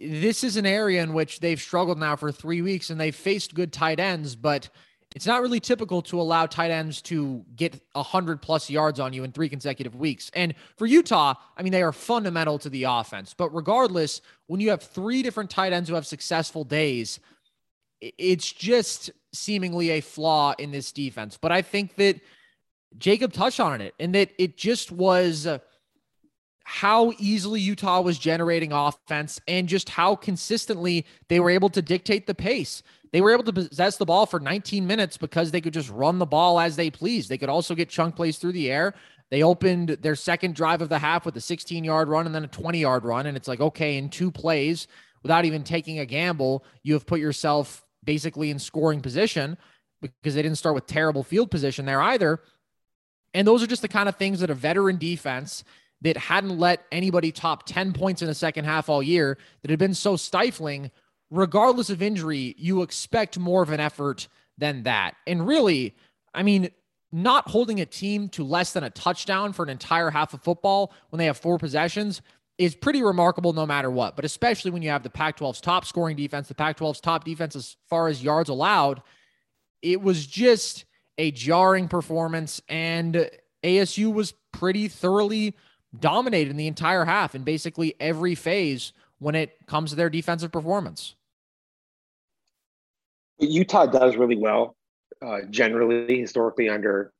this 0.00 0.44
is 0.44 0.56
an 0.56 0.66
area 0.66 1.02
in 1.02 1.12
which 1.12 1.40
they've 1.40 1.60
struggled 1.60 1.98
now 1.98 2.16
for 2.16 2.30
three 2.30 2.62
weeks 2.62 2.90
and 2.90 3.00
they've 3.00 3.14
faced 3.14 3.54
good 3.54 3.72
tight 3.72 4.00
ends, 4.00 4.36
but 4.36 4.68
it's 5.14 5.26
not 5.26 5.40
really 5.40 5.60
typical 5.60 6.02
to 6.02 6.20
allow 6.20 6.44
tight 6.46 6.70
ends 6.70 7.00
to 7.02 7.44
get 7.54 7.80
100 7.92 8.42
plus 8.42 8.68
yards 8.68 9.00
on 9.00 9.12
you 9.12 9.24
in 9.24 9.32
three 9.32 9.48
consecutive 9.48 9.94
weeks. 9.94 10.30
And 10.34 10.54
for 10.76 10.84
Utah, 10.84 11.34
I 11.56 11.62
mean, 11.62 11.72
they 11.72 11.82
are 11.82 11.92
fundamental 11.92 12.58
to 12.58 12.68
the 12.68 12.84
offense. 12.84 13.32
But 13.32 13.54
regardless, 13.54 14.20
when 14.46 14.60
you 14.60 14.70
have 14.70 14.82
three 14.82 15.22
different 15.22 15.48
tight 15.48 15.72
ends 15.72 15.88
who 15.88 15.94
have 15.94 16.06
successful 16.06 16.64
days, 16.64 17.18
it's 18.00 18.52
just 18.52 19.10
seemingly 19.32 19.90
a 19.90 20.00
flaw 20.02 20.54
in 20.58 20.70
this 20.70 20.92
defense. 20.92 21.38
But 21.40 21.50
I 21.50 21.62
think 21.62 21.94
that 21.96 22.20
Jacob 22.98 23.32
touched 23.32 23.60
on 23.60 23.80
it 23.80 23.94
and 23.98 24.14
that 24.14 24.30
it 24.38 24.56
just 24.58 24.92
was 24.92 25.46
uh, 25.46 25.58
how 26.68 27.12
easily 27.20 27.60
Utah 27.60 28.00
was 28.00 28.18
generating 28.18 28.72
offense 28.72 29.40
and 29.46 29.68
just 29.68 29.88
how 29.88 30.16
consistently 30.16 31.06
they 31.28 31.38
were 31.38 31.48
able 31.48 31.68
to 31.68 31.80
dictate 31.80 32.26
the 32.26 32.34
pace. 32.34 32.82
They 33.12 33.20
were 33.20 33.32
able 33.32 33.44
to 33.44 33.52
possess 33.52 33.98
the 33.98 34.04
ball 34.04 34.26
for 34.26 34.40
19 34.40 34.84
minutes 34.84 35.16
because 35.16 35.52
they 35.52 35.60
could 35.60 35.72
just 35.72 35.88
run 35.90 36.18
the 36.18 36.26
ball 36.26 36.58
as 36.58 36.74
they 36.74 36.90
pleased. 36.90 37.28
They 37.28 37.38
could 37.38 37.48
also 37.48 37.76
get 37.76 37.88
chunk 37.88 38.16
plays 38.16 38.38
through 38.38 38.50
the 38.50 38.68
air. 38.68 38.94
They 39.30 39.44
opened 39.44 39.90
their 39.90 40.16
second 40.16 40.56
drive 40.56 40.82
of 40.82 40.88
the 40.88 40.98
half 40.98 41.24
with 41.24 41.36
a 41.36 41.40
16 41.40 41.84
yard 41.84 42.08
run 42.08 42.26
and 42.26 42.34
then 42.34 42.42
a 42.42 42.48
20 42.48 42.80
yard 42.80 43.04
run. 43.04 43.26
And 43.26 43.36
it's 43.36 43.46
like, 43.46 43.60
okay, 43.60 43.96
in 43.96 44.08
two 44.08 44.32
plays, 44.32 44.88
without 45.22 45.44
even 45.44 45.62
taking 45.62 46.00
a 46.00 46.04
gamble, 46.04 46.64
you 46.82 46.94
have 46.94 47.06
put 47.06 47.20
yourself 47.20 47.84
basically 48.02 48.50
in 48.50 48.58
scoring 48.58 49.00
position 49.00 49.56
because 50.02 50.34
they 50.34 50.42
didn't 50.42 50.58
start 50.58 50.74
with 50.74 50.88
terrible 50.88 51.22
field 51.22 51.48
position 51.52 51.86
there 51.86 52.02
either. 52.02 52.40
And 53.34 53.46
those 53.46 53.62
are 53.62 53.68
just 53.68 53.82
the 53.82 53.88
kind 53.88 54.08
of 54.08 54.16
things 54.16 54.40
that 54.40 54.50
a 54.50 54.54
veteran 54.54 54.98
defense 54.98 55.62
that 56.06 56.16
hadn't 56.16 56.56
let 56.56 56.84
anybody 56.92 57.32
top 57.32 57.66
10 57.66 57.92
points 57.92 58.22
in 58.22 58.28
the 58.28 58.34
second 58.34 58.64
half 58.64 58.88
all 58.88 59.02
year 59.02 59.36
that 59.62 59.70
had 59.70 59.78
been 59.80 59.92
so 59.92 60.14
stifling, 60.14 60.92
regardless 61.32 61.90
of 61.90 62.00
injury, 62.00 62.54
you 62.58 62.82
expect 62.82 63.36
more 63.40 63.60
of 63.60 63.70
an 63.70 63.80
effort 63.80 64.28
than 64.56 64.84
that. 64.84 65.16
And 65.26 65.44
really, 65.44 65.96
I 66.32 66.44
mean, 66.44 66.70
not 67.10 67.48
holding 67.48 67.80
a 67.80 67.86
team 67.86 68.28
to 68.30 68.44
less 68.44 68.72
than 68.72 68.84
a 68.84 68.90
touchdown 68.90 69.52
for 69.52 69.64
an 69.64 69.68
entire 69.68 70.10
half 70.10 70.32
of 70.32 70.42
football 70.42 70.92
when 71.10 71.18
they 71.18 71.26
have 71.26 71.38
four 71.38 71.58
possessions 71.58 72.22
is 72.56 72.76
pretty 72.76 73.02
remarkable 73.02 73.52
no 73.52 73.66
matter 73.66 73.90
what, 73.90 74.14
but 74.14 74.24
especially 74.24 74.70
when 74.70 74.82
you 74.82 74.90
have 74.90 75.02
the 75.02 75.10
Pac 75.10 75.36
12's 75.38 75.60
top 75.60 75.84
scoring 75.84 76.16
defense, 76.16 76.46
the 76.46 76.54
Pac 76.54 76.78
12's 76.78 77.00
top 77.00 77.24
defense 77.24 77.56
as 77.56 77.76
far 77.88 78.06
as 78.06 78.22
yards 78.22 78.48
allowed. 78.48 79.02
It 79.82 80.00
was 80.00 80.24
just 80.24 80.84
a 81.18 81.32
jarring 81.32 81.88
performance, 81.88 82.62
and 82.68 83.28
ASU 83.64 84.12
was 84.12 84.32
pretty 84.52 84.88
thoroughly 84.88 85.54
dominated 86.00 86.50
in 86.50 86.56
the 86.56 86.66
entire 86.66 87.04
half 87.04 87.34
in 87.34 87.42
basically 87.42 87.94
every 88.00 88.34
phase 88.34 88.92
when 89.18 89.34
it 89.34 89.56
comes 89.66 89.90
to 89.90 89.96
their 89.96 90.10
defensive 90.10 90.52
performance. 90.52 91.14
Utah 93.38 93.86
does 93.86 94.16
really 94.16 94.36
well, 94.36 94.76
uh, 95.22 95.40
generally, 95.50 96.20
historically, 96.20 96.68
under 96.68 97.12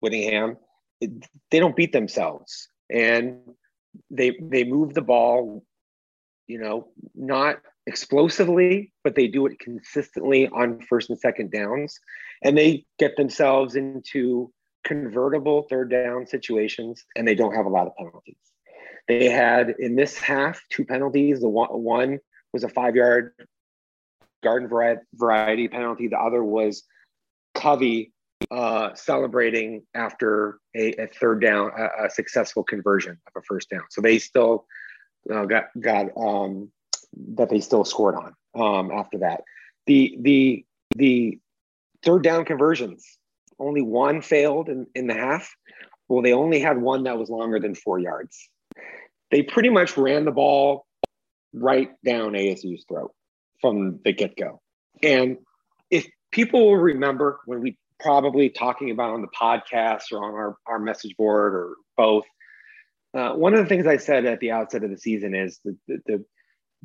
Whittingham. 0.00 0.56
It, 1.00 1.10
they 1.50 1.58
don't 1.58 1.76
beat 1.76 1.92
themselves. 1.92 2.68
And 2.90 3.40
they 4.10 4.38
they 4.40 4.64
move 4.64 4.94
the 4.94 5.02
ball, 5.02 5.64
you 6.46 6.58
know, 6.58 6.88
not 7.14 7.58
explosively, 7.86 8.92
but 9.02 9.14
they 9.14 9.26
do 9.26 9.46
it 9.46 9.58
consistently 9.58 10.48
on 10.48 10.80
first 10.82 11.10
and 11.10 11.18
second 11.18 11.50
downs, 11.50 11.98
and 12.42 12.56
they 12.56 12.84
get 12.98 13.16
themselves 13.16 13.76
into 13.76 14.52
convertible 14.88 15.66
third 15.68 15.90
down 15.90 16.26
situations, 16.26 17.04
and 17.14 17.28
they 17.28 17.34
don't 17.34 17.54
have 17.54 17.66
a 17.66 17.68
lot 17.68 17.86
of 17.86 17.94
penalties. 17.96 18.36
They 19.06 19.28
had 19.28 19.74
in 19.78 19.96
this 19.96 20.18
half 20.18 20.60
two 20.70 20.84
penalties. 20.84 21.40
The 21.40 21.48
one, 21.48 21.68
one 21.70 22.18
was 22.52 22.64
a 22.64 22.68
five 22.68 22.96
yard 22.96 23.32
garden 24.42 24.68
variety 25.14 25.68
penalty. 25.68 26.08
The 26.08 26.18
other 26.18 26.42
was 26.42 26.84
Covey 27.54 28.12
uh, 28.50 28.94
celebrating 28.94 29.82
after 29.94 30.58
a, 30.74 30.92
a 30.92 31.06
third 31.06 31.42
down, 31.42 31.70
a, 31.76 32.06
a, 32.06 32.10
successful 32.10 32.62
conversion 32.62 33.18
of 33.26 33.32
a 33.36 33.42
first 33.42 33.68
down. 33.68 33.82
So 33.90 34.00
they 34.00 34.18
still 34.18 34.64
uh, 35.32 35.44
got 35.44 35.64
got 35.78 36.06
um, 36.16 36.70
that 37.34 37.50
they 37.50 37.60
still 37.60 37.84
scored 37.84 38.14
on 38.14 38.34
um, 38.54 38.90
after 38.90 39.18
that. 39.18 39.42
The 39.86 40.16
the 40.20 40.64
the 40.96 41.38
third 42.02 42.22
down 42.22 42.46
conversions 42.46 43.17
only 43.58 43.82
one 43.82 44.22
failed 44.22 44.68
in, 44.68 44.86
in 44.94 45.06
the 45.06 45.14
half. 45.14 45.54
Well, 46.08 46.22
they 46.22 46.32
only 46.32 46.60
had 46.60 46.80
one 46.80 47.04
that 47.04 47.18
was 47.18 47.28
longer 47.28 47.60
than 47.60 47.74
four 47.74 47.98
yards. 47.98 48.48
They 49.30 49.42
pretty 49.42 49.68
much 49.68 49.96
ran 49.96 50.24
the 50.24 50.30
ball 50.30 50.86
right 51.52 51.90
down 52.04 52.32
ASU's 52.32 52.84
throat 52.88 53.12
from 53.60 54.00
the 54.04 54.12
get 54.12 54.36
go. 54.36 54.60
And 55.02 55.38
if 55.90 56.06
people 56.30 56.66
will 56.66 56.76
remember 56.76 57.40
when 57.44 57.60
we 57.60 57.76
probably 58.00 58.48
talking 58.48 58.90
about 58.90 59.10
on 59.10 59.22
the 59.22 59.28
podcast 59.28 60.12
or 60.12 60.24
on 60.24 60.34
our, 60.34 60.56
our 60.66 60.78
message 60.78 61.16
board 61.16 61.54
or 61.54 61.74
both. 61.96 62.24
Uh, 63.14 63.32
one 63.32 63.54
of 63.54 63.60
the 63.60 63.66
things 63.66 63.86
I 63.86 63.96
said 63.96 64.26
at 64.26 64.40
the 64.40 64.52
outset 64.52 64.84
of 64.84 64.90
the 64.90 64.98
season 64.98 65.34
is 65.34 65.58
the, 65.64 65.76
the, 65.88 65.98
the, 66.06 66.24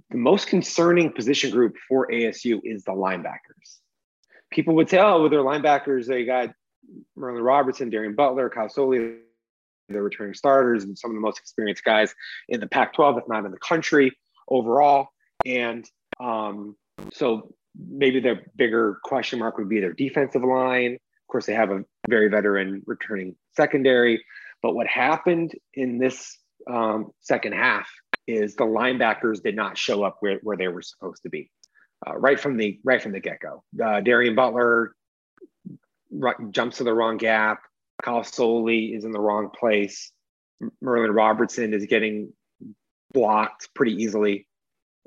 the 0.10 0.18
most 0.18 0.48
concerning 0.48 1.12
position 1.12 1.52
group 1.52 1.76
for 1.88 2.08
ASU 2.08 2.60
is 2.64 2.84
the 2.84 2.94
linebackers. 2.94 3.80
People 4.52 4.76
would 4.76 4.90
say, 4.90 5.00
oh, 5.00 5.22
with 5.22 5.32
their 5.32 5.42
linebackers, 5.42 6.08
they 6.08 6.26
got 6.26 6.54
Merlin 7.16 7.44
Robertson, 7.44 7.90
Darien 7.90 8.16
Butler, 8.16 8.50
Kyle 8.50 8.70
Soelle, 8.70 9.18
they're 9.90 10.04
returning 10.04 10.34
starters 10.34 10.84
and 10.84 10.98
some 10.98 11.12
of 11.12 11.16
the 11.16 11.22
most 11.22 11.40
experienced 11.40 11.84
guys 11.84 12.14
in 12.50 12.60
the 12.60 12.68
Pac 12.68 12.94
12, 12.94 13.18
if 13.20 13.24
not 13.28 13.46
in 13.46 13.52
the 13.52 13.58
country 13.58 14.12
overall. 14.48 15.08
And 15.46 15.86
um, 16.20 16.76
so 17.14 17.54
maybe 17.76 18.20
the 18.20 18.40
bigger 18.56 19.00
question 19.04 19.40
mark 19.40 19.58
would 19.58 19.70
be 19.70 19.80
their 19.80 19.94
defensive 19.94 20.44
line. 20.44 20.94
Of 20.94 21.28
course, 21.32 21.46
they 21.46 21.54
have 21.54 21.72
a 21.72 21.84
very 22.10 22.30
veteran 22.30 22.82
returning 22.86 23.36
secondary. 23.56 24.24
But 24.62 24.76
what 24.76 24.88
happened 24.88 25.54
in 25.74 25.98
this 25.98 26.38
um, 26.70 27.12
second 27.20 27.54
half 27.54 27.90
is 28.28 28.56
the 28.56 28.64
linebackers 28.64 29.44
did 29.44 29.56
not 29.56 29.78
show 29.78 30.04
up 30.04 30.18
where, 30.22 30.40
where 30.44 30.56
they 30.56 30.70
were 30.70 30.82
supposed 30.82 31.24
to 31.24 31.30
be 31.30 31.52
uh, 32.08 32.16
right 32.18 32.40
from 32.40 32.58
the 32.58 32.80
right 32.84 33.02
from 33.02 33.12
the 33.12 33.20
get 33.20 33.40
go. 33.40 33.64
Uh, 33.84 34.00
Darien 34.02 34.36
Butler 34.36 34.96
jumps 36.52 36.78
to 36.78 36.84
the 36.84 36.94
wrong 36.94 37.18
gap. 37.18 37.64
Kyle 38.02 38.24
Soelle 38.24 38.96
is 38.96 39.06
in 39.06 39.12
the 39.12 39.20
wrong 39.20 39.50
place. 39.50 40.12
Merlin 40.82 41.12
Robertson 41.12 41.74
is 41.74 41.86
getting 41.86 42.34
blocked 43.14 43.70
pretty 43.74 44.04
easily. 44.04 44.48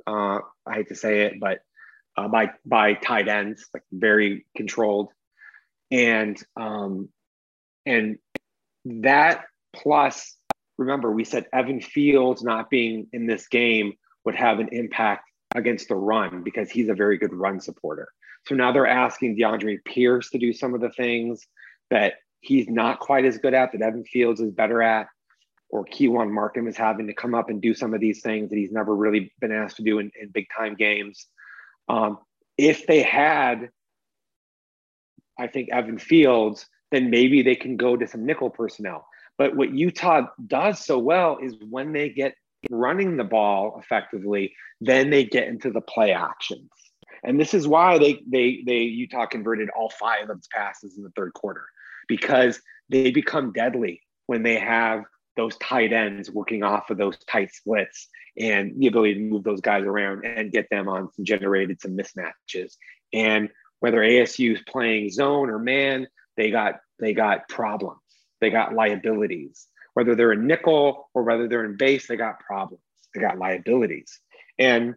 Uh, 0.07 0.41
I 0.67 0.75
hate 0.75 0.89
to 0.89 0.95
say 0.95 1.23
it, 1.23 1.41
but 1.41 1.61
uh, 2.17 2.29
by 2.29 2.51
by 2.65 2.95
tight 2.95 3.29
ends, 3.29 3.67
like 3.75 3.83
very 3.93 4.47
controlled. 4.57 5.11
And 5.91 6.41
um, 6.57 7.09
and 7.85 8.19
that 8.85 9.45
plus, 9.75 10.37
remember, 10.79 11.11
we 11.11 11.25
said 11.25 11.47
Evan 11.53 11.81
Fields 11.81 12.43
not 12.43 12.71
being 12.71 13.09
in 13.13 13.27
this 13.27 13.49
game 13.49 13.95
would 14.25 14.35
have 14.35 14.59
an 14.59 14.69
impact 14.73 15.31
against 15.55 15.89
the 15.89 15.95
run 15.95 16.43
because 16.43 16.71
he's 16.71 16.89
a 16.89 16.95
very 16.95 17.19
good 17.19 17.33
run 17.33 17.61
supporter. 17.61 18.09
So 18.47 18.55
now 18.55 18.73
they're 18.73 18.87
asking 18.87 19.37
DeAndre 19.37 19.85
Pierce 19.85 20.31
to 20.31 20.39
do 20.39 20.53
some 20.53 20.75
of 20.75 20.81
the 20.81 20.91
things 20.91 21.47
that 21.91 22.15
he's 22.41 22.69
not 22.69 23.01
quite 23.01 23.25
as 23.25 23.39
good 23.39 23.55
at, 23.55 23.73
that 23.73 23.83
Evan 23.83 24.05
Fields 24.05 24.41
is 24.41 24.53
better 24.53 24.83
at, 24.83 25.09
or 25.69 25.85
Keon 25.85 26.33
Markham 26.33 26.69
is 26.69 26.77
having 26.77 27.09
to 27.09 27.15
come 27.15 27.35
up 27.35 27.51
and 27.51 27.61
do 27.61 27.75
some 27.75 27.93
of 27.93 28.01
these 28.01 28.23
things 28.23 28.51
that 28.51 28.57
he's 28.57 28.71
never 28.71 28.95
really 28.95 29.33
been 29.41 29.53
asked 29.53 29.77
to 29.77 29.83
do 29.83 29.99
in, 29.99 30.13
in 30.21 30.29
big 30.29 30.47
time 30.57 30.77
games. 30.77 31.27
Um, 31.89 32.19
if 32.57 32.87
they 32.87 33.03
had, 33.03 33.71
I 35.39 35.49
think, 35.49 35.71
Evan 35.71 35.99
Fields, 35.99 36.67
then 36.93 37.11
maybe 37.11 37.43
they 37.43 37.57
can 37.57 37.77
go 37.77 37.97
to 37.97 38.07
some 38.07 38.25
nickel 38.25 38.51
personnel. 38.51 39.07
But 39.39 39.57
what 39.57 39.75
Utah 39.75 40.29
does 40.47 40.85
so 40.85 40.99
well 40.99 41.39
is 41.43 41.57
when 41.69 41.93
they 41.93 42.11
get 42.11 42.35
running 42.71 43.17
the 43.17 43.25
ball 43.25 43.81
effectively, 43.83 44.55
then 44.81 45.11
they 45.11 45.25
get 45.25 45.49
into 45.49 45.71
the 45.71 45.81
play 45.81 46.13
actions. 46.13 46.71
And 47.25 47.41
this 47.41 47.55
is 47.55 47.67
why 47.67 47.99
they 47.99 48.23
they 48.27 48.63
they 48.67 48.81
Utah 48.81 49.27
converted 49.27 49.69
all 49.71 49.91
five 49.91 50.29
of 50.31 50.39
its 50.39 50.49
passes 50.49 50.97
in 50.97 51.03
the 51.03 51.13
third 51.17 51.33
quarter 51.35 51.65
because 52.09 52.61
they 52.89 53.11
become 53.11 53.53
deadly 53.53 54.03
when 54.27 54.43
they 54.43 54.59
have 54.59 55.05
those 55.37 55.57
tight 55.59 55.93
ends 55.93 56.31
working 56.31 56.63
off 56.63 56.91
of 56.91 56.97
those 56.97 57.19
tight 57.31 57.53
splits 57.53 58.09
and 58.39 58.73
the 58.79 58.87
ability 58.87 59.15
to 59.15 59.21
move 59.21 59.45
those 59.45 59.61
guys 59.61 59.85
around 59.85 60.25
and 60.25 60.53
get 60.53 60.69
them 60.71 60.89
on 60.89 61.13
some 61.13 61.25
generated 61.25 61.81
some 61.81 61.97
mismatches. 61.97 62.75
And 63.13 63.51
whether 63.81 63.99
ASU 63.99 64.55
is 64.55 64.63
playing 64.67 65.11
zone 65.11 65.51
or 65.51 65.59
man, 65.59 66.07
they 66.37 66.51
got 66.51 66.77
they 66.99 67.13
got 67.13 67.49
problems. 67.49 68.01
They 68.41 68.51
got 68.51 68.75
liabilities. 68.75 69.69
Whether 69.95 70.15
they're 70.15 70.33
in 70.33 70.47
nickel 70.47 71.11
or 71.15 71.23
whether 71.23 71.49
they're 71.49 71.65
in 71.65 71.77
base, 71.77 72.07
they 72.07 72.17
got 72.17 72.41
problems. 72.41 72.83
They 73.15 73.21
got 73.21 73.39
liabilities. 73.39 74.21
And 74.59 74.95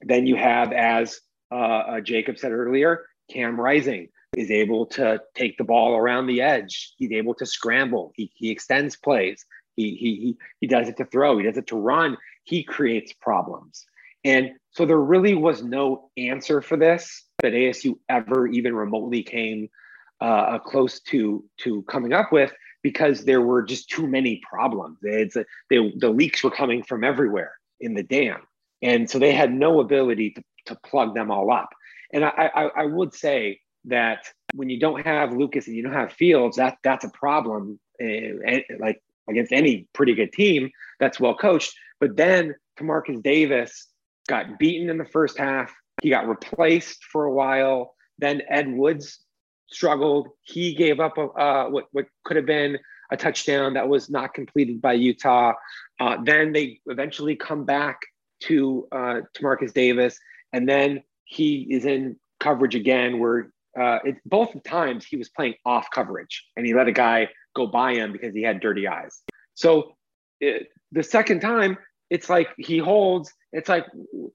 then 0.00 0.26
you 0.26 0.36
have, 0.36 0.72
as 0.72 1.20
uh, 1.52 1.54
uh, 1.54 2.00
Jacob 2.00 2.38
said 2.38 2.52
earlier, 2.52 3.04
Cam 3.30 3.60
Rising 3.60 4.08
is 4.36 4.50
able 4.50 4.86
to 4.86 5.20
take 5.34 5.58
the 5.58 5.64
ball 5.64 5.94
around 5.94 6.26
the 6.26 6.40
edge. 6.40 6.94
He's 6.96 7.12
able 7.12 7.34
to 7.34 7.46
scramble. 7.46 8.12
He, 8.16 8.32
he 8.34 8.50
extends 8.50 8.96
plays. 8.96 9.44
He, 9.76 9.90
he, 9.90 10.16
he, 10.16 10.36
he 10.60 10.66
does 10.66 10.88
it 10.88 10.96
to 10.96 11.04
throw. 11.04 11.36
He 11.36 11.44
does 11.44 11.58
it 11.58 11.66
to 11.68 11.76
run. 11.76 12.16
He 12.44 12.64
creates 12.64 13.12
problems. 13.12 13.84
And 14.24 14.52
so 14.70 14.86
there 14.86 15.00
really 15.00 15.34
was 15.34 15.62
no 15.62 16.10
answer 16.16 16.62
for 16.62 16.76
this 16.76 17.24
that 17.42 17.52
ASU 17.52 17.98
ever 18.08 18.46
even 18.46 18.74
remotely 18.74 19.22
came 19.22 19.68
uh, 20.20 20.58
close 20.60 21.00
to 21.00 21.44
to 21.58 21.82
coming 21.82 22.12
up 22.12 22.30
with 22.30 22.52
because 22.82 23.24
there 23.24 23.40
were 23.40 23.62
just 23.62 23.90
too 23.90 24.06
many 24.06 24.40
problems. 24.48 24.98
It's 25.02 25.36
a, 25.36 25.44
they, 25.68 25.92
the 25.98 26.10
leaks 26.10 26.44
were 26.44 26.50
coming 26.50 26.82
from 26.84 27.02
everywhere 27.02 27.52
in 27.80 27.94
the 27.94 28.04
dam, 28.04 28.42
and 28.82 29.10
so 29.10 29.18
they 29.18 29.32
had 29.32 29.52
no 29.52 29.80
ability 29.80 30.30
to, 30.30 30.42
to 30.66 30.76
plug 30.84 31.14
them 31.14 31.30
all 31.30 31.50
up. 31.50 31.70
And 32.12 32.24
I, 32.24 32.50
I, 32.54 32.62
I 32.82 32.84
would 32.86 33.14
say 33.14 33.60
that 33.86 34.26
when 34.54 34.68
you 34.68 34.78
don't 34.78 35.04
have 35.04 35.32
Lucas 35.32 35.66
and 35.66 35.76
you 35.76 35.82
don't 35.82 35.92
have 35.92 36.12
Fields, 36.12 36.56
that 36.56 36.78
that's 36.84 37.04
a 37.04 37.10
problem. 37.10 37.78
Uh, 38.02 38.58
like 38.78 39.00
against 39.28 39.52
any 39.52 39.86
pretty 39.92 40.14
good 40.14 40.32
team 40.32 40.70
that's 40.98 41.20
well 41.20 41.36
coached. 41.36 41.72
But 42.00 42.16
then 42.16 42.54
Timarcus 42.78 43.22
Davis 43.22 43.88
got 44.28 44.58
beaten 44.58 44.90
in 44.90 44.98
the 44.98 45.04
first 45.04 45.38
half. 45.38 45.72
He 46.02 46.10
got 46.10 46.26
replaced 46.28 47.04
for 47.04 47.24
a 47.24 47.32
while. 47.32 47.94
Then 48.18 48.42
Ed 48.48 48.72
Woods 48.72 49.20
struggled. 49.70 50.28
He 50.42 50.74
gave 50.74 51.00
up 51.00 51.18
a, 51.18 51.22
uh, 51.22 51.68
what, 51.68 51.86
what 51.92 52.06
could 52.24 52.36
have 52.36 52.46
been 52.46 52.78
a 53.10 53.16
touchdown 53.16 53.74
that 53.74 53.88
was 53.88 54.10
not 54.10 54.34
completed 54.34 54.80
by 54.80 54.94
Utah. 54.94 55.52
Uh, 56.00 56.16
then 56.24 56.52
they 56.52 56.80
eventually 56.86 57.36
come 57.36 57.64
back 57.64 58.00
to 58.44 58.88
uh, 58.90 59.20
to 59.34 59.42
Marcus 59.42 59.72
Davis, 59.72 60.18
and 60.52 60.68
then 60.68 61.02
he 61.24 61.66
is 61.70 61.84
in 61.84 62.16
coverage 62.40 62.74
again 62.74 63.18
where 63.18 63.52
uh, 63.78 63.98
it, 64.04 64.16
both 64.26 64.50
times 64.64 65.04
he 65.04 65.16
was 65.16 65.28
playing 65.30 65.54
off 65.64 65.88
coverage 65.92 66.44
and 66.56 66.66
he 66.66 66.74
let 66.74 66.88
a 66.88 66.92
guy 66.92 67.28
go 67.54 67.66
by 67.66 67.94
him 67.94 68.12
because 68.12 68.34
he 68.34 68.42
had 68.42 68.60
dirty 68.60 68.86
eyes. 68.86 69.22
So 69.54 69.96
it, 70.40 70.68
the 70.90 71.02
second 71.02 71.40
time, 71.40 71.78
it's 72.10 72.28
like 72.28 72.48
he 72.58 72.78
holds. 72.78 73.32
It's 73.52 73.68
like, 73.68 73.86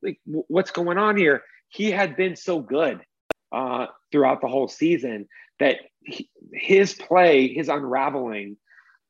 like 0.01 0.19
what's 0.25 0.71
going 0.71 0.97
on 0.97 1.17
here? 1.17 1.43
He 1.69 1.91
had 1.91 2.15
been 2.15 2.35
so 2.35 2.59
good 2.59 3.01
uh, 3.51 3.87
throughout 4.11 4.41
the 4.41 4.47
whole 4.47 4.67
season 4.67 5.27
that 5.59 5.77
he, 6.03 6.29
his 6.53 6.93
play, 6.93 7.53
his 7.53 7.69
unraveling, 7.69 8.57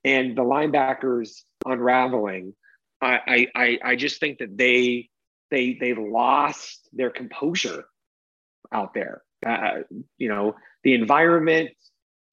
and 0.03 0.37
the 0.37 0.41
linebackers 0.41 1.43
unraveling. 1.65 2.53
I, 2.99 3.47
I 3.55 3.79
I 3.83 3.95
just 3.95 4.19
think 4.19 4.39
that 4.39 4.57
they 4.57 5.09
they 5.51 5.77
they 5.79 5.93
lost 5.93 6.89
their 6.93 7.09
composure 7.09 7.85
out 8.71 8.93
there. 8.93 9.21
Uh, 9.45 9.81
you 10.17 10.29
know, 10.29 10.55
the 10.83 10.93
environment 10.93 11.69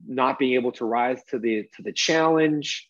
not 0.07 0.39
being 0.39 0.55
able 0.55 0.73
to 0.73 0.85
rise 0.85 1.23
to 1.31 1.39
the 1.39 1.69
to 1.77 1.83
the 1.83 1.93
challenge, 1.93 2.87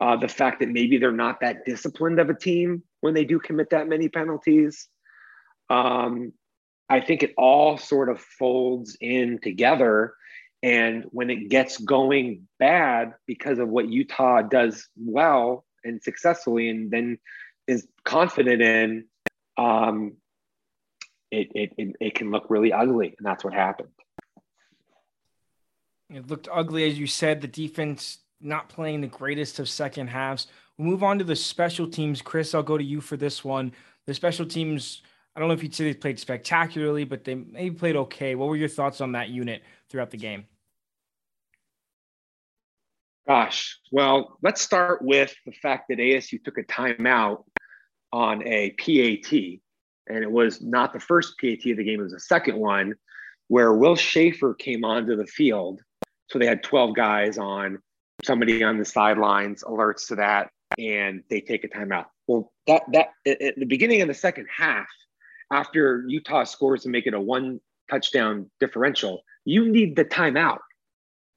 uh, 0.00 0.16
the 0.16 0.28
fact 0.28 0.60
that 0.60 0.68
maybe 0.68 0.98
they're 0.98 1.12
not 1.12 1.40
that 1.40 1.64
disciplined 1.64 2.18
of 2.18 2.30
a 2.30 2.34
team 2.34 2.82
when 3.00 3.14
they 3.14 3.24
do 3.24 3.38
commit 3.38 3.70
that 3.70 3.88
many 3.88 4.08
penalties. 4.08 4.88
Um, 5.68 6.32
I 6.88 7.00
think 7.00 7.22
it 7.22 7.34
all 7.36 7.78
sort 7.78 8.08
of 8.08 8.20
folds 8.20 8.96
in 9.00 9.38
together. 9.40 10.14
And 10.62 11.04
when 11.10 11.30
it 11.30 11.48
gets 11.48 11.78
going 11.78 12.48
bad 12.58 13.14
because 13.26 13.58
of 13.58 13.68
what 13.68 13.88
Utah 13.88 14.42
does 14.42 14.88
well 14.96 15.64
and 15.84 16.02
successfully, 16.02 16.68
and 16.68 16.90
then 16.90 17.18
is 17.66 17.86
confident 18.04 18.60
in, 18.60 19.06
um, 19.60 20.12
it, 21.30 21.48
it, 21.54 21.72
it, 21.76 21.96
it 22.00 22.14
can 22.14 22.30
look 22.30 22.46
really 22.48 22.72
ugly. 22.72 23.14
And 23.18 23.26
that's 23.26 23.44
what 23.44 23.52
happened. 23.52 23.90
It 26.08 26.26
looked 26.26 26.48
ugly, 26.52 26.88
as 26.88 26.98
you 26.98 27.06
said. 27.06 27.40
The 27.40 27.48
defense 27.48 28.18
not 28.40 28.68
playing 28.68 29.00
the 29.00 29.06
greatest 29.06 29.58
of 29.58 29.68
second 29.68 30.08
halves. 30.08 30.46
We'll 30.76 30.88
move 30.88 31.02
on 31.02 31.18
to 31.18 31.24
the 31.24 31.36
special 31.36 31.88
teams. 31.88 32.22
Chris, 32.22 32.54
I'll 32.54 32.62
go 32.62 32.78
to 32.78 32.84
you 32.84 33.00
for 33.00 33.16
this 33.16 33.44
one. 33.44 33.72
The 34.06 34.14
special 34.14 34.46
teams 34.46 35.02
I 35.34 35.38
don't 35.38 35.48
know 35.48 35.54
if 35.54 35.62
you'd 35.62 35.74
say 35.74 35.84
they 35.84 35.94
played 35.94 36.18
spectacularly, 36.18 37.04
but 37.04 37.24
they 37.24 37.34
maybe 37.34 37.74
played 37.74 37.96
okay. 37.96 38.34
What 38.34 38.48
were 38.48 38.56
your 38.56 38.68
thoughts 38.68 39.00
on 39.00 39.12
that 39.12 39.28
unit 39.28 39.62
throughout 39.88 40.10
the 40.10 40.16
game? 40.16 40.46
Gosh, 43.28 43.78
well, 43.92 44.38
let's 44.42 44.60
start 44.60 45.02
with 45.02 45.32
the 45.46 45.52
fact 45.52 45.86
that 45.88 45.98
ASU 45.98 46.42
took 46.42 46.58
a 46.58 46.64
timeout 46.64 47.44
on 48.12 48.46
a 48.46 48.70
PAT, 48.72 49.32
and 50.08 50.24
it 50.24 50.30
was 50.30 50.60
not 50.60 50.92
the 50.92 51.00
first 51.00 51.38
PAT 51.38 51.66
of 51.66 51.76
the 51.76 51.84
game, 51.84 52.00
it 52.00 52.04
was 52.04 52.12
the 52.12 52.20
second 52.20 52.56
one 52.56 52.94
where 53.48 53.72
Will 53.72 53.96
Schaefer 53.96 54.54
came 54.54 54.84
onto 54.84 55.16
the 55.16 55.26
field. 55.26 55.80
So 56.28 56.38
they 56.38 56.46
had 56.46 56.62
12 56.62 56.94
guys 56.94 57.36
on, 57.36 57.78
somebody 58.24 58.62
on 58.62 58.78
the 58.78 58.84
sidelines 58.84 59.64
alerts 59.64 60.06
to 60.08 60.16
that, 60.16 60.50
and 60.78 61.24
they 61.28 61.40
take 61.40 61.64
a 61.64 61.68
timeout. 61.68 62.06
Well, 62.28 62.52
that 62.68 62.82
that 62.92 63.08
at 63.26 63.56
the 63.56 63.66
beginning 63.66 64.02
of 64.02 64.08
the 64.08 64.14
second 64.14 64.46
half, 64.56 64.86
after 65.52 66.04
Utah 66.06 66.44
scores 66.44 66.84
to 66.84 66.88
make 66.88 67.08
it 67.08 67.14
a 67.14 67.20
one 67.20 67.60
touchdown 67.90 68.48
differential, 68.60 69.22
you 69.44 69.68
need 69.68 69.96
the 69.96 70.04
timeout. 70.04 70.58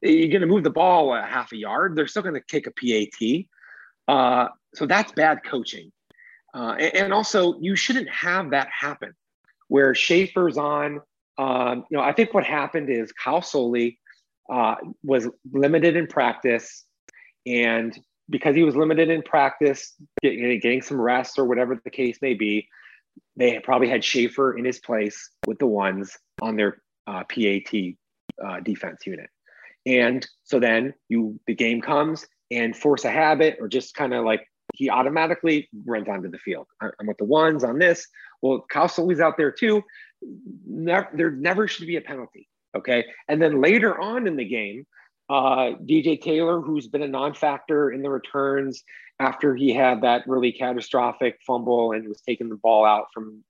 You're 0.04 0.30
going 0.30 0.42
to 0.42 0.48
move 0.48 0.64
the 0.64 0.70
ball 0.70 1.16
a 1.16 1.24
half 1.24 1.52
a 1.52 1.58
yard. 1.58 1.96
They're 1.96 2.06
still 2.06 2.22
going 2.22 2.36
to 2.36 2.42
kick 2.42 2.68
a 2.68 2.72
PAT. 2.72 3.46
Uh, 4.08 4.50
so 4.76 4.86
that's 4.86 5.12
bad 5.14 5.40
coaching. 5.44 5.92
Uh, 6.54 6.76
and, 6.80 6.96
and, 6.96 7.14
also, 7.14 7.60
you 7.60 7.76
shouldn't 7.76 8.10
have 8.10 8.52
that 8.52 8.70
happen 8.70 9.14
where 9.68 9.96
Schaefer's 9.96 10.58
on. 10.58 11.02
Um, 11.38 11.86
you 11.90 11.98
know, 11.98 12.04
I 12.04 12.14
think 12.14 12.34
what 12.34 12.44
happened 12.44 12.90
is 12.90 13.12
Kyle 13.12 13.42
Soelle 13.42 13.92
uh, 14.52 14.76
was 15.04 15.28
limited 15.52 15.96
in 15.96 16.08
practice. 16.08 16.86
And 17.46 17.98
because 18.30 18.56
he 18.56 18.64
was 18.64 18.76
limited 18.76 19.10
in 19.10 19.24
practice, 19.24 19.94
getting, 20.22 20.60
getting 20.60 20.82
some 20.82 21.02
rest 21.02 21.40
or 21.40 21.46
whatever 21.46 21.80
the 21.84 21.90
case 21.90 22.20
may 22.22 22.36
be, 22.36 22.68
they 23.36 23.60
probably 23.60 23.90
had 23.90 24.04
Schaefer 24.04 24.58
in 24.58 24.66
his 24.66 24.80
place 24.80 25.30
with 25.48 25.60
the 25.60 25.68
ones 25.68 26.18
on 26.42 26.56
their 26.56 26.82
uh, 27.08 27.24
PAT 27.24 27.74
uh, 28.44 28.60
defense 28.62 29.06
unit. 29.06 29.30
And 29.86 30.26
so 30.44 30.60
then 30.60 30.94
you 31.10 31.40
the 31.48 31.56
game 31.56 31.82
comes 31.82 32.26
and 32.52 32.76
force 32.76 33.06
a 33.06 33.12
habit 33.12 33.58
or 33.60 33.68
just 33.68 33.96
kind 33.96 34.14
of 34.14 34.24
like 34.24 34.48
he 34.74 34.90
automatically 34.90 35.70
runs 35.86 36.10
onto 36.10 36.30
the 36.30 36.40
field. 36.40 36.68
I'm 36.82 37.08
with 37.08 37.18
the 37.18 37.26
ones 37.26 37.64
on 37.64 37.80
this. 37.80 38.08
Well, 38.42 38.66
Kyle 38.70 38.90
Soelle's 38.90 39.20
out 39.20 39.38
there 39.38 39.52
too. 39.52 39.84
There 40.68 41.32
never 41.32 41.68
should 41.68 41.88
be 41.88 41.96
a 41.96 42.02
penalty. 42.02 42.50
Okay. 42.76 43.06
And 43.30 43.42
then 43.42 43.62
later 43.62 44.00
on 44.00 44.28
in 44.28 44.36
the 44.36 44.46
game, 44.46 44.86
uh, 45.30 45.78
DJ 45.86 46.20
Taylor, 46.20 46.60
who's 46.60 46.88
been 46.88 47.04
a 47.04 47.08
non-factor 47.08 47.92
in 47.92 48.02
the 48.02 48.10
returns 48.10 48.84
after 49.20 49.56
he 49.56 49.74
had 49.74 50.02
that 50.02 50.28
really 50.28 50.52
catastrophic 50.52 51.40
fumble 51.46 51.92
and 51.92 52.08
was 52.08 52.22
taking 52.22 52.50
the 52.50 52.56
ball 52.56 52.84
out 52.84 53.08
from, 53.14 53.44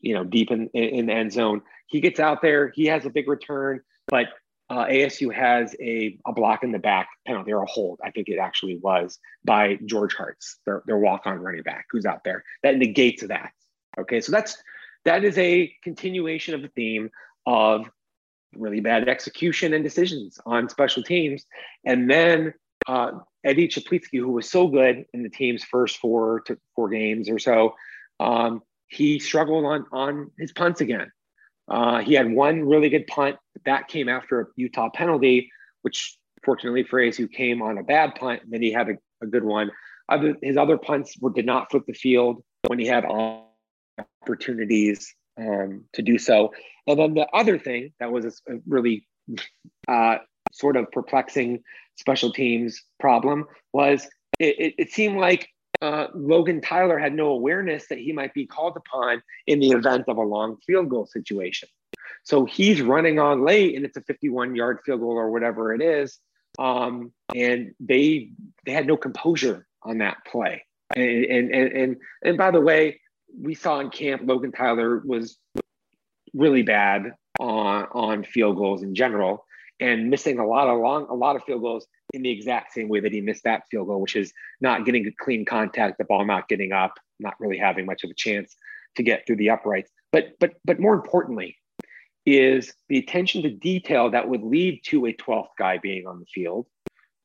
you 0.00 0.14
know, 0.14 0.24
deep 0.24 0.50
in, 0.50 0.68
in 0.70 1.06
the 1.06 1.12
end 1.12 1.32
zone. 1.32 1.62
He 1.86 2.00
gets 2.00 2.18
out 2.18 2.42
there, 2.42 2.72
he 2.74 2.86
has 2.86 3.06
a 3.06 3.10
big 3.10 3.28
return, 3.28 3.80
but 4.08 4.26
uh, 4.68 4.86
ASU 4.86 5.32
has 5.32 5.74
a, 5.80 6.18
a 6.26 6.32
block 6.32 6.64
in 6.64 6.72
the 6.72 6.78
back 6.78 7.08
penalty 7.26 7.52
or 7.52 7.62
a 7.62 7.66
hold, 7.66 8.00
I 8.02 8.10
think 8.10 8.28
it 8.28 8.38
actually 8.38 8.78
was, 8.78 9.18
by 9.44 9.78
George 9.84 10.14
Hartz, 10.14 10.58
their, 10.66 10.82
their 10.86 10.98
walk 10.98 11.22
on 11.24 11.38
running 11.38 11.62
back 11.62 11.86
who's 11.90 12.06
out 12.06 12.24
there. 12.24 12.42
That 12.62 12.76
negates 12.76 13.24
that. 13.26 13.52
Okay, 13.98 14.20
so 14.20 14.32
that's 14.32 14.62
that 15.04 15.24
is 15.24 15.38
a 15.38 15.72
continuation 15.82 16.54
of 16.54 16.62
the 16.62 16.68
theme 16.68 17.10
of 17.46 17.88
really 18.54 18.80
bad 18.80 19.08
execution 19.08 19.72
and 19.72 19.84
decisions 19.84 20.38
on 20.44 20.68
special 20.68 21.02
teams. 21.02 21.46
And 21.84 22.10
then 22.10 22.52
uh, 22.88 23.12
Eddie 23.44 23.68
Czaplicki, 23.68 24.18
who 24.18 24.32
was 24.32 24.50
so 24.50 24.66
good 24.66 25.04
in 25.12 25.22
the 25.22 25.30
team's 25.30 25.62
first 25.64 25.98
four 25.98 26.40
to 26.46 26.58
four 26.74 26.88
games 26.88 27.30
or 27.30 27.38
so, 27.38 27.74
um, 28.18 28.62
he 28.88 29.18
struggled 29.20 29.64
on 29.64 29.86
on 29.92 30.30
his 30.38 30.52
punts 30.52 30.80
again. 30.80 31.10
Uh, 31.68 32.00
he 32.00 32.14
had 32.14 32.30
one 32.30 32.64
really 32.64 32.88
good 32.88 33.06
punt 33.06 33.36
that 33.64 33.88
came 33.88 34.08
after 34.08 34.40
a 34.40 34.46
Utah 34.56 34.90
penalty, 34.90 35.50
which 35.82 36.16
fortunately 36.44 36.84
for 36.84 37.00
ASU 37.00 37.30
came 37.30 37.62
on 37.62 37.78
a 37.78 37.82
bad 37.82 38.14
punt. 38.14 38.42
And 38.42 38.52
then 38.52 38.62
he 38.62 38.72
had 38.72 38.88
a, 38.88 38.98
a 39.22 39.26
good 39.26 39.44
one. 39.44 39.70
Other, 40.08 40.36
his 40.42 40.56
other 40.56 40.78
punts 40.78 41.18
were, 41.18 41.30
did 41.30 41.46
not 41.46 41.70
flip 41.70 41.84
the 41.86 41.92
field 41.92 42.42
when 42.66 42.78
he 42.78 42.86
had 42.86 43.04
opportunities 44.22 45.14
um, 45.38 45.84
to 45.94 46.02
do 46.02 46.18
so. 46.18 46.52
And 46.86 46.98
then 46.98 47.14
the 47.14 47.26
other 47.34 47.58
thing 47.58 47.92
that 47.98 48.12
was 48.12 48.24
a, 48.24 48.54
a 48.54 48.58
really 48.66 49.06
uh, 49.88 50.18
sort 50.52 50.76
of 50.76 50.90
perplexing 50.92 51.62
special 51.96 52.32
teams 52.32 52.82
problem 53.00 53.46
was 53.72 54.06
it, 54.38 54.56
it, 54.58 54.74
it 54.78 54.90
seemed 54.92 55.18
like 55.18 55.48
uh, 55.82 56.06
Logan 56.14 56.60
Tyler 56.60 56.98
had 56.98 57.14
no 57.14 57.28
awareness 57.28 57.86
that 57.88 57.98
he 57.98 58.12
might 58.12 58.34
be 58.34 58.46
called 58.46 58.76
upon 58.76 59.22
in 59.46 59.60
the 59.60 59.70
event 59.70 60.04
of 60.08 60.16
a 60.16 60.22
long 60.22 60.56
field 60.66 60.88
goal 60.88 61.06
situation. 61.06 61.68
So 62.24 62.44
he's 62.44 62.82
running 62.82 63.18
on 63.18 63.44
late, 63.44 63.76
and 63.76 63.84
it's 63.84 63.96
a 63.96 64.00
51 64.00 64.56
yard 64.56 64.80
field 64.84 65.00
goal 65.00 65.12
or 65.12 65.30
whatever 65.30 65.74
it 65.74 65.82
is. 65.82 66.18
Um, 66.58 67.12
and 67.34 67.74
they 67.80 68.30
they 68.64 68.72
had 68.72 68.86
no 68.86 68.96
composure 68.96 69.66
on 69.82 69.98
that 69.98 70.18
play. 70.26 70.64
And 70.94 71.24
and 71.24 71.54
and 71.54 71.72
and, 71.72 71.96
and 72.22 72.38
by 72.38 72.50
the 72.50 72.60
way, 72.60 73.00
we 73.40 73.54
saw 73.54 73.80
in 73.80 73.90
camp 73.90 74.22
Logan 74.24 74.52
Tyler 74.52 75.02
was 75.04 75.38
really 76.34 76.62
bad 76.62 77.12
on 77.38 77.86
on 77.92 78.24
field 78.24 78.56
goals 78.56 78.82
in 78.82 78.94
general 78.94 79.44
and 79.80 80.08
missing 80.10 80.38
a 80.38 80.46
lot 80.46 80.68
of 80.68 80.80
long 80.80 81.06
a 81.10 81.14
lot 81.14 81.36
of 81.36 81.44
field 81.44 81.60
goals 81.62 81.86
in 82.12 82.22
the 82.22 82.30
exact 82.30 82.72
same 82.72 82.88
way 82.88 83.00
that 83.00 83.12
he 83.12 83.20
missed 83.20 83.44
that 83.44 83.62
field 83.70 83.88
goal, 83.88 84.00
which 84.00 84.16
is 84.16 84.32
not 84.60 84.84
getting 84.84 85.06
a 85.06 85.12
clean 85.12 85.44
contact, 85.44 85.98
the 85.98 86.04
ball 86.04 86.24
not 86.24 86.48
getting 86.48 86.72
up, 86.72 86.94
not 87.18 87.34
really 87.40 87.58
having 87.58 87.86
much 87.86 88.04
of 88.04 88.10
a 88.10 88.14
chance 88.14 88.54
to 88.96 89.02
get 89.02 89.26
through 89.26 89.36
the 89.36 89.50
uprights. 89.50 89.90
But 90.12 90.32
but 90.40 90.54
but 90.64 90.80
more 90.80 90.94
importantly, 90.94 91.56
is 92.24 92.72
the 92.88 92.98
attention 92.98 93.42
to 93.42 93.50
detail 93.50 94.10
that 94.10 94.28
would 94.28 94.42
lead 94.42 94.82
to 94.86 95.06
a 95.06 95.12
12th 95.12 95.48
guy 95.58 95.78
being 95.78 96.06
on 96.06 96.18
the 96.18 96.26
field 96.26 96.66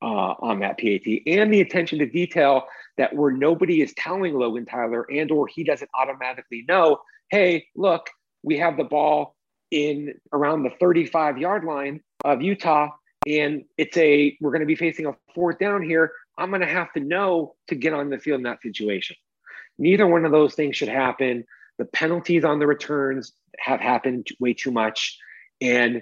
uh, 0.01 0.36
on 0.39 0.59
that 0.59 0.79
PAT, 0.79 1.07
and 1.27 1.53
the 1.53 1.61
attention 1.61 1.99
to 1.99 2.05
detail 2.05 2.63
that 2.97 3.15
where 3.15 3.32
nobody 3.32 3.82
is 3.82 3.93
telling 3.95 4.34
Logan 4.34 4.65
Tyler 4.65 5.05
and 5.11 5.32
or 5.32 5.47
he 5.47 5.63
doesn't 5.63 5.89
automatically 5.99 6.65
know, 6.67 6.99
hey, 7.29 7.65
look, 7.75 8.09
we 8.43 8.57
have 8.57 8.77
the 8.77 8.84
ball 8.84 9.36
in 9.69 10.13
around 10.34 10.63
the 10.63 10.71
35 10.79 11.38
yard 11.38 11.63
line 11.63 12.01
of 12.25 12.41
Utah 12.41 12.89
and 13.28 13.63
it's 13.78 13.95
a 13.97 14.38
we're 14.41 14.51
going 14.51 14.61
to 14.61 14.65
be 14.65 14.76
facing 14.76 15.05
a 15.05 15.15
fourth 15.36 15.59
down 15.59 15.84
here. 15.84 16.11
I'm 16.38 16.49
going 16.49 16.61
to 16.61 16.67
have 16.67 16.91
to 16.93 16.99
know 16.99 17.55
to 17.67 17.76
get 17.76 17.93
on 17.93 18.09
the 18.09 18.17
field 18.17 18.39
in 18.39 18.43
that 18.43 18.61
situation. 18.61 19.15
Neither 19.78 20.07
one 20.07 20.26
of 20.26 20.32
those 20.32 20.55
things 20.55 20.76
should 20.76 20.89
happen. 20.89 21.45
The 21.78 21.86
penalties 21.86 22.43
on 22.43 22.59
the 22.59 22.67
returns 22.67 23.34
have 23.59 23.80
happened 23.80 24.28
way 24.39 24.53
too 24.53 24.72
much. 24.72 25.17
And 25.59 26.01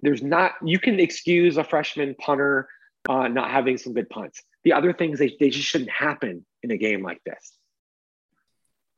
there's 0.00 0.22
not 0.22 0.52
you 0.62 0.78
can 0.78 1.00
excuse 1.00 1.56
a 1.56 1.64
freshman 1.64 2.14
punter 2.14 2.68
uh, 3.08 3.28
not 3.28 3.50
having 3.50 3.78
some 3.78 3.94
good 3.94 4.10
punts. 4.10 4.42
The 4.64 4.72
other 4.72 4.92
things 4.92 5.18
they, 5.18 5.34
they 5.40 5.50
just 5.50 5.66
shouldn't 5.66 5.90
happen 5.90 6.44
in 6.62 6.70
a 6.70 6.76
game 6.76 7.02
like 7.02 7.22
this. 7.24 7.52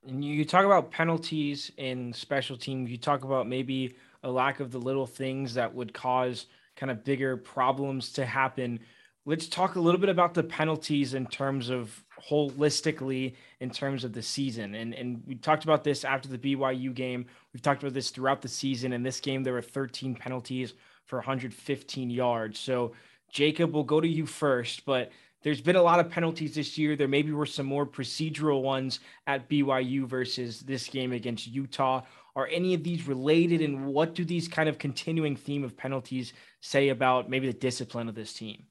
And 0.06 0.24
you 0.24 0.44
talk 0.44 0.64
about 0.64 0.90
penalties 0.90 1.70
in 1.76 2.12
special 2.12 2.56
teams. 2.56 2.90
You 2.90 2.96
talk 2.96 3.22
about 3.22 3.46
maybe 3.46 3.96
a 4.22 4.30
lack 4.30 4.60
of 4.60 4.72
the 4.72 4.78
little 4.78 5.06
things 5.06 5.54
that 5.54 5.74
would 5.74 5.92
cause 5.92 6.46
kind 6.80 6.90
of 6.90 7.04
bigger 7.04 7.36
problems 7.36 8.10
to 8.14 8.24
happen. 8.24 8.80
Let's 9.26 9.46
talk 9.46 9.76
a 9.76 9.80
little 9.80 10.00
bit 10.00 10.08
about 10.08 10.32
the 10.32 10.42
penalties 10.42 11.12
in 11.12 11.26
terms 11.26 11.68
of 11.68 12.02
holistically 12.28 13.34
in 13.60 13.68
terms 13.70 14.02
of 14.02 14.14
the 14.14 14.22
season. 14.22 14.74
And 14.74 14.94
and 14.94 15.22
we 15.26 15.34
talked 15.34 15.64
about 15.64 15.84
this 15.84 16.04
after 16.04 16.28
the 16.28 16.38
BYU 16.38 16.94
game. 16.94 17.26
We've 17.52 17.62
talked 17.62 17.82
about 17.82 17.92
this 17.92 18.10
throughout 18.10 18.40
the 18.40 18.48
season. 18.48 18.94
In 18.94 19.02
this 19.02 19.20
game, 19.20 19.42
there 19.44 19.52
were 19.52 19.62
13 19.62 20.14
penalties 20.14 20.72
for 21.04 21.18
115 21.18 22.08
yards. 22.08 22.58
So 22.58 22.92
Jacob, 23.30 23.74
we'll 23.74 23.84
go 23.84 24.00
to 24.00 24.08
you 24.08 24.24
first, 24.24 24.86
but 24.86 25.12
there's 25.42 25.60
been 25.60 25.76
a 25.76 25.82
lot 25.82 26.00
of 26.00 26.10
penalties 26.10 26.54
this 26.54 26.78
year. 26.78 26.96
There 26.96 27.08
maybe 27.08 27.32
were 27.32 27.46
some 27.46 27.66
more 27.66 27.86
procedural 27.86 28.62
ones 28.62 29.00
at 29.26 29.48
BYU 29.48 30.06
versus 30.06 30.60
this 30.60 30.88
game 30.88 31.12
against 31.12 31.46
Utah. 31.46 32.02
Are 32.36 32.46
any 32.46 32.74
of 32.74 32.84
these 32.84 33.06
related? 33.06 33.60
And 33.60 33.86
what 33.86 34.14
do 34.14 34.24
these 34.24 34.48
kind 34.48 34.68
of 34.68 34.78
continuing 34.78 35.36
theme 35.36 35.64
of 35.64 35.76
penalties 35.76 36.32
say 36.60 36.90
about 36.90 37.28
maybe 37.28 37.46
the 37.46 37.58
discipline 37.58 38.08
of 38.08 38.14
this 38.14 38.32
team? 38.32 38.64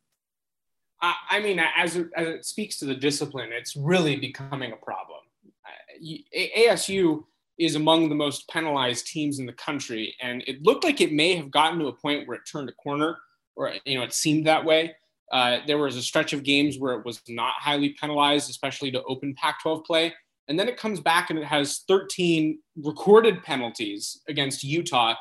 I 1.01 1.39
mean, 1.39 1.61
as 1.77 1.95
it, 1.95 2.09
as 2.15 2.27
it 2.27 2.45
speaks 2.45 2.77
to 2.79 2.85
the 2.85 2.95
discipline, 2.95 3.51
it's 3.53 3.75
really 3.75 4.17
becoming 4.17 4.73
a 4.73 4.75
problem. 4.75 5.19
ASU 6.57 7.23
is 7.57 7.75
among 7.75 8.09
the 8.09 8.15
most 8.15 8.49
penalized 8.49 9.07
teams 9.07 9.39
in 9.39 9.45
the 9.45 9.53
country, 9.53 10.15
and 10.21 10.43
it 10.47 10.61
looked 10.63 10.83
like 10.83 10.99
it 10.99 11.13
may 11.13 11.35
have 11.35 11.51
gotten 11.51 11.79
to 11.79 11.87
a 11.87 11.93
point 11.93 12.27
where 12.27 12.37
it 12.37 12.43
turned 12.51 12.69
a 12.69 12.73
corner, 12.73 13.17
or 13.55 13.73
you 13.85 13.97
know, 13.97 14.03
it 14.03 14.13
seemed 14.13 14.47
that 14.47 14.65
way. 14.65 14.95
Uh, 15.31 15.59
there 15.67 15.77
was 15.77 15.95
a 15.95 16.01
stretch 16.01 16.33
of 16.33 16.43
games 16.43 16.77
where 16.79 16.95
it 16.95 17.05
was 17.05 17.21
not 17.29 17.53
highly 17.59 17.89
penalized, 17.89 18.49
especially 18.49 18.91
to 18.91 19.03
open 19.03 19.35
Pac 19.35 19.61
12 19.61 19.85
play. 19.85 20.13
And 20.49 20.59
then 20.59 20.67
it 20.67 20.77
comes 20.77 20.99
back 20.99 21.29
and 21.29 21.39
it 21.39 21.45
has 21.45 21.83
13 21.87 22.59
recorded 22.83 23.43
penalties 23.43 24.21
against 24.27 24.63
Utah, 24.63 25.15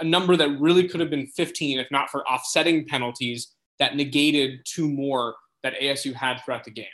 a 0.00 0.04
number 0.04 0.36
that 0.36 0.60
really 0.60 0.88
could 0.88 1.00
have 1.00 1.10
been 1.10 1.26
15 1.28 1.78
if 1.78 1.90
not 1.90 2.10
for 2.10 2.26
offsetting 2.28 2.86
penalties 2.86 3.54
that 3.78 3.96
negated 3.96 4.60
two 4.64 4.88
more 4.88 5.34
that 5.62 5.74
ASU 5.80 6.12
had 6.12 6.38
throughout 6.44 6.64
the 6.64 6.70
game. 6.70 6.86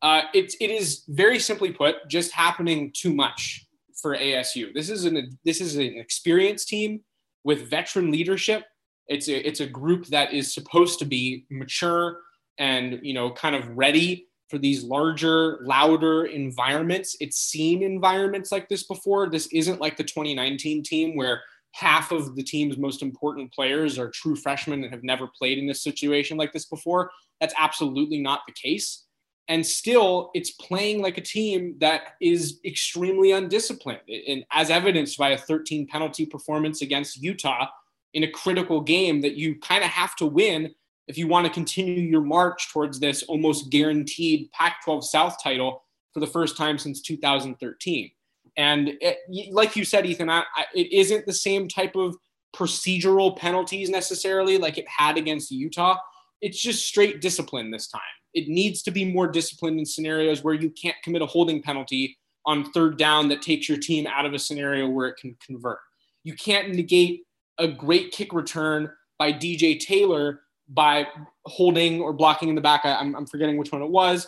Uh, 0.00 0.22
it, 0.32 0.54
it 0.60 0.70
is 0.70 1.04
very 1.08 1.38
simply 1.38 1.70
put, 1.72 1.96
just 2.08 2.32
happening 2.32 2.92
too 2.96 3.14
much 3.14 3.66
for 4.00 4.16
ASU. 4.16 4.72
This 4.72 4.90
is 4.90 5.04
an 5.04 5.38
this 5.44 5.60
is 5.60 5.76
an 5.76 5.96
experienced 5.96 6.68
team 6.68 7.00
with 7.44 7.68
veteran 7.68 8.10
leadership 8.10 8.64
it's 9.08 9.28
a, 9.28 9.46
it's 9.46 9.60
a 9.60 9.66
group 9.66 10.06
that 10.06 10.32
is 10.32 10.52
supposed 10.52 10.98
to 11.00 11.04
be 11.04 11.46
mature 11.50 12.20
and 12.58 13.00
you 13.02 13.14
know 13.14 13.30
kind 13.30 13.56
of 13.56 13.76
ready 13.76 14.27
for 14.48 14.58
these 14.58 14.82
larger, 14.82 15.58
louder 15.62 16.26
environments. 16.26 17.16
It's 17.20 17.38
seen 17.38 17.82
environments 17.82 18.50
like 18.50 18.68
this 18.68 18.84
before. 18.84 19.28
This 19.28 19.46
isn't 19.52 19.80
like 19.80 19.96
the 19.96 20.04
2019 20.04 20.82
team 20.82 21.16
where 21.16 21.42
half 21.72 22.12
of 22.12 22.34
the 22.34 22.42
team's 22.42 22.78
most 22.78 23.02
important 23.02 23.52
players 23.52 23.98
are 23.98 24.10
true 24.10 24.36
freshmen 24.36 24.82
and 24.82 24.92
have 24.92 25.04
never 25.04 25.28
played 25.38 25.58
in 25.58 25.66
this 25.66 25.82
situation 25.82 26.36
like 26.36 26.52
this 26.52 26.66
before. 26.66 27.10
That's 27.40 27.54
absolutely 27.58 28.20
not 28.20 28.40
the 28.46 28.54
case. 28.54 29.04
And 29.48 29.64
still, 29.64 30.30
it's 30.34 30.50
playing 30.52 31.00
like 31.00 31.16
a 31.16 31.22
team 31.22 31.76
that 31.80 32.14
is 32.20 32.60
extremely 32.64 33.32
undisciplined. 33.32 34.00
And 34.28 34.44
as 34.52 34.68
evidenced 34.70 35.16
by 35.16 35.30
a 35.30 35.38
13 35.38 35.86
penalty 35.86 36.26
performance 36.26 36.82
against 36.82 37.22
Utah, 37.22 37.66
in 38.14 38.24
a 38.24 38.30
critical 38.30 38.80
game 38.80 39.20
that 39.20 39.34
you 39.34 39.58
kind 39.60 39.84
of 39.84 39.90
have 39.90 40.16
to 40.16 40.26
win 40.26 40.74
if 41.08 41.16
you 41.16 41.26
want 41.26 41.46
to 41.46 41.52
continue 41.52 42.02
your 42.02 42.20
march 42.20 42.70
towards 42.70 43.00
this 43.00 43.22
almost 43.24 43.70
guaranteed 43.70 44.52
Pac 44.52 44.84
12 44.84 45.04
South 45.06 45.42
title 45.42 45.82
for 46.12 46.20
the 46.20 46.26
first 46.26 46.56
time 46.56 46.78
since 46.78 47.00
2013. 47.00 48.10
And 48.56 48.92
it, 49.00 49.18
like 49.52 49.74
you 49.74 49.84
said, 49.84 50.04
Ethan, 50.04 50.28
I, 50.28 50.40
I, 50.54 50.64
it 50.74 50.92
isn't 50.92 51.26
the 51.26 51.32
same 51.32 51.66
type 51.66 51.96
of 51.96 52.16
procedural 52.54 53.36
penalties 53.36 53.88
necessarily 53.88 54.58
like 54.58 54.78
it 54.78 54.86
had 54.88 55.16
against 55.16 55.50
Utah. 55.50 55.96
It's 56.40 56.60
just 56.60 56.86
straight 56.86 57.20
discipline 57.20 57.70
this 57.70 57.88
time. 57.88 58.00
It 58.34 58.48
needs 58.48 58.82
to 58.82 58.90
be 58.90 59.04
more 59.04 59.28
disciplined 59.28 59.78
in 59.78 59.86
scenarios 59.86 60.44
where 60.44 60.54
you 60.54 60.70
can't 60.70 60.96
commit 61.02 61.22
a 61.22 61.26
holding 61.26 61.62
penalty 61.62 62.18
on 62.44 62.70
third 62.72 62.98
down 62.98 63.28
that 63.28 63.42
takes 63.42 63.68
your 63.68 63.78
team 63.78 64.06
out 64.06 64.26
of 64.26 64.34
a 64.34 64.38
scenario 64.38 64.88
where 64.88 65.08
it 65.08 65.16
can 65.16 65.36
convert. 65.44 65.78
You 66.24 66.34
can't 66.34 66.74
negate 66.74 67.22
a 67.58 67.68
great 67.68 68.12
kick 68.12 68.32
return 68.32 68.90
by 69.18 69.32
DJ 69.32 69.78
Taylor 69.78 70.40
by 70.68 71.06
holding 71.46 72.00
or 72.00 72.12
blocking 72.12 72.48
in 72.48 72.54
the 72.54 72.60
back. 72.60 72.82
I, 72.84 73.00
am 73.00 73.14
I'm 73.14 73.26
forgetting 73.26 73.56
which 73.56 73.72
one 73.72 73.82
it 73.82 73.90
was. 73.90 74.26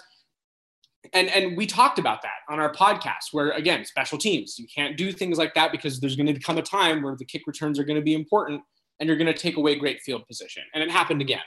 And, 1.12 1.28
and 1.28 1.56
we 1.56 1.66
talked 1.66 1.98
about 1.98 2.22
that 2.22 2.40
on 2.48 2.60
our 2.60 2.72
podcast 2.72 3.32
where 3.32 3.52
again 3.52 3.86
special 3.86 4.18
teams 4.18 4.58
you 4.58 4.66
can't 4.72 4.98
do 4.98 5.12
things 5.12 5.38
like 5.38 5.54
that 5.54 5.72
because 5.72 5.98
there's 5.98 6.14
going 6.14 6.32
to 6.32 6.38
come 6.38 6.58
a 6.58 6.62
time 6.62 7.02
where 7.02 7.16
the 7.16 7.24
kick 7.24 7.46
returns 7.46 7.78
are 7.78 7.84
going 7.84 7.96
to 7.98 8.04
be 8.04 8.12
important 8.12 8.60
and 8.98 9.08
you're 9.08 9.16
going 9.16 9.32
to 9.32 9.38
take 9.38 9.56
away 9.56 9.74
great 9.74 10.02
field 10.02 10.26
position 10.26 10.62
and 10.74 10.84
it 10.84 10.90
happened 10.90 11.22
again 11.22 11.40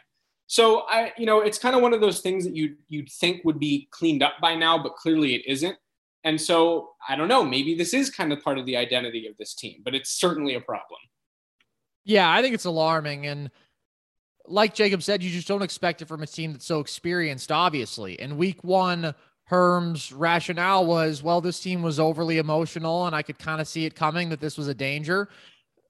so 0.48 0.86
i 0.90 1.14
you 1.20 1.28
know 1.28 1.40
it's 1.40 1.60
kind 1.60 1.76
of 1.76 1.84
one 1.84 1.94
of 1.94 2.02
those 2.02 2.20
things 2.20 2.44
that 2.44 2.56
you 2.56 2.76
you'd 2.90 3.12
think 3.12 3.46
would 3.46 3.60
be 3.60 3.88
cleaned 3.92 4.24
up 4.24 4.34
by 4.42 4.56
now 4.56 4.82
but 4.82 4.96
clearly 4.96 5.36
it 5.36 5.44
isn't 5.46 5.78
and 6.24 6.42
so 6.42 6.90
i 7.08 7.16
don't 7.16 7.28
know 7.28 7.44
maybe 7.44 7.76
this 7.76 7.94
is 7.94 8.10
kind 8.10 8.34
of 8.34 8.42
part 8.44 8.58
of 8.58 8.66
the 8.66 8.76
identity 8.76 9.28
of 9.28 9.38
this 9.38 9.54
team 9.54 9.82
but 9.86 9.94
it's 9.94 10.10
certainly 10.10 10.56
a 10.56 10.62
problem 10.62 11.00
yeah, 12.06 12.32
I 12.32 12.42
think 12.42 12.54
it's 12.54 12.66
alarming. 12.66 13.26
And 13.26 13.50
like 14.48 14.74
Jacob 14.74 15.04
said, 15.04 15.24
you 15.24 15.30
just 15.30 15.48
don't 15.48 15.62
expect 15.62 16.02
it 16.02 16.08
from 16.08 16.22
a 16.22 16.28
team 16.28 16.52
that's 16.52 16.66
so 16.66 16.80
experienced, 16.80 17.52
obviously. 17.52 18.20
In 18.20 18.38
week 18.38 18.64
one, 18.64 19.16
Herm's 19.46 20.12
rationale 20.12 20.86
was, 20.86 21.24
well, 21.24 21.42
this 21.42 21.60
team 21.60 21.82
was 21.82 22.00
overly 22.00 22.38
emotional, 22.38 23.06
and 23.06 23.16
I 23.16 23.22
could 23.22 23.40
kind 23.40 23.62
of 23.62 23.68
see 23.68 23.86
it 23.86 23.96
coming 23.96 24.30
that 24.30 24.40
this 24.40 24.58
was 24.58 24.68
a 24.68 24.74
danger. 24.74 25.30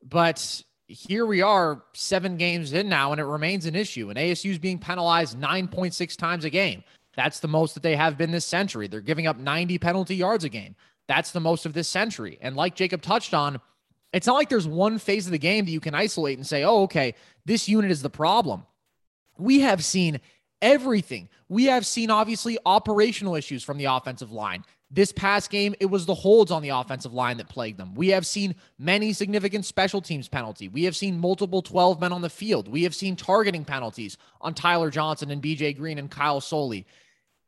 But 0.04 0.64
here 0.88 1.26
we 1.26 1.42
are, 1.42 1.84
seven 1.94 2.38
games 2.38 2.74
in 2.74 2.90
now, 2.90 3.12
and 3.12 3.22
it 3.22 3.26
remains 3.26 3.66
an 3.66 3.76
issue. 3.76 4.10
And 4.10 4.18
ASU 4.18 4.52
is 4.52 4.60
being 4.60 4.80
penalized 4.80 5.40
9.6 5.40 6.18
times 6.18 6.46
a 6.46 6.50
game. 6.50 6.84
That's 7.16 7.40
the 7.40 7.48
most 7.48 7.74
that 7.76 7.84
they 7.84 7.96
have 7.96 8.18
been 8.18 8.32
this 8.32 8.46
century. 8.46 8.88
They're 8.88 9.02
giving 9.02 9.28
up 9.28 9.38
90 9.38 9.78
penalty 9.78 10.16
yards 10.16 10.44
a 10.44 10.50
game. 10.50 10.76
That's 11.08 11.32
the 11.32 11.40
most 11.40 11.66
of 11.66 11.74
this 11.74 11.88
century. 11.88 12.38
And 12.42 12.56
like 12.56 12.76
Jacob 12.76 13.02
touched 13.02 13.34
on, 13.34 13.60
it's 14.14 14.28
not 14.28 14.36
like 14.36 14.50
there's 14.50 14.68
one 14.68 15.00
phase 15.00 15.26
of 15.26 15.32
the 15.32 15.40
game 15.40 15.66
that 15.66 15.72
you 15.72 15.80
can 15.80 15.96
isolate 15.96 16.38
and 16.38 16.46
say, 16.46 16.64
oh, 16.64 16.84
okay, 16.84 17.16
this 17.46 17.68
unit 17.68 17.92
is 17.92 18.02
the 18.02 18.10
problem. 18.10 18.66
We 19.38 19.62
have 19.62 19.84
seen 19.84 20.20
everything. 20.62 21.30
We 21.50 21.66
have 21.66 21.86
seen 21.86 22.10
obviously 22.10 22.58
operational 22.66 23.36
issues 23.36 23.64
from 23.64 23.78
the 23.78 23.86
offensive 23.86 24.32
line. 24.32 24.64
This 24.90 25.12
past 25.12 25.50
game, 25.50 25.74
it 25.80 25.88
was 25.88 26.06
the 26.06 26.14
holds 26.14 26.52
on 26.52 26.62
the 26.62 26.70
offensive 26.70 27.14
line 27.14 27.38
that 27.38 27.50
plagued 27.50 27.80
them. 27.80 27.96
We 27.96 28.10
have 28.10 28.26
seen 28.28 28.56
many 28.78 29.12
significant 29.12 29.66
special 29.66 30.02
teams 30.02 30.28
penalty. 30.28 30.68
We 30.68 30.84
have 30.84 30.96
seen 30.96 31.20
multiple 31.20 31.64
12 31.64 32.00
men 32.00 32.14
on 32.14 32.22
the 32.22 32.30
field. 32.30 32.68
We 32.68 32.84
have 32.84 32.94
seen 32.94 33.16
targeting 33.16 33.66
penalties 33.66 34.18
on 34.40 34.54
Tyler 34.54 34.92
Johnson 34.92 35.32
and 35.32 35.42
BJ 35.42 35.76
Green 35.76 35.98
and 35.98 36.12
Kyle 36.12 36.40
Soelle. 36.40 36.86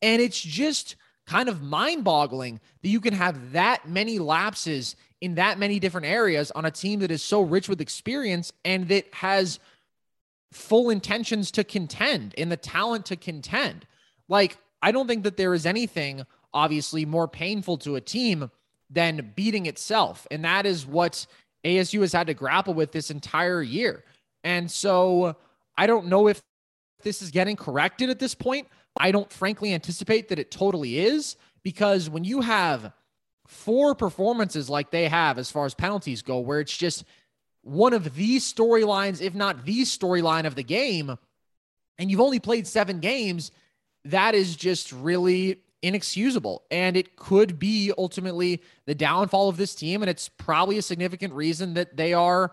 And 0.02 0.22
it's 0.22 0.41
just 0.41 0.96
kind 1.28 1.48
of 1.48 1.62
mind 1.62 2.04
boggling 2.04 2.60
that 2.82 2.89
you 2.89 3.00
can 3.00 3.14
have 3.14 3.52
that 3.52 3.88
many 3.88 4.20
lapses 4.20 4.96
in 5.22 5.36
that 5.36 5.58
many 5.58 5.80
different 5.80 6.08
areas 6.08 6.52
on 6.52 6.66
a 6.66 6.72
team 6.72 7.00
that 7.00 7.12
is 7.12 7.24
so 7.24 7.41
rich 7.41 7.70
with 7.70 7.82
experience 7.82 8.52
and 8.64 8.88
that 8.89 9.06
has 9.14 9.60
full 10.52 10.89
intentions 10.89 11.52
to 11.52 11.64
contend 11.64 12.34
and 12.38 12.52
the 12.52 12.58
talent 12.58 13.06
to 13.08 13.16
contend. 13.16 13.86
Like, 14.28 14.58
I 14.82 14.91
don't 14.91 15.08
think 15.08 15.24
that 15.24 15.38
there 15.38 15.54
is 15.54 15.66
anything 15.66 16.26
obviously 16.54 17.06
more 17.06 17.28
painful 17.28 17.78
to 17.80 17.96
a 17.96 18.02
team 18.02 18.50
than 18.89 19.34
beating 19.36 19.66
itself. 19.66 20.26
And 20.32 20.46
that 20.46 20.66
is 20.66 20.86
what 20.86 21.26
ASU 21.66 22.02
has 22.02 22.14
had 22.14 22.28
to 22.28 22.34
grapple 22.34 22.74
with 22.74 22.91
this 22.91 23.12
entire 23.12 23.62
year. 23.62 24.04
And 24.43 24.70
so 24.70 25.36
I 25.78 25.88
don't 25.88 26.08
know 26.08 26.28
if 26.28 26.41
this 27.04 27.22
is 27.22 27.32
getting 27.32 27.56
corrected 27.56 28.10
at 28.10 28.20
this 28.20 28.36
point. 28.36 28.68
I 28.98 29.12
don't 29.12 29.32
frankly 29.32 29.74
anticipate 29.74 30.30
that 30.30 30.39
it 30.39 30.52
totally 30.52 31.00
is 31.00 31.36
because 31.64 32.10
when 32.10 32.24
you 32.24 32.41
have 32.41 32.93
four 33.48 33.96
performances 33.96 34.70
like 34.70 34.91
they 34.91 35.08
have 35.08 35.38
as 35.38 35.52
far 35.52 35.66
as 35.66 35.74
penalties 35.74 36.22
go, 36.22 36.39
where 36.39 36.60
it's 36.60 36.76
just 36.76 37.04
one 37.66 37.93
of 37.93 38.13
these 38.13 38.51
storylines, 38.51 39.22
if 39.22 39.34
not 39.34 39.66
the 39.66 39.82
storyline 39.82 40.45
of 40.45 40.53
the 40.53 40.63
game, 40.63 41.18
and 41.97 42.11
you've 42.11 42.22
only 42.22 42.39
played 42.39 42.68
seven 42.68 42.99
games, 42.99 43.51
that 44.05 44.36
is 44.36 44.55
just 44.55 44.91
really 44.91 45.57
inexcusable. 45.82 46.63
And 46.70 46.95
it 46.95 47.16
could 47.16 47.57
be 47.57 47.91
ultimately 47.97 48.61
the 48.86 48.93
downfall 48.93 49.49
of 49.49 49.57
this 49.57 49.74
team. 49.74 50.03
And 50.03 50.09
it's 50.09 50.30
probably 50.30 50.78
a 50.78 50.84
significant 50.84 51.34
reason 51.34 51.74
that 51.74 51.97
they 51.97 52.13
are 52.13 52.51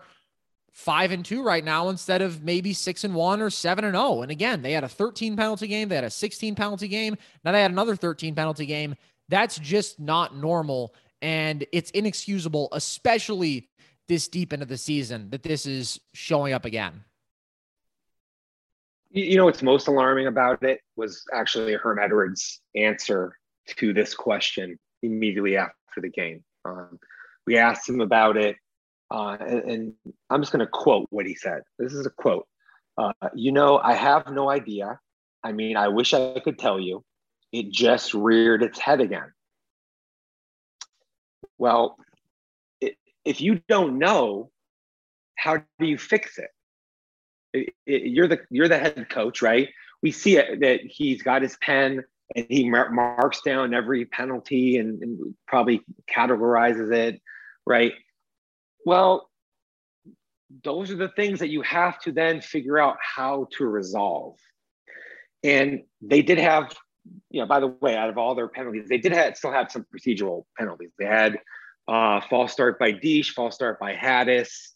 five 0.71 1.11
and 1.11 1.23
two 1.23 1.43
right 1.43 1.63
now 1.63 1.89
instead 1.89 2.23
of 2.23 2.43
maybe 2.43 2.73
six 2.73 3.03
and 3.03 3.13
one 3.13 3.39
or 3.39 3.51
seven 3.51 3.85
and 3.85 3.95
oh. 3.95 4.23
And 4.23 4.31
again, 4.31 4.63
they 4.63 4.71
had 4.71 4.83
a 4.83 4.89
13 4.89 5.37
penalty 5.37 5.67
game, 5.67 5.89
they 5.89 5.95
had 5.95 6.03
a 6.03 6.09
16 6.09 6.55
penalty 6.55 6.87
game, 6.87 7.15
now 7.45 7.51
they 7.51 7.61
had 7.61 7.69
another 7.69 7.95
13 7.95 8.33
penalty 8.33 8.65
game. 8.65 8.95
That's 9.29 9.59
just 9.59 9.99
not 9.99 10.35
normal. 10.35 10.95
And 11.21 11.65
it's 11.71 11.91
inexcusable, 11.91 12.69
especially 12.71 13.69
this 14.07 14.27
deep 14.27 14.53
into 14.53 14.65
the 14.65 14.77
season, 14.77 15.29
that 15.29 15.43
this 15.43 15.65
is 15.65 15.99
showing 16.13 16.53
up 16.53 16.65
again. 16.65 17.03
You 19.09 19.37
know 19.37 19.45
what's 19.45 19.61
most 19.61 19.87
alarming 19.87 20.27
about 20.27 20.63
it 20.63 20.81
was 20.95 21.23
actually 21.33 21.73
Herm 21.73 21.99
Edwards' 21.99 22.61
answer 22.75 23.37
to 23.67 23.93
this 23.93 24.15
question 24.15 24.79
immediately 25.03 25.55
after 25.55 26.01
the 26.01 26.09
game. 26.09 26.43
Um, 26.65 26.99
we 27.45 27.57
asked 27.57 27.87
him 27.87 28.01
about 28.01 28.37
it 28.37 28.55
uh, 29.13 29.37
and, 29.39 29.63
and, 29.63 29.93
I'm 30.31 30.41
just 30.41 30.51
going 30.51 30.65
to 30.65 30.71
quote 30.71 31.07
what 31.11 31.27
he 31.27 31.35
said. 31.35 31.61
This 31.77 31.93
is 31.93 32.05
a 32.05 32.09
quote. 32.09 32.47
Uh, 32.97 33.13
you 33.35 33.51
know, 33.51 33.77
I 33.77 33.93
have 33.93 34.27
no 34.31 34.49
idea. 34.49 34.99
I 35.43 35.51
mean, 35.51 35.77
I 35.77 35.89
wish 35.89 36.15
I 36.15 36.39
could 36.43 36.57
tell 36.57 36.79
you. 36.79 37.03
It 37.51 37.71
just 37.71 38.15
reared 38.15 38.63
its 38.63 38.79
head 38.79 39.01
again. 39.01 39.31
Well, 41.59 41.97
if 43.25 43.41
you 43.41 43.61
don't 43.67 43.97
know, 43.97 44.51
how 45.35 45.57
do 45.79 45.85
you 45.85 45.97
fix 45.97 46.37
it? 46.37 46.49
it, 47.53 47.73
it 47.85 48.03
you're 48.11 48.27
the 48.27 48.39
you're 48.49 48.67
the 48.67 48.77
head 48.77 49.07
coach, 49.09 49.41
right? 49.41 49.69
We 50.01 50.11
see 50.11 50.37
it 50.37 50.59
that 50.61 50.81
he's 50.83 51.21
got 51.21 51.41
his 51.41 51.57
pen 51.61 52.03
and 52.35 52.45
he 52.49 52.69
mar- 52.69 52.91
marks 52.91 53.41
down 53.41 53.73
every 53.73 54.05
penalty 54.05 54.77
and, 54.77 55.01
and 55.01 55.35
probably 55.47 55.81
categorizes 56.13 56.93
it, 56.93 57.21
right? 57.65 57.93
Well, 58.85 59.29
those 60.63 60.91
are 60.91 60.95
the 60.95 61.09
things 61.09 61.39
that 61.39 61.49
you 61.49 61.61
have 61.61 61.99
to 62.01 62.11
then 62.11 62.41
figure 62.41 62.79
out 62.79 62.97
how 63.01 63.47
to 63.57 63.65
resolve. 63.65 64.37
And 65.43 65.83
they 66.01 66.21
did 66.21 66.37
have, 66.37 66.73
you 67.29 67.41
know, 67.41 67.47
by 67.47 67.59
the 67.59 67.67
way, 67.67 67.95
out 67.95 68.09
of 68.09 68.17
all 68.17 68.35
their 68.35 68.47
penalties, 68.47 68.87
they 68.87 68.97
did 68.97 69.13
have, 69.13 69.37
still 69.37 69.51
have 69.51 69.71
some 69.71 69.85
procedural 69.93 70.43
penalties. 70.57 70.91
They 70.99 71.05
had 71.05 71.39
uh, 71.87 72.21
false 72.29 72.51
start 72.51 72.79
by 72.79 72.93
Diesch, 72.93 73.27
false 73.27 73.55
start 73.55 73.79
by 73.79 73.93
Haddis. 73.93 74.73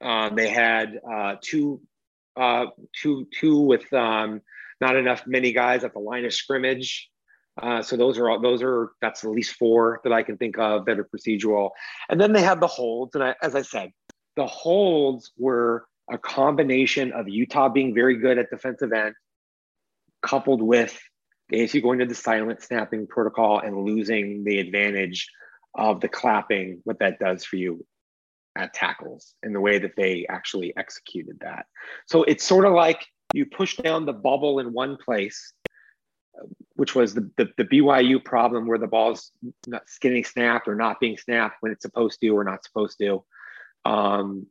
Uh, 0.00 0.30
they 0.30 0.48
had 0.48 1.00
uh, 1.10 1.36
two, 1.40 1.80
uh, 2.36 2.66
two, 3.00 3.28
two 3.38 3.60
with 3.60 3.92
um, 3.92 4.40
not 4.80 4.96
enough 4.96 5.26
many 5.26 5.52
guys 5.52 5.84
at 5.84 5.92
the 5.92 5.98
line 5.98 6.24
of 6.24 6.32
scrimmage. 6.32 7.08
Uh, 7.60 7.82
so 7.82 7.96
those 7.96 8.18
are 8.18 8.30
all, 8.30 8.40
those 8.40 8.62
are 8.62 8.92
that's 9.02 9.24
at 9.24 9.30
least 9.30 9.56
four 9.56 10.00
that 10.04 10.12
I 10.12 10.22
can 10.22 10.38
think 10.38 10.58
of 10.58 10.86
that 10.86 10.98
are 10.98 11.04
procedural. 11.04 11.70
And 12.08 12.20
then 12.20 12.32
they 12.32 12.42
had 12.42 12.60
the 12.60 12.66
holds, 12.66 13.14
and 13.14 13.22
I, 13.22 13.34
as 13.42 13.54
I 13.54 13.62
said, 13.62 13.90
the 14.36 14.46
holds 14.46 15.32
were 15.36 15.84
a 16.10 16.16
combination 16.16 17.12
of 17.12 17.28
Utah 17.28 17.68
being 17.68 17.94
very 17.94 18.16
good 18.16 18.38
at 18.38 18.48
defensive 18.50 18.92
end, 18.92 19.14
coupled 20.22 20.62
with 20.62 20.98
ASU 21.52 21.82
going 21.82 21.98
to 21.98 22.06
the 22.06 22.14
silent 22.14 22.62
snapping 22.62 23.06
protocol 23.06 23.58
and 23.58 23.84
losing 23.84 24.44
the 24.44 24.58
advantage 24.58 25.28
of 25.74 26.00
the 26.00 26.08
clapping, 26.08 26.80
what 26.84 26.98
that 26.98 27.18
does 27.18 27.44
for 27.44 27.56
you 27.56 27.84
at 28.56 28.74
tackles 28.74 29.34
and 29.42 29.54
the 29.54 29.60
way 29.60 29.78
that 29.78 29.96
they 29.96 30.26
actually 30.28 30.76
executed 30.76 31.38
that. 31.40 31.66
So 32.06 32.22
it's 32.24 32.44
sort 32.44 32.66
of 32.66 32.72
like 32.72 33.06
you 33.32 33.46
push 33.46 33.76
down 33.76 34.04
the 34.04 34.12
bubble 34.12 34.58
in 34.58 34.72
one 34.72 34.98
place 35.02 35.54
which 36.74 36.94
was 36.94 37.14
the, 37.14 37.30
the, 37.36 37.48
the, 37.58 37.64
BYU 37.64 38.22
problem 38.24 38.66
where 38.66 38.78
the 38.78 38.86
ball's 38.86 39.32
not 39.66 39.82
getting 40.00 40.24
snapped 40.24 40.68
or 40.68 40.74
not 40.74 41.00
being 41.00 41.16
snapped 41.16 41.56
when 41.60 41.72
it's 41.72 41.82
supposed 41.82 42.20
to 42.20 42.28
or 42.30 42.44
not 42.44 42.64
supposed 42.64 42.98
to. 42.98 43.22
Um, 43.84 44.46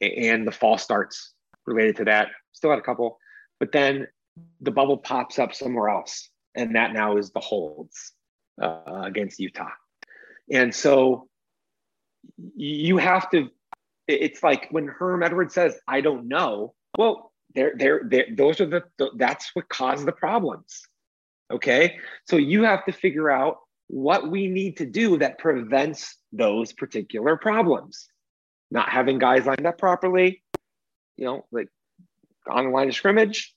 and 0.00 0.46
the 0.46 0.52
false 0.52 0.82
starts 0.82 1.34
related 1.66 1.96
to 1.96 2.04
that. 2.04 2.28
Still 2.52 2.70
had 2.70 2.78
a 2.78 2.82
couple, 2.82 3.18
but 3.60 3.72
then 3.72 4.06
the 4.60 4.70
bubble 4.70 4.96
pops 4.96 5.38
up 5.38 5.54
somewhere 5.54 5.88
else. 5.88 6.30
And 6.54 6.74
that 6.74 6.94
now 6.94 7.18
is 7.18 7.30
the 7.32 7.40
holds 7.40 8.12
uh, 8.60 9.02
against 9.04 9.38
Utah. 9.38 9.68
And 10.50 10.74
so 10.74 11.28
you 12.54 12.98
have 12.98 13.30
to, 13.30 13.48
it's 14.06 14.42
like 14.42 14.68
when 14.70 14.86
Herm 14.86 15.22
Edwards 15.22 15.54
says, 15.54 15.76
I 15.88 16.00
don't 16.00 16.28
know. 16.28 16.74
Well, 16.96 17.32
they're, 17.54 17.74
they're, 17.76 18.02
they're, 18.04 18.26
those 18.32 18.60
are 18.60 18.66
the, 18.66 18.82
that's 19.16 19.50
what 19.54 19.68
caused 19.68 20.06
the 20.06 20.12
problems 20.12 20.86
Okay. 21.50 21.98
So 22.28 22.36
you 22.36 22.64
have 22.64 22.84
to 22.86 22.92
figure 22.92 23.30
out 23.30 23.58
what 23.88 24.28
we 24.30 24.48
need 24.48 24.78
to 24.78 24.86
do 24.86 25.18
that 25.18 25.38
prevents 25.38 26.16
those 26.32 26.72
particular 26.72 27.36
problems. 27.36 28.08
Not 28.70 28.88
having 28.88 29.18
guys 29.18 29.46
lined 29.46 29.66
up 29.66 29.78
properly, 29.78 30.42
you 31.16 31.24
know, 31.24 31.46
like 31.52 31.68
on 32.48 32.64
the 32.64 32.70
line 32.70 32.88
of 32.88 32.94
scrimmage. 32.94 33.54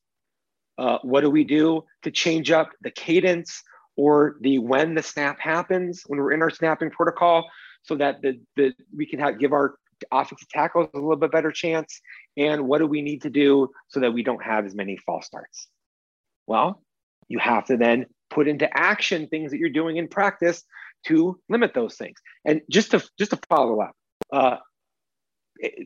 Uh, 0.78 1.00
what 1.02 1.22
do 1.22 1.30
we 1.30 1.44
do 1.44 1.84
to 2.04 2.12
change 2.12 2.52
up 2.52 2.70
the 2.82 2.92
cadence 2.92 3.64
or 4.00 4.38
the 4.40 4.60
when 4.60 4.96
the 4.96 5.04
snap 5.04 5.38
happens 5.42 6.04
when 6.08 6.20
we're 6.20 6.32
in 6.32 6.42
our 6.42 6.50
snapping 6.50 6.90
protocol 6.90 7.50
so 7.84 7.98
that 7.98 8.22
the, 8.22 8.40
the 8.56 8.74
we 8.96 9.06
can 9.06 9.20
have, 9.20 9.38
give 9.38 9.52
our 9.52 9.76
offensive 10.10 10.48
tackles 10.48 10.88
a 10.94 10.98
little 10.98 11.18
bit 11.18 11.34
better 11.34 11.52
chance? 11.52 12.00
And 12.38 12.66
what 12.66 12.78
do 12.78 12.88
we 12.88 13.02
need 13.02 13.24
to 13.24 13.30
do 13.30 13.70
so 13.90 14.00
that 14.00 14.14
we 14.14 14.24
don't 14.24 14.42
have 14.42 14.66
as 14.66 14.74
many 14.74 14.96
false 14.96 15.26
starts? 15.26 15.68
Well, 16.48 16.82
you 17.28 17.40
have 17.40 17.66
to 17.66 17.76
then 17.76 18.06
put 18.30 18.48
into 18.48 18.70
action 18.74 19.28
things 19.28 19.52
that 19.52 19.58
you're 19.58 19.70
doing 19.70 19.98
in 19.98 20.08
practice 20.08 20.64
to 21.08 21.38
limit 21.50 21.74
those 21.74 21.96
things. 21.96 22.18
And 22.46 22.62
just 22.72 22.92
to 22.92 23.04
just 23.18 23.32
to 23.32 23.40
follow 23.50 23.82
up, 23.82 23.96
uh, 24.32 24.58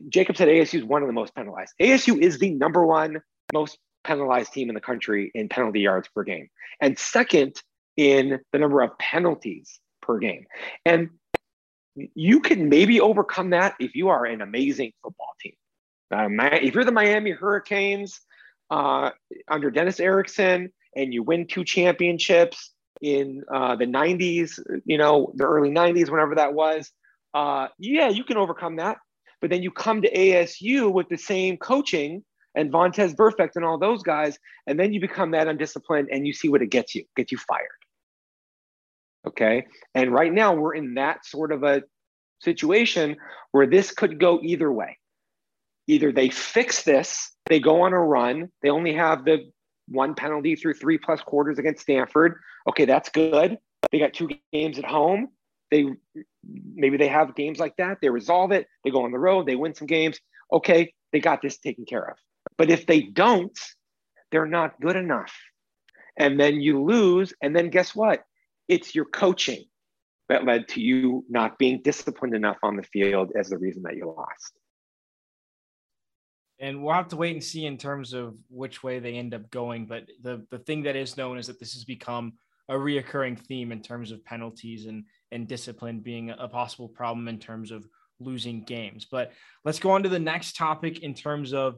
Jacob 0.08 0.36
said 0.36 0.46
ASU 0.46 0.78
is 0.78 0.84
one 0.84 1.02
of 1.02 1.08
the 1.08 1.12
most 1.12 1.34
penalized. 1.34 1.72
ASU 1.82 2.16
is 2.16 2.38
the 2.38 2.50
number 2.50 2.86
one 2.86 3.20
most 3.52 3.76
penalized 4.04 4.52
team 4.52 4.68
in 4.68 4.76
the 4.76 4.80
country 4.80 5.32
in 5.34 5.48
penalty 5.48 5.80
yards 5.80 6.06
per 6.14 6.22
game, 6.22 6.48
and 6.80 6.96
second 6.96 7.60
in 7.96 8.40
the 8.52 8.58
number 8.58 8.82
of 8.82 8.96
penalties 8.98 9.80
per 10.02 10.18
game. 10.18 10.46
And 10.84 11.10
you 12.14 12.40
can 12.40 12.68
maybe 12.68 13.00
overcome 13.00 13.50
that 13.50 13.74
if 13.78 13.94
you 13.94 14.08
are 14.08 14.24
an 14.24 14.40
amazing 14.40 14.92
football 15.02 15.34
team. 15.40 15.54
Uh, 16.10 16.28
if 16.52 16.74
you're 16.74 16.84
the 16.84 16.92
Miami 16.92 17.30
Hurricanes 17.30 18.20
uh, 18.70 19.10
under 19.48 19.70
Dennis 19.70 20.00
Erickson 20.00 20.72
and 20.96 21.14
you 21.14 21.22
win 21.22 21.46
two 21.46 21.64
championships 21.64 22.72
in 23.00 23.42
uh, 23.52 23.76
the 23.76 23.86
90s, 23.86 24.58
you 24.84 24.98
know, 24.98 25.32
the 25.34 25.44
early 25.44 25.70
90s, 25.70 26.10
whenever 26.10 26.34
that 26.36 26.54
was, 26.54 26.90
uh, 27.34 27.68
yeah, 27.78 28.08
you 28.08 28.24
can 28.24 28.36
overcome 28.36 28.76
that. 28.76 28.98
But 29.40 29.50
then 29.50 29.62
you 29.62 29.70
come 29.70 30.02
to 30.02 30.10
ASU 30.10 30.92
with 30.92 31.08
the 31.08 31.18
same 31.18 31.56
coaching 31.56 32.24
and 32.54 32.72
Vontaze 32.72 33.14
Burfict 33.14 33.56
and 33.56 33.64
all 33.64 33.78
those 33.78 34.02
guys, 34.02 34.38
and 34.66 34.78
then 34.78 34.92
you 34.92 35.00
become 35.00 35.32
that 35.32 35.48
undisciplined 35.48 36.08
and 36.10 36.26
you 36.26 36.32
see 36.32 36.48
what 36.48 36.62
it 36.62 36.70
gets 36.70 36.94
you, 36.94 37.04
gets 37.16 37.32
you 37.32 37.38
fired. 37.38 37.83
Okay. 39.26 39.66
And 39.94 40.12
right 40.12 40.32
now 40.32 40.54
we're 40.54 40.74
in 40.74 40.94
that 40.94 41.24
sort 41.24 41.52
of 41.52 41.62
a 41.62 41.82
situation 42.40 43.16
where 43.52 43.66
this 43.66 43.90
could 43.90 44.20
go 44.20 44.40
either 44.42 44.70
way. 44.70 44.98
Either 45.86 46.12
they 46.12 46.30
fix 46.30 46.82
this, 46.82 47.30
they 47.46 47.60
go 47.60 47.82
on 47.82 47.92
a 47.92 47.98
run, 47.98 48.50
they 48.62 48.70
only 48.70 48.94
have 48.94 49.24
the 49.24 49.50
one 49.88 50.14
penalty 50.14 50.56
through 50.56 50.74
three 50.74 50.98
plus 50.98 51.20
quarters 51.20 51.58
against 51.58 51.82
Stanford. 51.82 52.36
Okay, 52.68 52.86
that's 52.86 53.10
good. 53.10 53.58
They 53.92 53.98
got 53.98 54.14
two 54.14 54.30
games 54.52 54.78
at 54.78 54.84
home. 54.84 55.28
They 55.70 55.86
maybe 56.74 56.96
they 56.96 57.08
have 57.08 57.34
games 57.34 57.58
like 57.58 57.76
that. 57.76 57.98
They 58.00 58.08
resolve 58.08 58.52
it. 58.52 58.66
They 58.82 58.90
go 58.90 59.04
on 59.04 59.12
the 59.12 59.18
road. 59.18 59.46
They 59.46 59.56
win 59.56 59.74
some 59.74 59.86
games. 59.86 60.18
Okay, 60.52 60.94
they 61.12 61.20
got 61.20 61.42
this 61.42 61.58
taken 61.58 61.84
care 61.84 62.04
of. 62.04 62.16
But 62.56 62.70
if 62.70 62.86
they 62.86 63.02
don't, 63.02 63.58
they're 64.30 64.46
not 64.46 64.80
good 64.80 64.96
enough. 64.96 65.34
And 66.16 66.38
then 66.38 66.60
you 66.60 66.82
lose. 66.82 67.34
And 67.42 67.54
then 67.54 67.70
guess 67.70 67.94
what? 67.94 68.24
It's 68.68 68.94
your 68.94 69.04
coaching 69.04 69.64
that 70.28 70.44
led 70.44 70.68
to 70.68 70.80
you 70.80 71.24
not 71.28 71.58
being 71.58 71.82
disciplined 71.82 72.34
enough 72.34 72.56
on 72.62 72.76
the 72.76 72.82
field 72.82 73.32
as 73.38 73.48
the 73.48 73.58
reason 73.58 73.82
that 73.82 73.96
you 73.96 74.06
lost. 74.06 74.58
And 76.60 76.82
we'll 76.82 76.94
have 76.94 77.08
to 77.08 77.16
wait 77.16 77.34
and 77.34 77.44
see 77.44 77.66
in 77.66 77.76
terms 77.76 78.12
of 78.14 78.36
which 78.48 78.82
way 78.82 78.98
they 78.98 79.14
end 79.14 79.34
up 79.34 79.50
going. 79.50 79.86
But 79.86 80.04
the, 80.22 80.46
the 80.50 80.60
thing 80.60 80.84
that 80.84 80.96
is 80.96 81.16
known 81.16 81.36
is 81.36 81.46
that 81.48 81.58
this 81.58 81.74
has 81.74 81.84
become 81.84 82.34
a 82.68 82.74
reoccurring 82.74 83.38
theme 83.38 83.72
in 83.72 83.82
terms 83.82 84.10
of 84.10 84.24
penalties 84.24 84.86
and, 84.86 85.04
and 85.32 85.46
discipline 85.46 86.00
being 86.00 86.30
a 86.30 86.48
possible 86.48 86.88
problem 86.88 87.28
in 87.28 87.38
terms 87.38 87.70
of 87.70 87.86
losing 88.20 88.64
games. 88.64 89.06
But 89.10 89.32
let's 89.64 89.78
go 89.78 89.90
on 89.90 90.02
to 90.04 90.08
the 90.08 90.18
next 90.18 90.56
topic 90.56 91.00
in 91.00 91.12
terms 91.12 91.52
of 91.52 91.76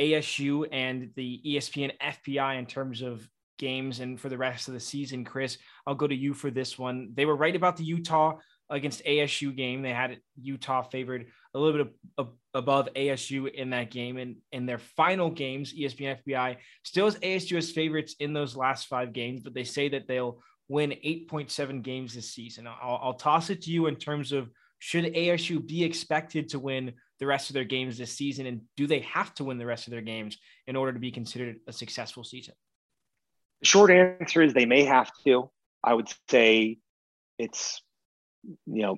ASU 0.00 0.66
and 0.72 1.10
the 1.16 1.40
ESPN 1.46 1.92
FPI 2.00 2.58
in 2.58 2.66
terms 2.66 3.02
of 3.02 3.28
games 3.64 4.00
and 4.00 4.20
for 4.20 4.28
the 4.28 4.36
rest 4.36 4.68
of 4.68 4.74
the 4.74 4.80
season. 4.80 5.24
Chris, 5.24 5.56
I'll 5.86 5.94
go 5.94 6.06
to 6.06 6.14
you 6.14 6.34
for 6.34 6.50
this 6.50 6.78
one. 6.78 7.12
They 7.14 7.24
were 7.24 7.36
right 7.44 7.56
about 7.56 7.76
the 7.78 7.84
Utah 7.84 8.38
against 8.68 9.04
ASU 9.04 9.56
game. 9.56 9.80
They 9.80 9.92
had 9.92 10.20
Utah 10.40 10.82
favored 10.82 11.26
a 11.54 11.58
little 11.58 11.78
bit 11.78 11.86
of, 11.86 11.92
of, 12.18 12.34
above 12.52 12.88
ASU 12.94 13.52
in 13.52 13.70
that 13.70 13.90
game. 13.90 14.18
And 14.18 14.36
in 14.52 14.66
their 14.66 14.78
final 14.78 15.30
games, 15.30 15.72
ESPN 15.72 16.18
FPI 16.20 16.56
still 16.82 17.06
has 17.06 17.16
ASU 17.16 17.56
as 17.56 17.70
favorites 17.70 18.16
in 18.20 18.34
those 18.34 18.54
last 18.56 18.86
five 18.86 19.12
games, 19.12 19.40
but 19.40 19.54
they 19.54 19.64
say 19.64 19.88
that 19.88 20.06
they'll 20.06 20.42
win 20.68 20.90
8.7 20.90 21.82
games 21.82 22.14
this 22.14 22.32
season. 22.32 22.66
I'll, 22.66 23.00
I'll 23.02 23.14
toss 23.14 23.50
it 23.50 23.62
to 23.62 23.70
you 23.70 23.86
in 23.86 23.96
terms 23.96 24.32
of 24.32 24.50
should 24.78 25.14
ASU 25.14 25.66
be 25.66 25.84
expected 25.84 26.50
to 26.50 26.58
win 26.58 26.92
the 27.18 27.26
rest 27.26 27.48
of 27.48 27.54
their 27.54 27.64
games 27.64 27.96
this 27.96 28.12
season? 28.12 28.46
And 28.46 28.60
do 28.76 28.86
they 28.86 29.00
have 29.00 29.34
to 29.36 29.44
win 29.44 29.58
the 29.58 29.66
rest 29.66 29.86
of 29.86 29.92
their 29.92 30.02
games 30.02 30.36
in 30.66 30.76
order 30.76 30.92
to 30.92 30.98
be 30.98 31.10
considered 31.10 31.56
a 31.66 31.72
successful 31.72 32.24
season? 32.24 32.54
Short 33.64 33.90
answer 33.90 34.42
is 34.42 34.52
they 34.52 34.66
may 34.66 34.84
have 34.84 35.10
to. 35.24 35.50
I 35.82 35.94
would 35.94 36.08
say 36.30 36.78
it's, 37.38 37.82
you 38.42 38.82
know, 38.82 38.96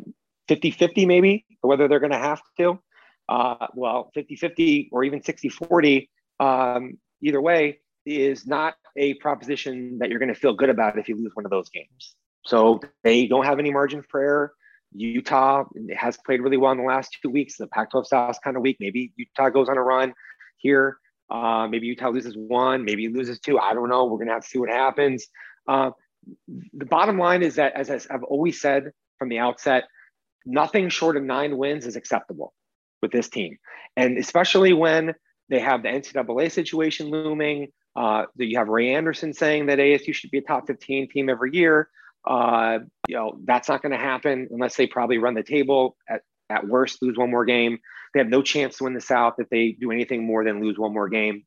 50 0.49 0.71
50 0.71 1.07
maybe, 1.07 1.45
whether 1.61 1.89
they're 1.89 2.01
going 2.01 2.13
to 2.13 2.19
have 2.19 2.43
to. 2.59 2.79
Uh, 3.29 3.67
well, 3.75 4.11
50 4.15 4.37
50 4.37 4.89
or 4.93 5.05
even 5.05 5.23
60 5.23 5.49
40, 5.49 6.11
um, 6.39 6.99
either 7.23 7.41
way, 7.41 7.81
is 8.05 8.47
not 8.47 8.75
a 8.97 9.15
proposition 9.15 9.99
that 9.99 10.11
you're 10.11 10.21
going 10.21 10.33
to 10.33 10.39
feel 10.39 10.55
good 10.55 10.71
about 10.71 10.99
if 10.99 11.09
you 11.09 11.17
lose 11.17 11.33
one 11.35 11.45
of 11.45 11.51
those 11.51 11.69
games. 11.71 12.15
So 12.45 12.81
they 13.03 13.27
don't 13.27 13.45
have 13.45 13.59
any 13.59 13.73
margin 13.73 14.05
for 14.09 14.21
error. 14.21 14.53
Utah 14.93 15.65
has 15.97 16.17
played 16.25 16.41
really 16.41 16.57
well 16.57 16.73
in 16.73 16.79
the 16.79 16.85
last 16.85 17.19
two 17.21 17.29
weeks. 17.29 17.57
The 17.57 17.67
Pac 17.67 17.91
12 17.91 18.07
South 18.07 18.39
kind 18.43 18.57
of 18.57 18.63
weak. 18.63 18.77
Maybe 18.79 19.13
Utah 19.17 19.51
goes 19.51 19.69
on 19.69 19.77
a 19.77 19.83
run 19.83 20.15
here. 20.57 20.99
Uh, 21.31 21.67
maybe 21.69 21.87
Utah 21.87 22.11
loses 22.11 22.35
one, 22.37 22.85
maybe 22.85 23.09
loses 23.09 23.41
two. 23.41 23.59
I 23.59 23.75
don't 23.75 23.89
know. 23.89 24.05
We're 24.05 24.19
going 24.19 24.29
to 24.29 24.35
have 24.35 24.43
to 24.43 24.49
see 24.49 24.59
what 24.59 24.71
happens. 24.71 25.27
Uh, 25.67 25.91
the 26.73 26.87
bottom 26.87 27.19
line 27.19 27.43
is 27.43 27.57
that, 27.57 27.75
as 27.75 27.91
I've 27.91 28.23
always 28.23 28.61
said 28.61 28.93
from 29.19 29.29
the 29.29 29.39
outset, 29.39 29.85
nothing 30.45 30.89
short 30.89 31.17
of 31.17 31.23
nine 31.23 31.57
wins 31.57 31.87
is 31.87 31.97
acceptable 31.97 32.53
with 33.03 33.13
this 33.13 33.29
team. 33.29 33.59
And 33.97 34.19
especially 34.19 34.73
when 34.73 35.15
they 35.49 35.61
have 35.61 35.83
the 35.83 35.89
NCAA 35.89 36.51
situation 36.51 37.09
looming, 37.09 37.69
uh, 37.95 38.25
you 38.37 38.59
have 38.59 38.69
Ray 38.69 38.95
Anderson 38.95 39.33
saying 39.33 39.67
that 39.67 39.79
ASU 39.79 40.15
should 40.15 40.31
be 40.31 40.39
a 40.39 40.43
top 40.43 40.67
15 40.67 41.09
team 41.09 41.29
every 41.29 41.51
year. 41.55 41.89
Uh, 42.27 42.81
you 43.09 43.17
know, 43.17 43.39
that's 43.45 43.69
not 43.69 43.83
going 43.83 43.93
to 43.93 43.99
happen 43.99 44.49
unless 44.51 44.77
they 44.77 44.87
probably 44.87 45.19
run 45.19 45.35
the 45.35 45.43
table 45.43 45.97
at, 46.09 46.23
at 46.51 46.67
worst, 46.67 47.03
lose 47.03 47.17
one 47.17 47.31
more 47.31 47.45
game. 47.45 47.79
They 48.15 48.21
have 48.21 48.29
no 48.29 48.43
chance 48.43 48.79
to 48.79 48.85
win 48.85 48.95
the 48.95 49.01
South 49.01 49.35
if 49.39 49.49
they 49.49 49.73
do 49.73 49.91
anything 49.91 50.27
more 50.27 50.45
than 50.45 50.63
lose 50.63 50.79
one 50.79 50.93
more 50.93 51.09
game. 51.09 51.45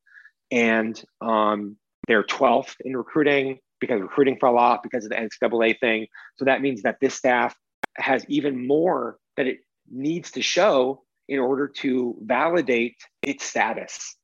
And 0.51 1.01
um, 1.21 1.77
they're 2.07 2.23
12th 2.23 2.75
in 2.83 2.95
recruiting 2.95 3.59
because 3.79 4.01
recruiting 4.01 4.37
fell 4.37 4.57
off 4.57 4.81
because 4.83 5.05
of 5.05 5.11
the 5.11 5.15
NCAA 5.15 5.79
thing. 5.79 6.07
So 6.37 6.45
that 6.45 6.61
means 6.61 6.81
that 6.83 6.97
this 6.99 7.15
staff 7.15 7.55
has 7.97 8.25
even 8.27 8.67
more 8.67 9.17
that 9.37 9.47
it 9.47 9.59
needs 9.89 10.31
to 10.31 10.41
show 10.41 11.03
in 11.27 11.39
order 11.39 11.67
to 11.67 12.17
validate 12.21 12.97
its 13.21 13.45
status 13.45 14.15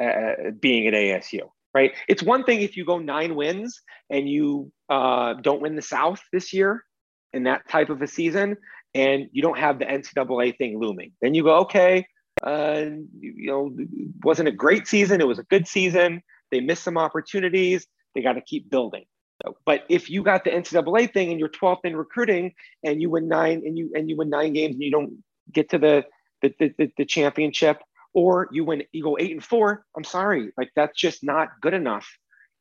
uh, 0.00 0.50
being 0.58 0.86
at 0.86 0.94
ASU. 0.94 1.40
Right? 1.74 1.92
It's 2.08 2.22
one 2.22 2.44
thing 2.44 2.62
if 2.62 2.76
you 2.76 2.84
go 2.84 2.98
nine 2.98 3.34
wins 3.34 3.80
and 4.08 4.28
you 4.28 4.70
uh, 4.88 5.34
don't 5.34 5.60
win 5.60 5.74
the 5.74 5.82
South 5.82 6.20
this 6.32 6.52
year 6.52 6.84
in 7.32 7.42
that 7.44 7.68
type 7.68 7.90
of 7.90 8.00
a 8.00 8.06
season, 8.06 8.56
and 8.94 9.28
you 9.32 9.42
don't 9.42 9.58
have 9.58 9.78
the 9.78 9.84
NCAA 9.84 10.56
thing 10.56 10.78
looming. 10.78 11.12
Then 11.20 11.34
you 11.34 11.42
go, 11.42 11.56
okay, 11.60 12.06
uh, 12.42 12.84
you 13.18 13.46
know, 13.46 13.74
wasn't 14.22 14.48
a 14.48 14.52
great 14.52 14.86
season. 14.86 15.20
It 15.20 15.26
was 15.26 15.38
a 15.38 15.44
good 15.44 15.66
season. 15.66 16.22
They 16.50 16.60
missed 16.60 16.82
some 16.82 16.98
opportunities. 16.98 17.86
They 18.14 18.22
got 18.22 18.34
to 18.34 18.40
keep 18.40 18.70
building. 18.70 19.04
But 19.66 19.84
if 19.88 20.08
you 20.08 20.22
got 20.22 20.44
the 20.44 20.50
NCAA 20.50 21.12
thing 21.12 21.30
and 21.30 21.40
you're 21.40 21.48
12th 21.48 21.84
in 21.84 21.96
recruiting 21.96 22.54
and 22.82 23.02
you 23.02 23.10
win 23.10 23.28
nine 23.28 23.62
and 23.66 23.76
you 23.76 23.90
and 23.94 24.08
you 24.08 24.16
win 24.16 24.30
nine 24.30 24.52
games 24.52 24.74
and 24.74 24.82
you 24.82 24.90
don't 24.90 25.22
get 25.52 25.70
to 25.70 25.78
the 25.78 26.04
the, 26.40 26.54
the, 26.78 26.92
the 26.98 27.04
championship, 27.04 27.80
or 28.12 28.48
you 28.52 28.64
win 28.64 28.84
you 28.92 29.02
go 29.02 29.16
eight 29.18 29.32
and 29.32 29.44
four, 29.44 29.84
I'm 29.96 30.04
sorry, 30.04 30.52
like 30.56 30.70
that's 30.76 30.98
just 30.98 31.24
not 31.24 31.48
good 31.60 31.74
enough 31.74 32.06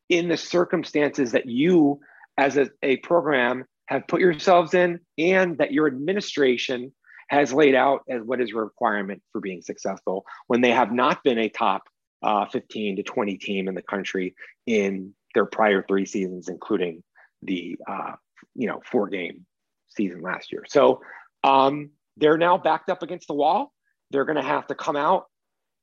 in 0.09 0.29
the 0.29 0.37
circumstances 0.37 1.31
that 1.33 1.45
you 1.45 1.99
as 2.37 2.57
a, 2.57 2.69
a 2.81 2.97
program 2.97 3.65
have 3.87 4.07
put 4.07 4.21
yourselves 4.21 4.73
in 4.73 4.99
and 5.17 5.57
that 5.57 5.73
your 5.73 5.87
administration 5.87 6.91
has 7.29 7.53
laid 7.53 7.75
out 7.75 8.01
as 8.09 8.21
what 8.21 8.41
is 8.41 8.51
a 8.51 8.55
requirement 8.55 9.21
for 9.31 9.41
being 9.41 9.61
successful 9.61 10.25
when 10.47 10.61
they 10.61 10.71
have 10.71 10.91
not 10.91 11.23
been 11.23 11.39
a 11.39 11.49
top 11.49 11.83
uh, 12.21 12.45
15 12.45 12.97
to 12.97 13.03
20 13.03 13.37
team 13.37 13.67
in 13.67 13.75
the 13.75 13.81
country 13.81 14.35
in 14.65 15.13
their 15.33 15.45
prior 15.45 15.83
three 15.85 16.05
seasons, 16.05 16.47
including 16.47 17.03
the 17.41 17.77
uh, 17.87 18.13
you 18.55 18.67
know 18.67 18.81
four 18.89 19.09
game 19.09 19.45
season 19.89 20.21
last 20.21 20.51
year. 20.51 20.63
So 20.67 21.01
um, 21.43 21.91
they're 22.17 22.37
now 22.37 22.57
backed 22.57 22.89
up 22.89 23.03
against 23.03 23.27
the 23.27 23.33
wall. 23.33 23.73
They're 24.11 24.25
going 24.25 24.37
to 24.37 24.41
have 24.41 24.67
to 24.67 24.75
come 24.75 24.95
out 24.95 25.25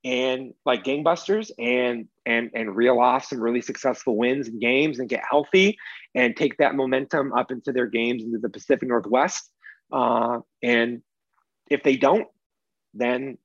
and 0.05 0.55
like 0.65 0.85
gangbusters 0.85 1.51
and 1.59 2.09
and 2.25 2.51
and 2.55 2.75
reel 2.75 2.99
off 2.99 3.27
some 3.27 3.41
really 3.41 3.61
successful 3.61 4.17
wins 4.17 4.49
and 4.49 4.61
games 4.61 4.99
and 4.99 5.09
get 5.09 5.23
healthy 5.29 5.77
and 6.15 6.37
take 6.37 6.57
that 6.57 6.75
momentum 6.75 7.33
up 7.33 7.51
into 7.51 7.73
their 7.73 7.87
games 7.87 8.23
into 8.23 8.39
the 8.39 8.49
Pacific 8.49 8.89
Northwest. 8.89 9.51
Uh, 9.93 10.39
and 10.63 11.03
if 11.71 11.83
they 11.83 11.97
don't, 11.97 12.27
then 12.95 13.37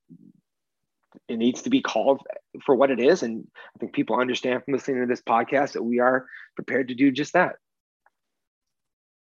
it 1.27 1.37
needs 1.37 1.61
to 1.63 1.69
be 1.69 1.81
called 1.81 2.21
for 2.65 2.75
what 2.75 2.91
it 2.91 2.99
is. 2.99 3.23
And 3.23 3.47
I 3.75 3.79
think 3.79 3.93
people 3.93 4.19
understand 4.19 4.63
from 4.63 4.73
listening 4.73 5.01
to 5.01 5.07
this 5.07 5.21
podcast 5.21 5.73
that 5.73 5.83
we 5.83 5.99
are 5.99 6.25
prepared 6.55 6.87
to 6.89 6.95
do 6.95 7.11
just 7.11 7.33
that. 7.33 7.55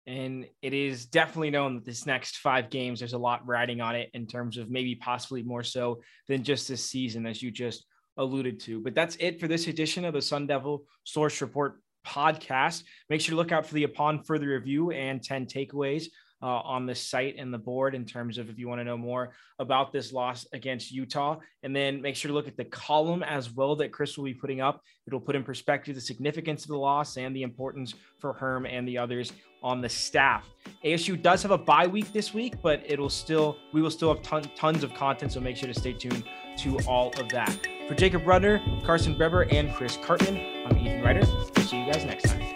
And 0.07 0.47
it 0.61 0.73
is 0.73 1.05
definitely 1.05 1.49
known 1.49 1.75
that 1.75 1.85
this 1.85 2.05
next 2.05 2.37
five 2.37 2.69
games, 2.69 2.99
there's 2.99 3.13
a 3.13 3.17
lot 3.17 3.45
riding 3.45 3.81
on 3.81 3.95
it 3.95 4.09
in 4.13 4.25
terms 4.25 4.57
of 4.57 4.71
maybe 4.71 4.95
possibly 4.95 5.43
more 5.43 5.63
so 5.63 6.01
than 6.29 6.43
just 6.43 6.67
this 6.67 6.83
season, 6.83 7.25
as 7.25 7.43
you 7.43 7.51
just 7.51 7.85
alluded 8.15 8.59
to. 8.61 8.79
But 8.79 8.95
that's 8.95 9.17
it 9.19 9.39
for 9.39 9.49
this 9.49 9.67
edition 9.67 10.05
of 10.05 10.13
the 10.13 10.21
Sun 10.21 10.47
Devil 10.47 10.85
Source 11.03 11.41
Report 11.41 11.81
podcast. 12.05 12.83
Make 13.09 13.19
sure 13.19 13.33
to 13.33 13.35
look 13.35 13.51
out 13.51 13.65
for 13.65 13.73
the 13.73 13.83
Upon 13.83 14.23
Further 14.23 14.47
Review 14.47 14.91
and 14.91 15.21
10 15.21 15.45
takeaways 15.45 16.05
uh, 16.41 16.45
on 16.45 16.85
the 16.85 16.95
site 16.95 17.35
and 17.37 17.53
the 17.53 17.57
board 17.57 17.95
in 17.95 18.05
terms 18.05 18.37
of 18.37 18.49
if 18.49 18.59
you 18.59 18.67
want 18.67 18.79
to 18.79 18.85
know 18.85 18.97
more 18.97 19.31
about 19.59 19.91
this 19.91 20.13
loss 20.13 20.45
against 20.53 20.91
Utah. 20.91 21.37
And 21.63 21.75
then 21.75 22.01
make 22.01 22.15
sure 22.15 22.29
to 22.29 22.35
look 22.35 22.47
at 22.47 22.57
the 22.57 22.65
column 22.65 23.23
as 23.23 23.51
well 23.51 23.75
that 23.77 23.91
Chris 23.91 24.17
will 24.17 24.25
be 24.25 24.33
putting 24.33 24.61
up. 24.61 24.81
It'll 25.07 25.19
put 25.19 25.35
in 25.35 25.43
perspective 25.43 25.95
the 25.95 26.01
significance 26.01 26.63
of 26.63 26.69
the 26.69 26.77
loss 26.77 27.17
and 27.17 27.35
the 27.35 27.43
importance 27.43 27.95
for 28.19 28.33
Herm 28.33 28.65
and 28.65 28.87
the 28.87 28.97
others 28.97 29.33
on 29.63 29.81
the 29.81 29.89
staff. 29.89 30.47
ASU 30.85 31.19
does 31.19 31.41
have 31.41 31.51
a 31.51 31.57
bye 31.57 31.87
week 31.87 32.13
this 32.13 32.33
week, 32.33 32.53
but 32.61 32.83
it'll 32.85 33.09
still 33.09 33.57
we 33.73 33.81
will 33.81 33.91
still 33.91 34.13
have 34.13 34.23
ton, 34.23 34.43
tons 34.55 34.83
of 34.83 34.93
content. 34.93 35.31
So 35.31 35.39
make 35.39 35.57
sure 35.57 35.67
to 35.67 35.79
stay 35.79 35.93
tuned 35.93 36.23
to 36.59 36.79
all 36.87 37.11
of 37.19 37.29
that. 37.29 37.67
For 37.87 37.95
Jacob 37.95 38.23
Rudner, 38.23 38.83
Carson 38.83 39.15
Breber, 39.15 39.51
and 39.51 39.73
Chris 39.73 39.97
Karpman, 39.97 40.65
I'm 40.65 40.77
Ethan 40.77 41.01
Ryder. 41.01 41.25
See 41.61 41.79
you 41.79 41.91
guys 41.91 42.03
next 42.05 42.23
time. 42.23 42.46